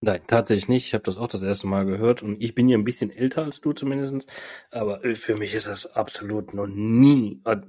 Nein, 0.00 0.22
tatsächlich 0.26 0.68
nicht. 0.68 0.86
Ich 0.86 0.94
habe 0.94 1.04
das 1.04 1.18
auch 1.18 1.28
das 1.28 1.42
erste 1.42 1.68
Mal 1.68 1.84
gehört 1.84 2.22
und 2.22 2.42
ich 2.42 2.56
bin 2.56 2.68
ja 2.68 2.76
ein 2.76 2.84
bisschen 2.84 3.10
älter 3.10 3.44
als 3.44 3.60
du 3.60 3.72
zumindest. 3.72 4.26
Aber 4.70 5.04
äh, 5.04 5.14
für 5.14 5.36
mich 5.36 5.54
ist 5.54 5.68
das 5.68 5.86
absolut 5.86 6.54
noch 6.54 6.66
nie. 6.66 7.40
Äh, 7.44 7.60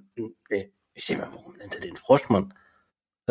ich 0.96 1.06
denke 1.06 1.26
mal, 1.26 1.32
warum 1.34 1.56
nennt 1.58 1.76
er 1.76 1.82
den 1.82 1.98
Froschmann? 1.98 2.54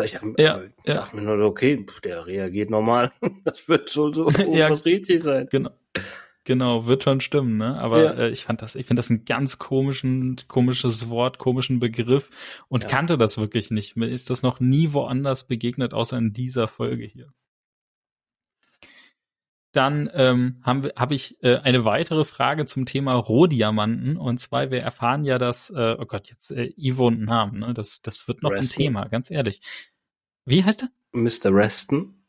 Ich 0.04 0.14
hab, 0.14 0.22
ja, 0.38 0.60
äh, 0.60 0.70
ja. 0.84 0.94
dachte 0.94 1.16
mir 1.16 1.22
nur, 1.22 1.44
okay, 1.44 1.84
der 2.04 2.26
reagiert 2.26 2.70
normal. 2.70 3.12
Das 3.44 3.66
wird 3.66 3.90
schon 3.90 4.14
so 4.14 4.28
ja, 4.52 4.68
richtig 4.68 5.22
sein. 5.22 5.48
Genau. 5.50 5.70
Genau, 6.44 6.86
wird 6.86 7.04
schon 7.04 7.20
stimmen, 7.20 7.56
ne? 7.56 7.78
Aber 7.78 8.02
ja. 8.02 8.12
äh, 8.14 8.30
ich 8.30 8.44
fand 8.44 8.62
das, 8.62 8.74
ich 8.74 8.86
finde 8.86 8.98
das 8.98 9.10
ein 9.10 9.24
ganz 9.24 9.58
komischen, 9.58 10.36
komisches 10.48 11.08
Wort, 11.08 11.38
komischen 11.38 11.78
Begriff 11.78 12.30
und 12.68 12.82
ja. 12.82 12.88
kannte 12.88 13.16
das 13.16 13.38
wirklich 13.38 13.70
nicht. 13.70 13.96
Mir 13.96 14.08
ist 14.08 14.28
das 14.28 14.42
noch 14.42 14.58
nie 14.58 14.92
woanders 14.92 15.46
begegnet, 15.46 15.94
außer 15.94 16.18
in 16.18 16.32
dieser 16.32 16.66
Folge 16.66 17.04
hier. 17.04 17.32
Dann 19.70 20.10
ähm, 20.14 20.60
habe 20.62 20.92
hab 20.96 21.12
ich 21.12 21.42
äh, 21.42 21.56
eine 21.58 21.84
weitere 21.84 22.24
Frage 22.24 22.66
zum 22.66 22.86
Thema 22.86 23.14
Rohdiamanten. 23.14 24.16
Und 24.16 24.38
zwar, 24.38 24.70
wir 24.70 24.82
erfahren 24.82 25.24
ja, 25.24 25.38
dass, 25.38 25.70
äh, 25.70 25.96
oh 25.98 26.04
Gott, 26.06 26.28
jetzt 26.28 26.50
äh, 26.50 26.72
Ivo 26.76 27.06
und 27.06 27.22
Namen, 27.22 27.60
ne? 27.60 27.72
Das, 27.72 28.02
das 28.02 28.26
wird 28.26 28.42
noch 28.42 28.50
Reston. 28.50 28.66
ein 28.66 28.76
Thema, 28.76 29.08
ganz 29.08 29.30
ehrlich. 29.30 29.60
Wie 30.44 30.64
heißt 30.64 30.82
er? 30.82 30.88
Mr. 31.12 31.54
Reston. 31.54 32.21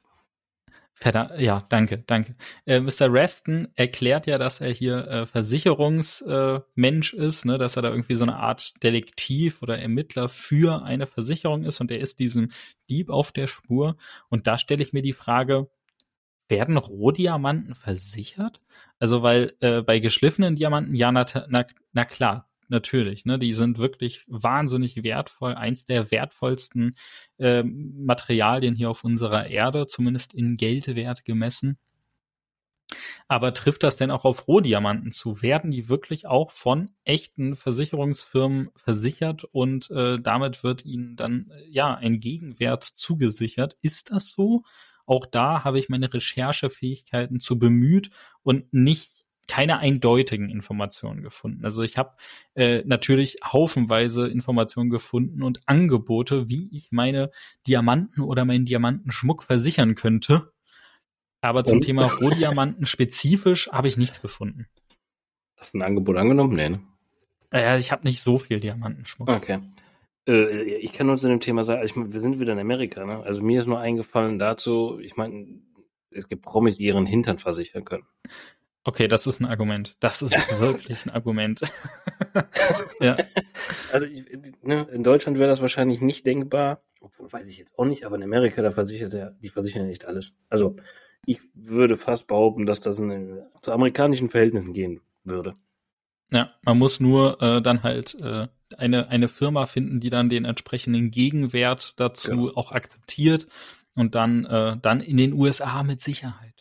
Verdammt, 0.95 1.39
ja, 1.39 1.65
danke, 1.69 1.97
danke. 2.05 2.35
Äh, 2.65 2.79
Mr. 2.79 3.11
Reston 3.11 3.67
erklärt 3.75 4.27
ja, 4.27 4.37
dass 4.37 4.61
er 4.61 4.71
hier 4.71 5.07
äh, 5.07 5.25
Versicherungsmensch 5.25 7.13
äh, 7.13 7.17
ist, 7.17 7.45
ne, 7.45 7.57
dass 7.57 7.75
er 7.75 7.81
da 7.81 7.89
irgendwie 7.89 8.15
so 8.15 8.23
eine 8.23 8.37
Art 8.37 8.81
Detektiv 8.83 9.61
oder 9.61 9.79
Ermittler 9.79 10.29
für 10.29 10.83
eine 10.83 11.05
Versicherung 11.07 11.63
ist 11.65 11.81
und 11.81 11.91
er 11.91 11.99
ist 11.99 12.19
diesem 12.19 12.51
Dieb 12.89 13.09
auf 13.09 13.31
der 13.31 13.47
Spur. 13.47 13.97
Und 14.29 14.47
da 14.47 14.57
stelle 14.57 14.83
ich 14.83 14.93
mir 14.93 15.01
die 15.01 15.13
Frage, 15.13 15.67
werden 16.47 16.77
Rohdiamanten 16.77 17.75
versichert? 17.75 18.61
Also 18.99 19.23
weil 19.23 19.55
äh, 19.59 19.81
bei 19.81 19.99
geschliffenen 19.99 20.55
Diamanten, 20.55 20.95
ja, 20.95 21.11
na, 21.11 21.25
na, 21.49 21.65
na 21.91 22.05
klar, 22.05 22.49
natürlich. 22.69 23.25
Ne? 23.25 23.39
Die 23.39 23.53
sind 23.53 23.77
wirklich 23.77 24.25
wahnsinnig 24.27 25.03
wertvoll. 25.03 25.53
Eins 25.55 25.85
der 25.85 26.11
wertvollsten 26.11 26.95
äh, 27.37 27.63
Materialien 27.63 28.75
hier 28.75 28.89
auf 28.89 29.03
unserer 29.03 29.47
Erde, 29.47 29.87
zumindest 29.87 30.33
in 30.33 30.57
Geldwert 30.57 31.25
gemessen. 31.25 31.77
Aber 33.27 33.53
trifft 33.53 33.83
das 33.83 33.95
denn 33.95 34.11
auch 34.11 34.25
auf 34.25 34.47
Rohdiamanten 34.47 35.11
zu? 35.11 35.41
Werden 35.41 35.71
die 35.71 35.89
wirklich 35.89 36.27
auch 36.27 36.51
von 36.51 36.91
echten 37.03 37.55
Versicherungsfirmen 37.55 38.69
versichert 38.75 39.43
und 39.45 39.89
äh, 39.91 40.19
damit 40.19 40.63
wird 40.63 40.85
ihnen 40.85 41.15
dann 41.15 41.49
äh, 41.51 41.69
ja 41.69 41.93
ein 41.95 42.19
Gegenwert 42.19 42.83
zugesichert? 42.83 43.77
Ist 43.81 44.11
das 44.11 44.31
so? 44.31 44.63
Auch 45.05 45.25
da 45.25 45.63
habe 45.63 45.79
ich 45.79 45.89
meine 45.89 46.13
Recherchefähigkeiten 46.13 47.39
zu 47.39 47.59
bemüht 47.59 48.09
und 48.41 48.73
nicht 48.73 49.22
keine 49.47 49.79
eindeutigen 49.79 50.49
Informationen 50.49 51.21
gefunden. 51.21 51.65
Also 51.65 51.81
ich 51.83 51.97
habe 51.97 52.11
äh, 52.55 52.83
natürlich 52.85 53.37
haufenweise 53.43 54.27
Informationen 54.27 54.89
gefunden 54.89 55.43
und 55.43 55.61
Angebote, 55.65 56.49
wie 56.49 56.69
ich 56.71 56.91
meine 56.91 57.31
Diamanten 57.67 58.21
oder 58.21 58.45
meinen 58.45 58.65
Diamantenschmuck 58.65 59.43
versichern 59.43 59.95
könnte. 59.95 60.51
Aber 61.41 61.65
zum 61.65 61.77
und? 61.77 61.85
Thema 61.85 62.05
Rohdiamanten 62.05 62.85
spezifisch 62.85 63.69
habe 63.71 63.89
ich 63.89 63.97
nichts 63.97 64.21
gefunden. 64.21 64.67
Hast 65.57 65.73
du 65.73 65.79
ein 65.79 65.81
Angebot 65.81 66.15
angenommen? 66.17 66.55
Nee, 66.55 66.69
ne? 66.69 66.81
Ja, 67.51 67.77
ich 67.77 67.91
habe 67.91 68.03
nicht 68.03 68.21
so 68.21 68.39
viel 68.39 68.59
Diamantenschmuck. 68.59 69.29
Okay. 69.29 69.59
Äh, 70.27 70.63
ich 70.75 70.93
kann 70.93 71.07
nur 71.07 71.17
zu 71.17 71.27
dem 71.27 71.41
Thema 71.41 71.63
sagen, 71.63 71.85
ich, 71.85 71.95
wir 71.95 72.19
sind 72.19 72.39
wieder 72.39 72.53
in 72.53 72.59
Amerika, 72.59 73.05
ne? 73.05 73.21
Also 73.23 73.41
mir 73.41 73.59
ist 73.59 73.67
nur 73.67 73.79
eingefallen 73.79 74.39
dazu, 74.39 74.99
ich 74.99 75.15
meine, 75.17 75.61
es 76.11 76.27
gibt 76.27 76.43
Promis, 76.43 76.77
die 76.77 76.85
ihren 76.85 77.05
Hintern 77.05 77.39
versichern 77.39 77.85
können. 77.85 78.05
Okay, 78.85 79.07
das 79.07 79.27
ist 79.27 79.39
ein 79.39 79.45
Argument. 79.45 79.95
Das 79.99 80.21
ist 80.21 80.33
wirklich 80.59 81.05
ein 81.05 81.11
Argument. 81.11 81.61
ja. 82.99 83.17
Also 83.91 84.07
ne, 84.61 84.87
in 84.91 85.03
Deutschland 85.03 85.39
wäre 85.39 85.49
das 85.49 85.61
wahrscheinlich 85.61 86.01
nicht 86.01 86.25
denkbar, 86.25 86.83
obwohl 86.99 87.31
weiß 87.31 87.47
ich 87.47 87.57
jetzt 87.57 87.77
auch 87.79 87.85
nicht, 87.85 88.05
aber 88.05 88.17
in 88.17 88.23
Amerika, 88.23 88.61
da 88.61 88.71
versichert 88.71 89.13
er, 89.13 89.31
die 89.41 89.49
versichern 89.49 89.83
ja 89.83 89.87
nicht 89.87 90.05
alles. 90.05 90.33
Also 90.49 90.75
ich 91.25 91.39
würde 91.53 91.97
fast 91.97 92.27
behaupten, 92.27 92.65
dass 92.65 92.81
das 92.81 92.99
in, 92.99 93.41
zu 93.61 93.71
amerikanischen 93.71 94.29
Verhältnissen 94.29 94.73
gehen 94.73 94.99
würde. 95.23 95.53
Ja, 96.31 96.51
man 96.63 96.77
muss 96.77 96.99
nur 96.99 97.41
äh, 97.41 97.61
dann 97.61 97.83
halt 97.83 98.15
äh, 98.15 98.47
eine, 98.77 99.07
eine 99.09 99.27
Firma 99.27 99.65
finden, 99.65 99.99
die 99.99 100.09
dann 100.09 100.29
den 100.29 100.45
entsprechenden 100.45 101.11
Gegenwert 101.11 101.99
dazu 101.99 102.31
genau. 102.31 102.51
auch 102.55 102.71
akzeptiert 102.71 103.47
und 103.95 104.15
dann, 104.15 104.45
äh, 104.45 104.77
dann 104.81 104.99
in 104.99 105.17
den 105.17 105.33
USA 105.33 105.83
mit 105.83 106.01
Sicherheit. 106.01 106.52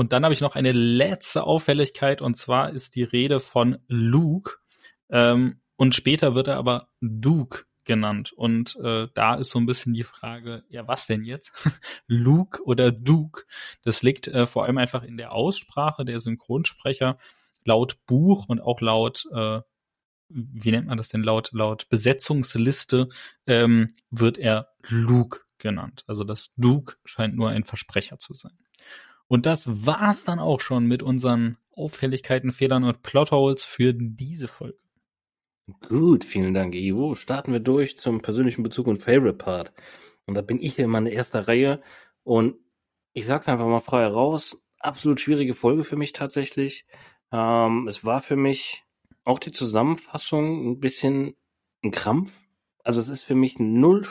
Und 0.00 0.14
dann 0.14 0.24
habe 0.24 0.32
ich 0.32 0.40
noch 0.40 0.56
eine 0.56 0.72
letzte 0.72 1.44
Auffälligkeit 1.44 2.22
und 2.22 2.34
zwar 2.34 2.70
ist 2.70 2.96
die 2.96 3.02
Rede 3.02 3.38
von 3.38 3.80
Luke 3.86 4.56
ähm, 5.10 5.60
und 5.76 5.94
später 5.94 6.34
wird 6.34 6.48
er 6.48 6.56
aber 6.56 6.88
Duke 7.02 7.64
genannt. 7.84 8.32
Und 8.32 8.76
äh, 8.76 9.08
da 9.12 9.34
ist 9.34 9.50
so 9.50 9.58
ein 9.58 9.66
bisschen 9.66 9.92
die 9.92 10.04
Frage, 10.04 10.64
ja, 10.70 10.88
was 10.88 11.06
denn 11.06 11.22
jetzt? 11.22 11.52
Luke 12.06 12.64
oder 12.64 12.90
Duke? 12.90 13.42
Das 13.82 14.02
liegt 14.02 14.26
äh, 14.26 14.46
vor 14.46 14.64
allem 14.64 14.78
einfach 14.78 15.02
in 15.02 15.18
der 15.18 15.32
Aussprache 15.32 16.06
der 16.06 16.18
Synchronsprecher. 16.20 17.18
Laut 17.66 17.98
Buch 18.06 18.46
und 18.48 18.62
auch 18.62 18.80
laut, 18.80 19.26
äh, 19.34 19.60
wie 20.30 20.70
nennt 20.70 20.86
man 20.86 20.96
das 20.96 21.10
denn, 21.10 21.22
laut, 21.22 21.50
laut 21.52 21.90
Besetzungsliste 21.90 23.10
ähm, 23.46 23.88
wird 24.08 24.38
er 24.38 24.70
Luke 24.88 25.40
genannt. 25.58 26.04
Also 26.06 26.24
das 26.24 26.54
Duke 26.56 26.96
scheint 27.04 27.36
nur 27.36 27.50
ein 27.50 27.64
Versprecher 27.64 28.18
zu 28.18 28.32
sein. 28.32 28.56
Und 29.30 29.46
das 29.46 29.86
war's 29.86 30.24
dann 30.24 30.40
auch 30.40 30.60
schon 30.60 30.86
mit 30.86 31.04
unseren 31.04 31.56
Auffälligkeiten, 31.76 32.50
Fehlern 32.50 32.82
und 32.82 33.04
Plotholes 33.04 33.62
für 33.62 33.94
diese 33.94 34.48
Folge. 34.48 34.80
Gut, 35.88 36.24
vielen 36.24 36.52
Dank, 36.52 36.74
Ivo. 36.74 37.14
Starten 37.14 37.52
wir 37.52 37.60
durch 37.60 37.96
zum 37.96 38.22
persönlichen 38.22 38.64
Bezug 38.64 38.88
und 38.88 38.98
Favorite 38.98 39.38
Part. 39.38 39.72
Und 40.26 40.34
da 40.34 40.40
bin 40.40 40.60
ich 40.60 40.74
hier 40.74 40.86
in 40.86 40.90
meiner 40.90 41.10
erster 41.10 41.46
Reihe. 41.46 41.80
Und 42.24 42.56
ich 43.12 43.24
sag's 43.24 43.46
einfach 43.46 43.66
mal 43.66 43.78
frei 43.78 44.00
heraus. 44.00 44.60
Absolut 44.80 45.20
schwierige 45.20 45.54
Folge 45.54 45.84
für 45.84 45.96
mich 45.96 46.12
tatsächlich. 46.12 46.84
Ähm, 47.30 47.86
es 47.86 48.04
war 48.04 48.22
für 48.22 48.36
mich 48.36 48.82
auch 49.22 49.38
die 49.38 49.52
Zusammenfassung 49.52 50.72
ein 50.72 50.80
bisschen 50.80 51.36
ein 51.84 51.92
Krampf. 51.92 52.32
Also 52.82 53.00
es 53.00 53.08
ist 53.08 53.22
für 53.22 53.36
mich 53.36 53.60
null 53.60 54.08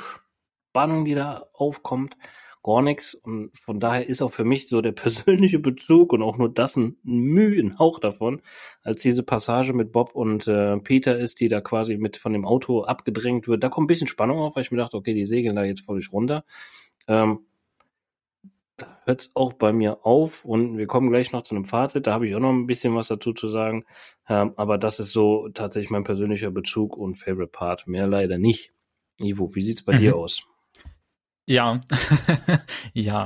Spannung, 0.69 1.03
die 1.03 1.15
da 1.15 1.49
aufkommt 1.51 2.15
gar 2.63 2.81
nichts. 2.81 3.15
Und 3.15 3.51
von 3.57 3.79
daher 3.79 4.07
ist 4.07 4.21
auch 4.21 4.31
für 4.31 4.43
mich 4.43 4.67
so 4.67 4.81
der 4.81 4.91
persönliche 4.93 5.59
Bezug 5.59 6.13
und 6.13 6.21
auch 6.21 6.37
nur 6.37 6.53
das 6.53 6.75
ein 6.75 6.97
Mühe, 7.03 7.61
ein 7.61 7.79
Hauch 7.79 7.99
davon, 7.99 8.41
als 8.83 9.01
diese 9.01 9.23
Passage 9.23 9.73
mit 9.73 9.91
Bob 9.91 10.15
und 10.15 10.47
äh, 10.47 10.77
Peter 10.77 11.17
ist, 11.17 11.39
die 11.39 11.49
da 11.49 11.61
quasi 11.61 11.97
mit 11.97 12.17
von 12.17 12.33
dem 12.33 12.45
Auto 12.45 12.83
abgedrängt 12.83 13.47
wird. 13.47 13.63
Da 13.63 13.69
kommt 13.69 13.85
ein 13.85 13.87
bisschen 13.87 14.07
Spannung 14.07 14.39
auf, 14.39 14.55
weil 14.55 14.63
ich 14.63 14.71
mir 14.71 14.77
dachte, 14.77 14.97
okay, 14.97 15.13
die 15.13 15.25
segeln 15.25 15.55
da 15.55 15.63
jetzt 15.63 15.85
völlig 15.85 16.11
runter. 16.11 16.43
Ähm, 17.07 17.39
da 18.77 18.97
hört 19.03 19.21
es 19.21 19.31
auch 19.35 19.53
bei 19.53 19.73
mir 19.73 20.05
auf 20.05 20.45
und 20.45 20.77
wir 20.77 20.87
kommen 20.87 21.09
gleich 21.09 21.31
noch 21.31 21.43
zu 21.43 21.55
einem 21.55 21.65
Fazit. 21.65 22.07
Da 22.07 22.13
habe 22.13 22.27
ich 22.27 22.35
auch 22.35 22.39
noch 22.39 22.51
ein 22.51 22.67
bisschen 22.67 22.95
was 22.95 23.09
dazu 23.09 23.33
zu 23.33 23.49
sagen. 23.49 23.85
Ähm, 24.27 24.53
aber 24.55 24.77
das 24.77 24.99
ist 24.99 25.11
so 25.11 25.49
tatsächlich 25.49 25.91
mein 25.91 26.03
persönlicher 26.05 26.51
Bezug 26.51 26.95
und 26.95 27.15
Favorite 27.15 27.51
Part. 27.51 27.87
Mehr 27.87 28.07
leider 28.07 28.37
nicht. 28.37 28.71
Ivo, 29.19 29.53
wie 29.53 29.61
sieht's 29.61 29.83
bei 29.83 29.93
mhm. 29.93 29.99
dir 29.99 30.15
aus? 30.15 30.45
Ja, 31.49 31.81
ja. 32.93 33.25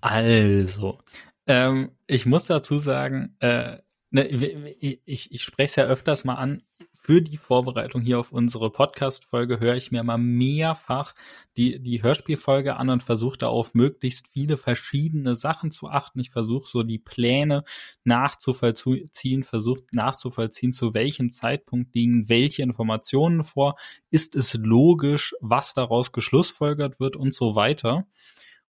Also, 0.00 0.98
ähm, 1.46 1.92
ich 2.08 2.26
muss 2.26 2.46
dazu 2.46 2.80
sagen, 2.80 3.36
äh, 3.38 3.78
ne, 4.10 4.26
ich, 4.26 5.30
ich 5.32 5.42
spreche 5.44 5.66
es 5.66 5.76
ja 5.76 5.84
öfters 5.84 6.24
mal 6.24 6.34
an, 6.34 6.64
für 7.04 7.20
die 7.20 7.36
Vorbereitung 7.36 8.00
hier 8.00 8.20
auf 8.20 8.30
unsere 8.30 8.70
Podcast-Folge 8.70 9.58
höre 9.58 9.74
ich 9.74 9.90
mir 9.90 10.04
mal 10.04 10.18
mehrfach 10.18 11.14
die, 11.56 11.80
die 11.82 12.00
Hörspielfolge 12.00 12.76
an 12.76 12.90
und 12.90 13.02
versuche 13.02 13.38
da 13.38 13.48
auf 13.48 13.74
möglichst 13.74 14.28
viele 14.28 14.56
verschiedene 14.56 15.34
Sachen 15.34 15.72
zu 15.72 15.88
achten. 15.88 16.20
Ich 16.20 16.30
versuche 16.30 16.68
so 16.68 16.84
die 16.84 17.00
Pläne 17.00 17.64
nachzuvollziehen, 18.04 19.42
versuche 19.42 19.82
nachzuvollziehen, 19.90 20.72
zu 20.72 20.94
welchem 20.94 21.32
Zeitpunkt 21.32 21.92
liegen 21.92 22.28
welche 22.28 22.62
Informationen 22.62 23.42
vor. 23.42 23.74
Ist 24.10 24.36
es 24.36 24.54
logisch, 24.54 25.34
was 25.40 25.74
daraus 25.74 26.12
geschlussfolgert 26.12 27.00
wird 27.00 27.16
und 27.16 27.34
so 27.34 27.56
weiter. 27.56 28.06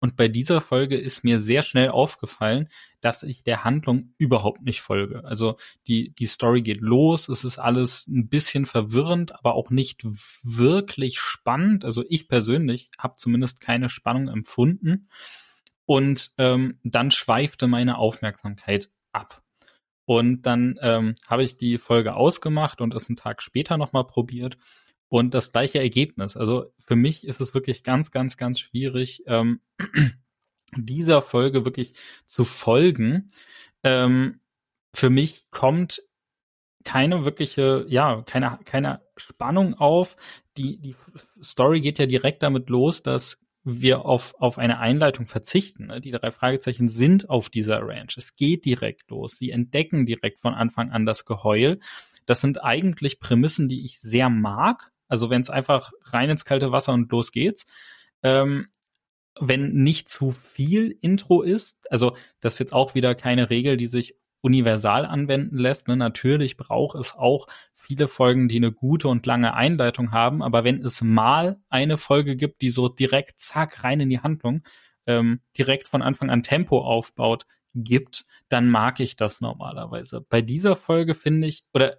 Und 0.05 0.17
bei 0.17 0.29
dieser 0.29 0.61
Folge 0.61 0.99
ist 0.99 1.25
mir 1.25 1.41
sehr 1.41 1.63
schnell 1.63 1.89
aufgefallen, 1.89 2.69
dass 3.01 3.23
ich 3.23 3.43
der 3.43 3.65
Handlung 3.65 4.13
überhaupt 4.19 4.61
nicht 4.61 4.83
folge. 4.83 5.25
Also 5.25 5.57
die, 5.87 6.11
die 6.11 6.27
Story 6.27 6.61
geht 6.61 6.83
los, 6.83 7.31
es 7.31 7.43
ist 7.43 7.59
alles 7.59 8.07
ein 8.07 8.29
bisschen 8.29 8.67
verwirrend, 8.67 9.35
aber 9.35 9.55
auch 9.55 9.71
nicht 9.71 10.03
wirklich 10.43 11.21
spannend. 11.21 11.87
Also 11.87 12.05
ich 12.11 12.29
persönlich 12.29 12.91
habe 12.99 13.15
zumindest 13.17 13.63
keine 13.63 13.89
Spannung 13.89 14.29
empfunden. 14.29 15.09
Und 15.87 16.33
ähm, 16.37 16.79
dann 16.85 17.11
schweifte 17.11 17.67
meine 17.67 17.97
Aufmerksamkeit 17.97 18.91
ab. 19.13 19.43
Und 20.05 20.43
dann 20.43 20.79
ähm, 20.83 21.15
habe 21.27 21.45
ich 21.45 21.57
die 21.57 21.79
Folge 21.79 22.15
ausgemacht 22.15 22.83
und 22.83 22.93
es 22.93 23.09
einen 23.09 23.17
Tag 23.17 23.41
später 23.41 23.79
nochmal 23.79 24.07
probiert 24.07 24.59
und 25.09 25.35
das 25.35 25.53
gleiche 25.53 25.79
Ergebnis. 25.79 26.37
Also 26.37 26.73
für 26.85 26.97
mich 26.97 27.25
ist 27.25 27.41
es 27.41 27.55
wirklich 27.55 27.83
ganz, 27.85 28.11
ganz, 28.11 28.37
ganz 28.37 28.61
schwierig, 28.61 29.23
ähm, 29.27 29.61
dieser 30.77 31.23
Folge 31.23 31.65
wirklich 31.65 31.95
zu 32.27 32.45
folgen. 32.45 33.29
Ähm, 33.83 34.41
für 34.93 35.11
mich 35.11 35.51
kommt 35.51 36.03
keine 36.85 37.25
wirkliche, 37.25 37.87
ja, 37.89 38.23
keine, 38.23 38.59
keine 38.65 39.03
Spannung 39.17 39.75
auf. 39.75 40.17
Die, 40.57 40.81
die 40.81 40.95
Story 41.43 41.81
geht 41.81 41.99
ja 41.99 42.07
direkt 42.07 42.43
damit 42.43 42.69
los, 42.69 43.03
dass 43.03 43.41
wir 43.65 44.05
auf, 44.05 44.35
auf 44.39 44.59
eine 44.59 44.79
Einleitung 44.79 45.27
verzichten. 45.27 45.87
Ne? 45.87 46.01
Die 46.01 46.11
drei 46.11 46.31
Fragezeichen 46.31 46.89
sind 46.89 47.31
auf 47.31 47.49
dieser 47.49 47.81
Ranch. 47.81 48.17
Es 48.19 48.37
geht 48.37 48.67
direkt 48.67 49.11
los. 49.11 49.37
Sie 49.39 49.51
entdecken 49.51 50.05
direkt 50.05 50.41
von 50.41 50.55
Anfang 50.55 50.91
an 50.91 51.07
das 51.07 51.25
Geheul. 51.25 51.81
Das 52.27 52.43
sind 52.43 52.63
eigentlich 52.63 53.21
Prämissen, 53.21 53.69
die 53.69 53.85
ich 53.85 54.01
sehr 54.01 54.29
mag. 54.29 54.93
Also 55.15 55.31
wenn 55.31 55.43
es 55.43 55.49
einfach 55.49 55.93
rein 56.07 56.29
ins 56.29 56.45
kalte 56.45 56.73
Wasser 56.73 56.93
und 56.93 57.09
los 57.13 57.31
geht's. 57.31 57.67
Ähm, 58.25 58.67
wenn 59.39 59.71
nicht 59.73 60.09
zu 60.09 60.35
viel 60.53 60.99
Intro 61.03 61.43
ist, 61.43 61.89
also 61.89 62.17
das 62.41 62.55
ist 62.55 62.59
jetzt 62.59 62.73
auch 62.73 62.97
wieder 62.97 63.15
keine 63.15 63.49
Regel, 63.49 63.77
die 63.77 63.87
sich 63.87 64.17
universal 64.41 65.07
anwenden 65.07 65.57
lässt. 65.57 65.87
Ne? 65.87 65.97
Natürlich 65.97 66.57
braucht 66.57 66.99
es 66.99 67.15
auch 67.15 67.47
viele 67.75 68.09
Folgen, 68.09 68.49
die 68.49 68.57
eine 68.57 68.73
gute 68.73 69.07
und 69.07 69.25
lange 69.25 69.55
Einleitung 69.55 70.11
haben, 70.11 70.43
aber 70.43 70.65
wenn 70.65 70.85
es 70.85 71.01
mal 71.01 71.61
eine 71.69 71.97
Folge 71.97 72.35
gibt, 72.35 72.61
die 72.61 72.71
so 72.71 72.89
direkt 72.89 73.39
zack 73.39 73.85
rein 73.85 74.01
in 74.01 74.11
die 74.11 74.19
Handlung, 74.19 74.65
ähm, 75.07 75.43
direkt 75.57 75.87
von 75.87 76.03
Anfang 76.03 76.29
an 76.29 76.43
Tempo 76.43 76.81
aufbaut, 76.81 77.47
gibt, 77.77 78.27
dann 78.49 78.69
mag 78.69 78.99
ich 78.99 79.15
das 79.15 79.41
normalerweise. 79.41 80.27
Bei 80.29 80.43
dieser 80.43 80.75
Folge 80.75 81.15
finde 81.15 81.47
ich, 81.47 81.63
oder 81.73 81.99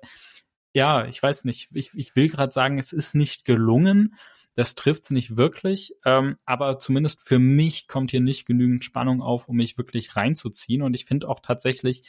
ja, 0.76 1.06
ich 1.06 1.24
weiß 1.24 1.46
nicht, 1.46 1.70
ich, 1.72 1.92
ich 1.94 2.16
will 2.18 2.28
gerade 2.28 2.52
sagen, 2.52 2.80
es 2.80 2.92
ist 2.92 3.16
nicht 3.16 3.46
gelungen. 3.46 4.16
Das 4.56 4.76
trifft 4.76 5.10
nicht 5.10 5.38
wirklich, 5.38 5.94
ähm, 6.06 6.38
aber 6.46 6.80
zumindest 6.80 7.22
für 7.26 7.40
mich 7.40 7.88
kommt 7.88 8.12
hier 8.12 8.20
nicht 8.20 8.46
genügend 8.46 8.84
Spannung 8.84 9.22
auf, 9.22 9.48
um 9.48 9.56
mich 9.56 9.78
wirklich 9.78 10.18
reinzuziehen. 10.18 10.82
Und 10.82 10.94
ich 10.94 11.06
finde 11.06 11.30
auch 11.30 11.40
tatsächlich 11.40 12.04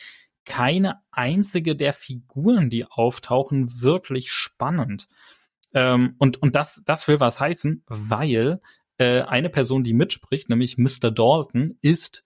keine 0.44 1.00
einzige 1.12 1.76
der 1.76 1.92
Figuren, 1.92 2.68
die 2.68 2.84
auftauchen, 2.84 3.82
wirklich 3.82 4.32
spannend. 4.32 5.06
Ähm, 5.72 6.16
und 6.18 6.42
und 6.42 6.56
das, 6.56 6.82
das 6.84 7.06
will 7.06 7.20
was 7.20 7.38
heißen, 7.38 7.84
weil 7.86 8.60
äh, 8.98 9.22
eine 9.22 9.48
Person, 9.48 9.84
die 9.84 9.94
mitspricht, 9.94 10.48
nämlich 10.48 10.76
Mr. 10.76 11.12
Dalton, 11.12 11.78
ist 11.82 12.24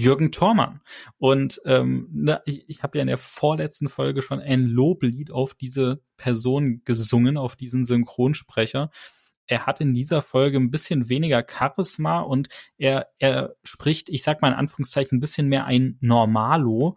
Jürgen 0.00 0.32
Thormann. 0.32 0.80
Und 1.18 1.60
ähm, 1.66 2.08
na, 2.10 2.40
ich, 2.46 2.68
ich 2.68 2.82
habe 2.82 2.96
ja 2.98 3.02
in 3.02 3.08
der 3.08 3.18
vorletzten 3.18 3.88
Folge 3.88 4.22
schon 4.22 4.40
ein 4.40 4.64
Loblied 4.64 5.30
auf 5.30 5.52
diese 5.54 6.00
Person 6.16 6.82
gesungen, 6.84 7.36
auf 7.36 7.54
diesen 7.54 7.84
Synchronsprecher. 7.84 8.90
Er 9.46 9.66
hat 9.66 9.80
in 9.80 9.92
dieser 9.92 10.22
Folge 10.22 10.56
ein 10.58 10.70
bisschen 10.70 11.08
weniger 11.08 11.44
Charisma 11.46 12.20
und 12.20 12.48
er, 12.78 13.08
er 13.18 13.56
spricht, 13.62 14.08
ich 14.08 14.22
sag 14.22 14.40
mal 14.40 14.48
in 14.48 14.54
Anführungszeichen, 14.58 15.18
ein 15.18 15.20
bisschen 15.20 15.48
mehr 15.48 15.66
ein 15.66 15.98
Normalo. 16.00 16.96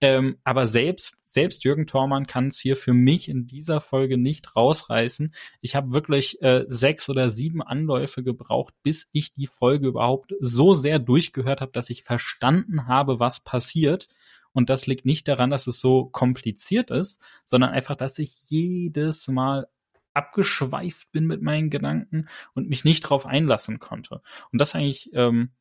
Ähm, 0.00 0.38
aber 0.42 0.66
selbst, 0.66 1.19
selbst 1.32 1.62
Jürgen 1.64 1.86
Thormann 1.86 2.26
kann 2.26 2.48
es 2.48 2.58
hier 2.58 2.76
für 2.76 2.92
mich 2.92 3.28
in 3.28 3.46
dieser 3.46 3.80
Folge 3.80 4.18
nicht 4.18 4.56
rausreißen. 4.56 5.32
Ich 5.60 5.76
habe 5.76 5.92
wirklich 5.92 6.42
äh, 6.42 6.64
sechs 6.66 7.08
oder 7.08 7.30
sieben 7.30 7.62
Anläufe 7.62 8.22
gebraucht, 8.24 8.74
bis 8.82 9.06
ich 9.12 9.32
die 9.32 9.46
Folge 9.46 9.88
überhaupt 9.88 10.34
so 10.40 10.74
sehr 10.74 10.98
durchgehört 10.98 11.60
habe, 11.60 11.72
dass 11.72 11.90
ich 11.90 12.02
verstanden 12.02 12.88
habe, 12.88 13.20
was 13.20 13.40
passiert. 13.40 14.08
Und 14.52 14.70
das 14.70 14.88
liegt 14.88 15.06
nicht 15.06 15.28
daran, 15.28 15.50
dass 15.50 15.68
es 15.68 15.80
so 15.80 16.06
kompliziert 16.06 16.90
ist, 16.90 17.20
sondern 17.44 17.70
einfach, 17.70 17.94
dass 17.94 18.18
ich 18.18 18.34
jedes 18.46 19.28
Mal 19.28 19.68
abgeschweift 20.14 21.12
bin 21.12 21.26
mit 21.26 21.42
meinen 21.42 21.70
Gedanken 21.70 22.26
und 22.54 22.68
mich 22.68 22.84
nicht 22.84 23.02
drauf 23.02 23.26
einlassen 23.26 23.78
konnte. 23.78 24.22
Und 24.50 24.60
das 24.60 24.74
eigentlich 24.74 25.10
ähm, 25.14 25.52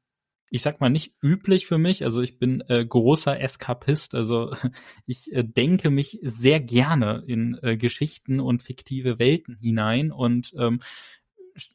ich 0.49 0.61
sag 0.61 0.79
mal, 0.79 0.89
nicht 0.89 1.13
üblich 1.21 1.65
für 1.65 1.77
mich. 1.77 2.03
Also 2.03 2.21
ich 2.21 2.39
bin 2.39 2.61
äh, 2.67 2.85
großer 2.85 3.39
Eskapist. 3.39 4.15
Also 4.15 4.53
ich 5.05 5.31
äh, 5.31 5.43
denke 5.43 5.89
mich 5.89 6.19
sehr 6.21 6.59
gerne 6.59 7.23
in 7.27 7.57
äh, 7.61 7.77
Geschichten 7.77 8.39
und 8.39 8.63
fiktive 8.63 9.19
Welten 9.19 9.55
hinein. 9.55 10.11
Und 10.11 10.53
ähm, 10.57 10.79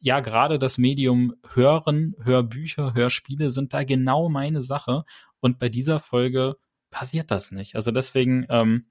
ja, 0.01 0.21
gerade 0.21 0.59
das 0.59 0.79
Medium 0.79 1.35
Hören, 1.53 2.15
Hörbücher, 2.21 2.95
Hörspiele 2.95 3.51
sind 3.51 3.73
da 3.73 3.85
genau 3.85 4.29
meine 4.29 4.63
Sache. 4.63 5.05
Und 5.41 5.59
bei 5.59 5.69
dieser 5.69 6.01
Folge 6.01 6.57
passiert 6.91 7.31
das 7.31 7.53
nicht. 7.53 7.77
Also 7.77 7.91
deswegen 7.91 8.47
ähm, 8.49 8.87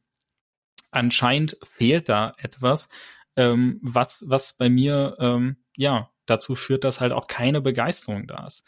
anscheinend 0.91 1.57
fehlt 1.63 2.09
da 2.09 2.33
etwas, 2.37 2.87
ähm, 3.35 3.79
was, 3.81 4.23
was 4.27 4.53
bei 4.53 4.69
mir 4.69 5.15
ähm, 5.19 5.57
ja 5.75 6.11
dazu 6.25 6.55
führt, 6.55 6.83
dass 6.83 7.01
halt 7.01 7.11
auch 7.11 7.27
keine 7.27 7.61
Begeisterung 7.61 8.27
da 8.27 8.45
ist. 8.45 8.63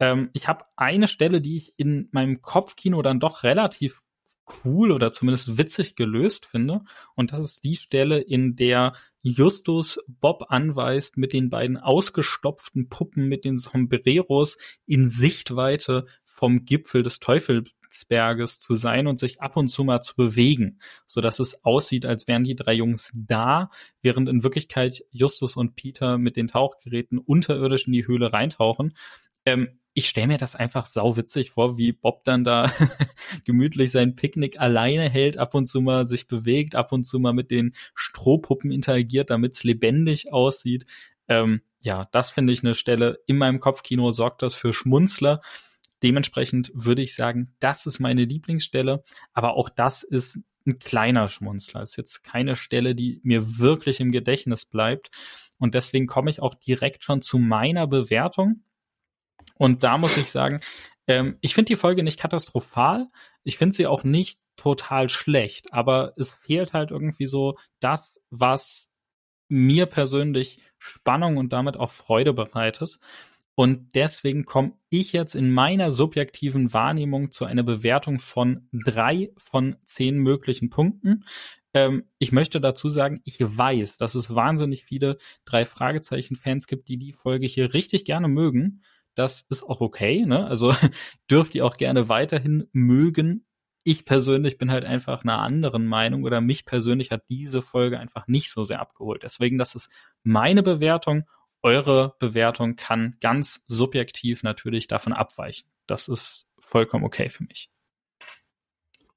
Ähm, 0.00 0.30
ich 0.32 0.48
habe 0.48 0.64
eine 0.76 1.06
Stelle, 1.06 1.40
die 1.40 1.56
ich 1.58 1.74
in 1.76 2.08
meinem 2.10 2.42
Kopfkino 2.42 3.02
dann 3.02 3.20
doch 3.20 3.44
relativ 3.44 4.02
cool 4.64 4.90
oder 4.90 5.12
zumindest 5.12 5.58
witzig 5.58 5.94
gelöst 5.94 6.46
finde. 6.46 6.82
Und 7.14 7.32
das 7.32 7.40
ist 7.40 7.64
die 7.64 7.76
Stelle, 7.76 8.18
in 8.18 8.56
der 8.56 8.94
Justus 9.22 10.00
Bob 10.08 10.46
anweist, 10.48 11.16
mit 11.16 11.32
den 11.32 11.50
beiden 11.50 11.76
ausgestopften 11.76 12.88
Puppen, 12.88 13.28
mit 13.28 13.44
den 13.44 13.58
Sombreros 13.58 14.56
in 14.86 15.08
Sichtweite 15.08 16.06
vom 16.24 16.64
Gipfel 16.64 17.02
des 17.02 17.20
Teufelsberges 17.20 18.60
zu 18.60 18.74
sein 18.74 19.06
und 19.06 19.18
sich 19.18 19.42
ab 19.42 19.58
und 19.58 19.68
zu 19.68 19.84
mal 19.84 20.00
zu 20.00 20.16
bewegen, 20.16 20.80
so 21.06 21.20
dass 21.20 21.38
es 21.38 21.64
aussieht, 21.64 22.06
als 22.06 22.26
wären 22.28 22.44
die 22.44 22.56
drei 22.56 22.72
Jungs 22.72 23.12
da, 23.14 23.70
während 24.02 24.28
in 24.28 24.42
Wirklichkeit 24.42 25.04
Justus 25.10 25.54
und 25.54 25.76
Peter 25.76 26.16
mit 26.16 26.36
den 26.36 26.48
Tauchgeräten 26.48 27.18
unterirdisch 27.18 27.86
in 27.86 27.92
die 27.92 28.06
Höhle 28.06 28.32
reintauchen. 28.32 28.94
Ähm, 29.44 29.80
ich 30.00 30.08
stelle 30.08 30.28
mir 30.28 30.38
das 30.38 30.56
einfach 30.56 30.86
sauwitzig 30.86 31.50
vor, 31.50 31.76
wie 31.76 31.92
Bob 31.92 32.24
dann 32.24 32.42
da 32.42 32.72
gemütlich 33.44 33.90
sein 33.90 34.16
Picknick 34.16 34.58
alleine 34.58 35.10
hält, 35.10 35.36
ab 35.36 35.54
und 35.54 35.66
zu 35.66 35.82
mal 35.82 36.06
sich 36.06 36.26
bewegt, 36.26 36.74
ab 36.74 36.90
und 36.92 37.04
zu 37.04 37.18
mal 37.18 37.34
mit 37.34 37.50
den 37.50 37.74
Strohpuppen 37.94 38.70
interagiert, 38.70 39.28
damit 39.28 39.52
es 39.52 39.62
lebendig 39.62 40.32
aussieht. 40.32 40.86
Ähm, 41.28 41.60
ja, 41.82 42.08
das 42.12 42.30
finde 42.30 42.54
ich 42.54 42.64
eine 42.64 42.74
Stelle. 42.74 43.18
In 43.26 43.36
meinem 43.36 43.60
Kopfkino 43.60 44.10
sorgt 44.10 44.40
das 44.40 44.54
für 44.54 44.72
Schmunzler. 44.72 45.42
Dementsprechend 46.02 46.72
würde 46.72 47.02
ich 47.02 47.14
sagen, 47.14 47.54
das 47.58 47.84
ist 47.84 48.00
meine 48.00 48.24
Lieblingsstelle, 48.24 49.04
aber 49.34 49.54
auch 49.54 49.68
das 49.68 50.02
ist 50.02 50.38
ein 50.66 50.78
kleiner 50.78 51.28
Schmunzler. 51.28 51.82
Ist 51.82 51.98
jetzt 51.98 52.24
keine 52.24 52.56
Stelle, 52.56 52.94
die 52.94 53.20
mir 53.22 53.58
wirklich 53.58 54.00
im 54.00 54.12
Gedächtnis 54.12 54.64
bleibt. 54.64 55.10
Und 55.58 55.74
deswegen 55.74 56.06
komme 56.06 56.30
ich 56.30 56.40
auch 56.40 56.54
direkt 56.54 57.04
schon 57.04 57.20
zu 57.20 57.36
meiner 57.36 57.86
Bewertung. 57.86 58.62
Und 59.60 59.82
da 59.82 59.98
muss 59.98 60.16
ich 60.16 60.30
sagen, 60.30 60.60
ähm, 61.06 61.36
ich 61.42 61.54
finde 61.54 61.68
die 61.68 61.76
Folge 61.76 62.02
nicht 62.02 62.18
katastrophal. 62.18 63.08
Ich 63.44 63.58
finde 63.58 63.76
sie 63.76 63.86
auch 63.86 64.04
nicht 64.04 64.40
total 64.56 65.10
schlecht, 65.10 65.74
aber 65.74 66.14
es 66.16 66.30
fehlt 66.30 66.72
halt 66.72 66.90
irgendwie 66.90 67.26
so 67.26 67.58
das, 67.78 68.22
was 68.30 68.88
mir 69.50 69.84
persönlich 69.84 70.60
Spannung 70.78 71.36
und 71.36 71.52
damit 71.52 71.76
auch 71.76 71.90
Freude 71.90 72.32
bereitet. 72.32 72.98
Und 73.54 73.94
deswegen 73.94 74.46
komme 74.46 74.72
ich 74.88 75.12
jetzt 75.12 75.34
in 75.34 75.52
meiner 75.52 75.90
subjektiven 75.90 76.72
Wahrnehmung 76.72 77.30
zu 77.30 77.44
einer 77.44 77.62
Bewertung 77.62 78.18
von 78.18 78.66
drei 78.72 79.30
von 79.36 79.76
zehn 79.84 80.16
möglichen 80.16 80.70
Punkten. 80.70 81.24
Ähm, 81.74 82.04
ich 82.18 82.32
möchte 82.32 82.62
dazu 82.62 82.88
sagen, 82.88 83.20
ich 83.24 83.36
weiß, 83.38 83.98
dass 83.98 84.14
es 84.14 84.34
wahnsinnig 84.34 84.86
viele 84.86 85.18
drei 85.44 85.66
Fragezeichen-Fans 85.66 86.66
gibt, 86.66 86.88
die 86.88 86.96
die 86.96 87.12
Folge 87.12 87.46
hier 87.46 87.74
richtig 87.74 88.06
gerne 88.06 88.28
mögen. 88.28 88.80
Das 89.14 89.42
ist 89.42 89.62
auch 89.62 89.80
okay, 89.80 90.24
ne? 90.26 90.46
Also 90.46 90.74
dürft 91.30 91.54
ihr 91.54 91.66
auch 91.66 91.76
gerne 91.76 92.08
weiterhin 92.08 92.68
mögen. 92.72 93.46
Ich 93.82 94.04
persönlich 94.04 94.58
bin 94.58 94.70
halt 94.70 94.84
einfach 94.84 95.22
einer 95.22 95.38
anderen 95.38 95.86
Meinung 95.86 96.24
oder 96.24 96.40
mich 96.40 96.64
persönlich 96.64 97.10
hat 97.10 97.24
diese 97.28 97.62
Folge 97.62 97.98
einfach 97.98 98.26
nicht 98.26 98.50
so 98.50 98.62
sehr 98.62 98.80
abgeholt. 98.80 99.22
Deswegen, 99.22 99.58
das 99.58 99.74
ist 99.74 99.90
meine 100.22 100.62
Bewertung. 100.62 101.24
Eure 101.62 102.14
Bewertung 102.18 102.76
kann 102.76 103.16
ganz 103.20 103.64
subjektiv 103.68 104.42
natürlich 104.42 104.86
davon 104.86 105.12
abweichen. 105.12 105.68
Das 105.86 106.08
ist 106.08 106.46
vollkommen 106.58 107.04
okay 107.04 107.28
für 107.28 107.44
mich. 107.44 107.70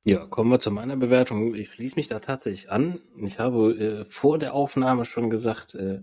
Ja, 0.06 0.26
kommen 0.26 0.52
wir 0.52 0.60
zu 0.60 0.70
meiner 0.70 0.98
Bewertung. 0.98 1.56
Ich 1.56 1.72
schließe 1.72 1.96
mich 1.96 2.10
da 2.10 2.20
tatsächlich 2.20 2.70
an. 2.70 3.00
Ich 3.26 3.40
habe 3.40 3.74
äh, 3.74 4.06
vor 4.06 4.38
der 4.38 4.54
Aufnahme 4.54 5.06
schon 5.06 5.30
gesagt, 5.30 5.76
äh, 5.76 6.02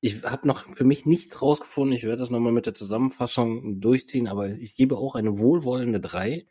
ich 0.00 0.24
habe 0.24 0.48
noch 0.48 0.62
für 0.74 0.84
mich 0.84 1.04
nichts 1.04 1.40
rausgefunden. 1.42 1.94
Ich 1.94 2.04
werde 2.04 2.18
das 2.18 2.30
nochmal 2.30 2.52
mit 2.52 2.66
der 2.66 2.74
Zusammenfassung 2.74 3.80
durchziehen, 3.80 4.28
aber 4.28 4.48
ich 4.48 4.74
gebe 4.74 4.96
auch 4.96 5.14
eine 5.14 5.38
wohlwollende 5.38 6.00
3. 6.00 6.46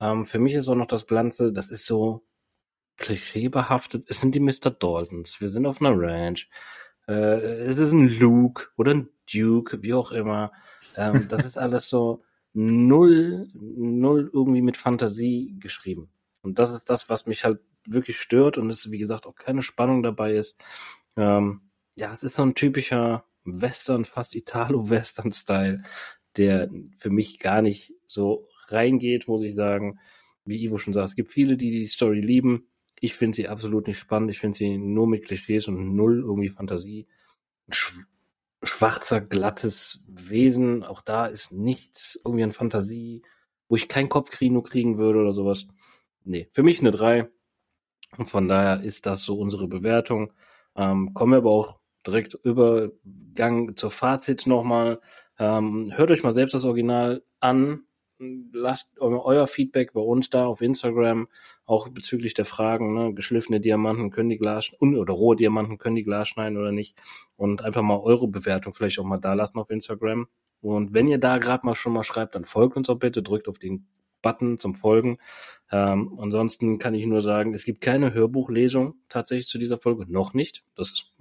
Ähm, 0.00 0.24
für 0.24 0.38
mich 0.38 0.54
ist 0.54 0.68
auch 0.68 0.74
noch 0.74 0.86
das 0.86 1.06
Glanze, 1.06 1.52
das 1.52 1.68
ist 1.68 1.86
so 1.86 2.24
klischeebehaftet. 2.96 4.06
Es 4.08 4.20
sind 4.20 4.34
die 4.34 4.40
Mr. 4.40 4.70
Daltons. 4.70 5.40
Wir 5.40 5.50
sind 5.50 5.66
auf 5.66 5.80
einer 5.80 5.98
Ranch. 5.98 6.48
Äh, 7.06 7.12
es 7.12 7.78
ist 7.78 7.92
ein 7.92 8.08
Luke 8.08 8.68
oder 8.76 8.94
ein 8.94 9.08
Duke, 9.32 9.82
wie 9.82 9.94
auch 9.94 10.10
immer. 10.10 10.52
Ähm, 10.96 11.26
das 11.28 11.44
ist 11.44 11.58
alles 11.58 11.90
so 11.90 12.22
null, 12.54 13.48
null 13.54 14.30
irgendwie 14.32 14.62
mit 14.62 14.76
Fantasie 14.76 15.56
geschrieben. 15.60 16.10
Und 16.42 16.58
das 16.58 16.72
ist 16.72 16.88
das, 16.88 17.08
was 17.10 17.26
mich 17.26 17.44
halt 17.44 17.60
wirklich 17.86 18.18
stört 18.18 18.58
und 18.58 18.70
es, 18.70 18.90
wie 18.90 18.98
gesagt, 18.98 19.26
auch 19.26 19.34
keine 19.34 19.62
Spannung 19.62 20.02
dabei 20.02 20.34
ist. 20.34 20.56
Ähm, 21.16 21.67
ja, 21.98 22.12
es 22.12 22.22
ist 22.22 22.36
so 22.36 22.42
ein 22.42 22.54
typischer 22.54 23.24
Western, 23.44 24.04
fast 24.04 24.36
Italo-Western-Style, 24.36 25.82
der 26.36 26.70
für 26.98 27.10
mich 27.10 27.40
gar 27.40 27.60
nicht 27.60 27.92
so 28.06 28.46
reingeht, 28.68 29.26
muss 29.26 29.42
ich 29.42 29.54
sagen. 29.54 29.98
Wie 30.44 30.62
Ivo 30.64 30.78
schon 30.78 30.94
sagt, 30.94 31.08
es 31.08 31.16
gibt 31.16 31.32
viele, 31.32 31.56
die 31.56 31.70
die 31.70 31.86
Story 31.86 32.20
lieben. 32.20 32.68
Ich 33.00 33.14
finde 33.14 33.34
sie 33.34 33.48
absolut 33.48 33.88
nicht 33.88 33.98
spannend. 33.98 34.30
Ich 34.30 34.38
finde 34.38 34.56
sie 34.56 34.78
nur 34.78 35.08
mit 35.08 35.24
Klischees 35.24 35.66
und 35.66 35.96
null 35.96 36.20
irgendwie 36.20 36.50
Fantasie. 36.50 37.08
Sch 37.68 37.98
schwarzer, 38.62 39.20
glattes 39.20 40.00
Wesen. 40.06 40.84
Auch 40.84 41.02
da 41.02 41.26
ist 41.26 41.52
nichts 41.52 42.20
irgendwie 42.24 42.44
an 42.44 42.52
Fantasie, 42.52 43.22
wo 43.68 43.74
ich 43.74 43.88
keinen 43.88 44.08
Kopfkino 44.08 44.62
kriegen 44.62 44.98
würde 44.98 45.18
oder 45.20 45.32
sowas. 45.32 45.66
Nee, 46.22 46.48
für 46.52 46.62
mich 46.62 46.78
eine 46.78 46.92
3. 46.92 47.28
Und 48.16 48.30
von 48.30 48.46
daher 48.46 48.82
ist 48.82 49.06
das 49.06 49.24
so 49.24 49.38
unsere 49.38 49.66
Bewertung. 49.66 50.32
Ähm, 50.76 51.12
kommen 51.12 51.32
wir 51.32 51.38
aber 51.38 51.50
auch 51.50 51.77
direkt 52.06 52.34
Übergang 52.34 53.76
zur 53.76 53.90
Fazit 53.90 54.46
nochmal. 54.46 55.00
Ähm, 55.38 55.92
hört 55.94 56.10
euch 56.10 56.22
mal 56.22 56.32
selbst 56.32 56.54
das 56.54 56.64
Original 56.64 57.22
an. 57.40 57.82
Lasst 58.52 58.98
euer 58.98 59.46
Feedback 59.46 59.92
bei 59.92 60.00
uns 60.00 60.28
da 60.28 60.46
auf 60.46 60.60
Instagram, 60.60 61.28
auch 61.66 61.88
bezüglich 61.88 62.34
der 62.34 62.46
Fragen, 62.46 62.92
ne? 62.92 63.14
geschliffene 63.14 63.60
Diamanten 63.60 64.10
können 64.10 64.28
die 64.28 64.38
Glas 64.38 64.72
oder 64.80 65.12
rohe 65.12 65.36
Diamanten 65.36 65.78
können 65.78 65.94
die 65.94 66.02
Glas 66.02 66.26
schneiden 66.28 66.58
oder 66.58 66.72
nicht. 66.72 66.98
Und 67.36 67.62
einfach 67.62 67.82
mal 67.82 68.00
eure 68.00 68.26
Bewertung 68.26 68.74
vielleicht 68.74 68.98
auch 68.98 69.04
mal 69.04 69.18
da 69.18 69.34
lassen 69.34 69.58
auf 69.58 69.70
Instagram. 69.70 70.26
Und 70.60 70.92
wenn 70.94 71.06
ihr 71.06 71.18
da 71.18 71.38
gerade 71.38 71.64
mal 71.64 71.76
schon 71.76 71.92
mal 71.92 72.02
schreibt, 72.02 72.34
dann 72.34 72.44
folgt 72.44 72.76
uns 72.76 72.88
auch 72.88 72.98
bitte, 72.98 73.22
drückt 73.22 73.46
auf 73.46 73.60
den 73.60 73.86
Button 74.22 74.58
zum 74.58 74.74
Folgen. 74.74 75.18
Ähm, 75.70 76.18
ansonsten 76.18 76.78
kann 76.78 76.94
ich 76.94 77.06
nur 77.06 77.20
sagen, 77.20 77.54
es 77.54 77.64
gibt 77.64 77.80
keine 77.80 78.14
Hörbuchlesung 78.14 78.94
tatsächlich 79.08 79.46
zu 79.46 79.58
dieser 79.58 79.78
Folge. 79.78 80.06
Noch 80.08 80.34
nicht. 80.34 80.64
Das 80.76 81.12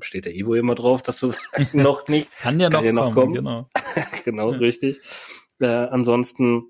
steht 0.00 0.26
der 0.26 0.34
Ivo 0.34 0.54
immer 0.54 0.74
drauf, 0.74 1.02
dass 1.02 1.20
du 1.20 1.28
sagst, 1.28 1.74
noch 1.74 2.08
nicht. 2.08 2.30
kann 2.38 2.60
ja 2.60 2.68
noch, 2.68 2.78
kann 2.78 2.84
ja 2.84 2.92
noch 2.92 3.14
kommen, 3.14 3.14
kommen. 3.14 3.32
Genau, 3.32 3.68
genau 4.24 4.52
ja. 4.52 4.58
richtig. 4.58 5.00
Äh, 5.60 5.66
ansonsten, 5.66 6.64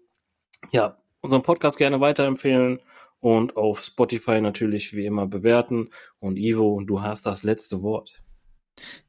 ja, 0.71 0.99
unseren 1.21 1.43
Podcast 1.43 1.79
gerne 1.79 2.01
weiterempfehlen 2.01 2.81
und 3.21 3.57
auf 3.57 3.83
Spotify 3.83 4.41
natürlich 4.41 4.95
wie 4.95 5.07
immer 5.07 5.27
bewerten. 5.27 5.91
Und 6.21 6.37
Ivo, 6.37 6.81
du 6.85 7.03
hast 7.03 7.27
das 7.27 7.43
letzte 7.43 7.83
Wort. 7.83 8.24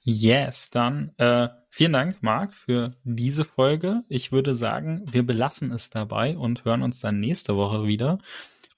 Yes, 0.01 0.69
dann 0.69 1.11
äh, 1.17 1.49
vielen 1.69 1.93
Dank, 1.93 2.21
Marc, 2.21 2.53
für 2.53 2.95
diese 3.03 3.45
Folge. 3.45 4.03
Ich 4.07 4.31
würde 4.31 4.55
sagen, 4.55 5.03
wir 5.05 5.25
belassen 5.25 5.71
es 5.71 5.89
dabei 5.89 6.37
und 6.37 6.65
hören 6.65 6.83
uns 6.83 6.99
dann 6.99 7.19
nächste 7.19 7.55
Woche 7.55 7.87
wieder. 7.87 8.19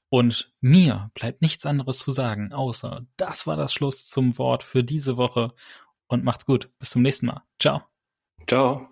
Und 0.10 0.54
mir 0.62 1.12
bleibt 1.14 1.42
nichts 1.42 1.66
anderes 1.66 2.00
zu 2.00 2.12
sagen, 2.12 2.54
außer 2.54 3.06
das 3.18 3.46
war 3.46 3.58
das 3.58 3.74
Schluss 3.74 4.08
zum 4.08 4.38
Wort 4.38 4.64
für 4.64 4.84
diese 4.84 5.18
Woche. 5.18 5.54
Und 6.08 6.24
macht's 6.24 6.46
gut. 6.46 6.70
Bis 6.80 6.92
zum 6.92 7.02
nächsten 7.02 7.26
Mal. 7.26 7.44
Ciao. 7.60 7.82
Ciao. 8.48 8.88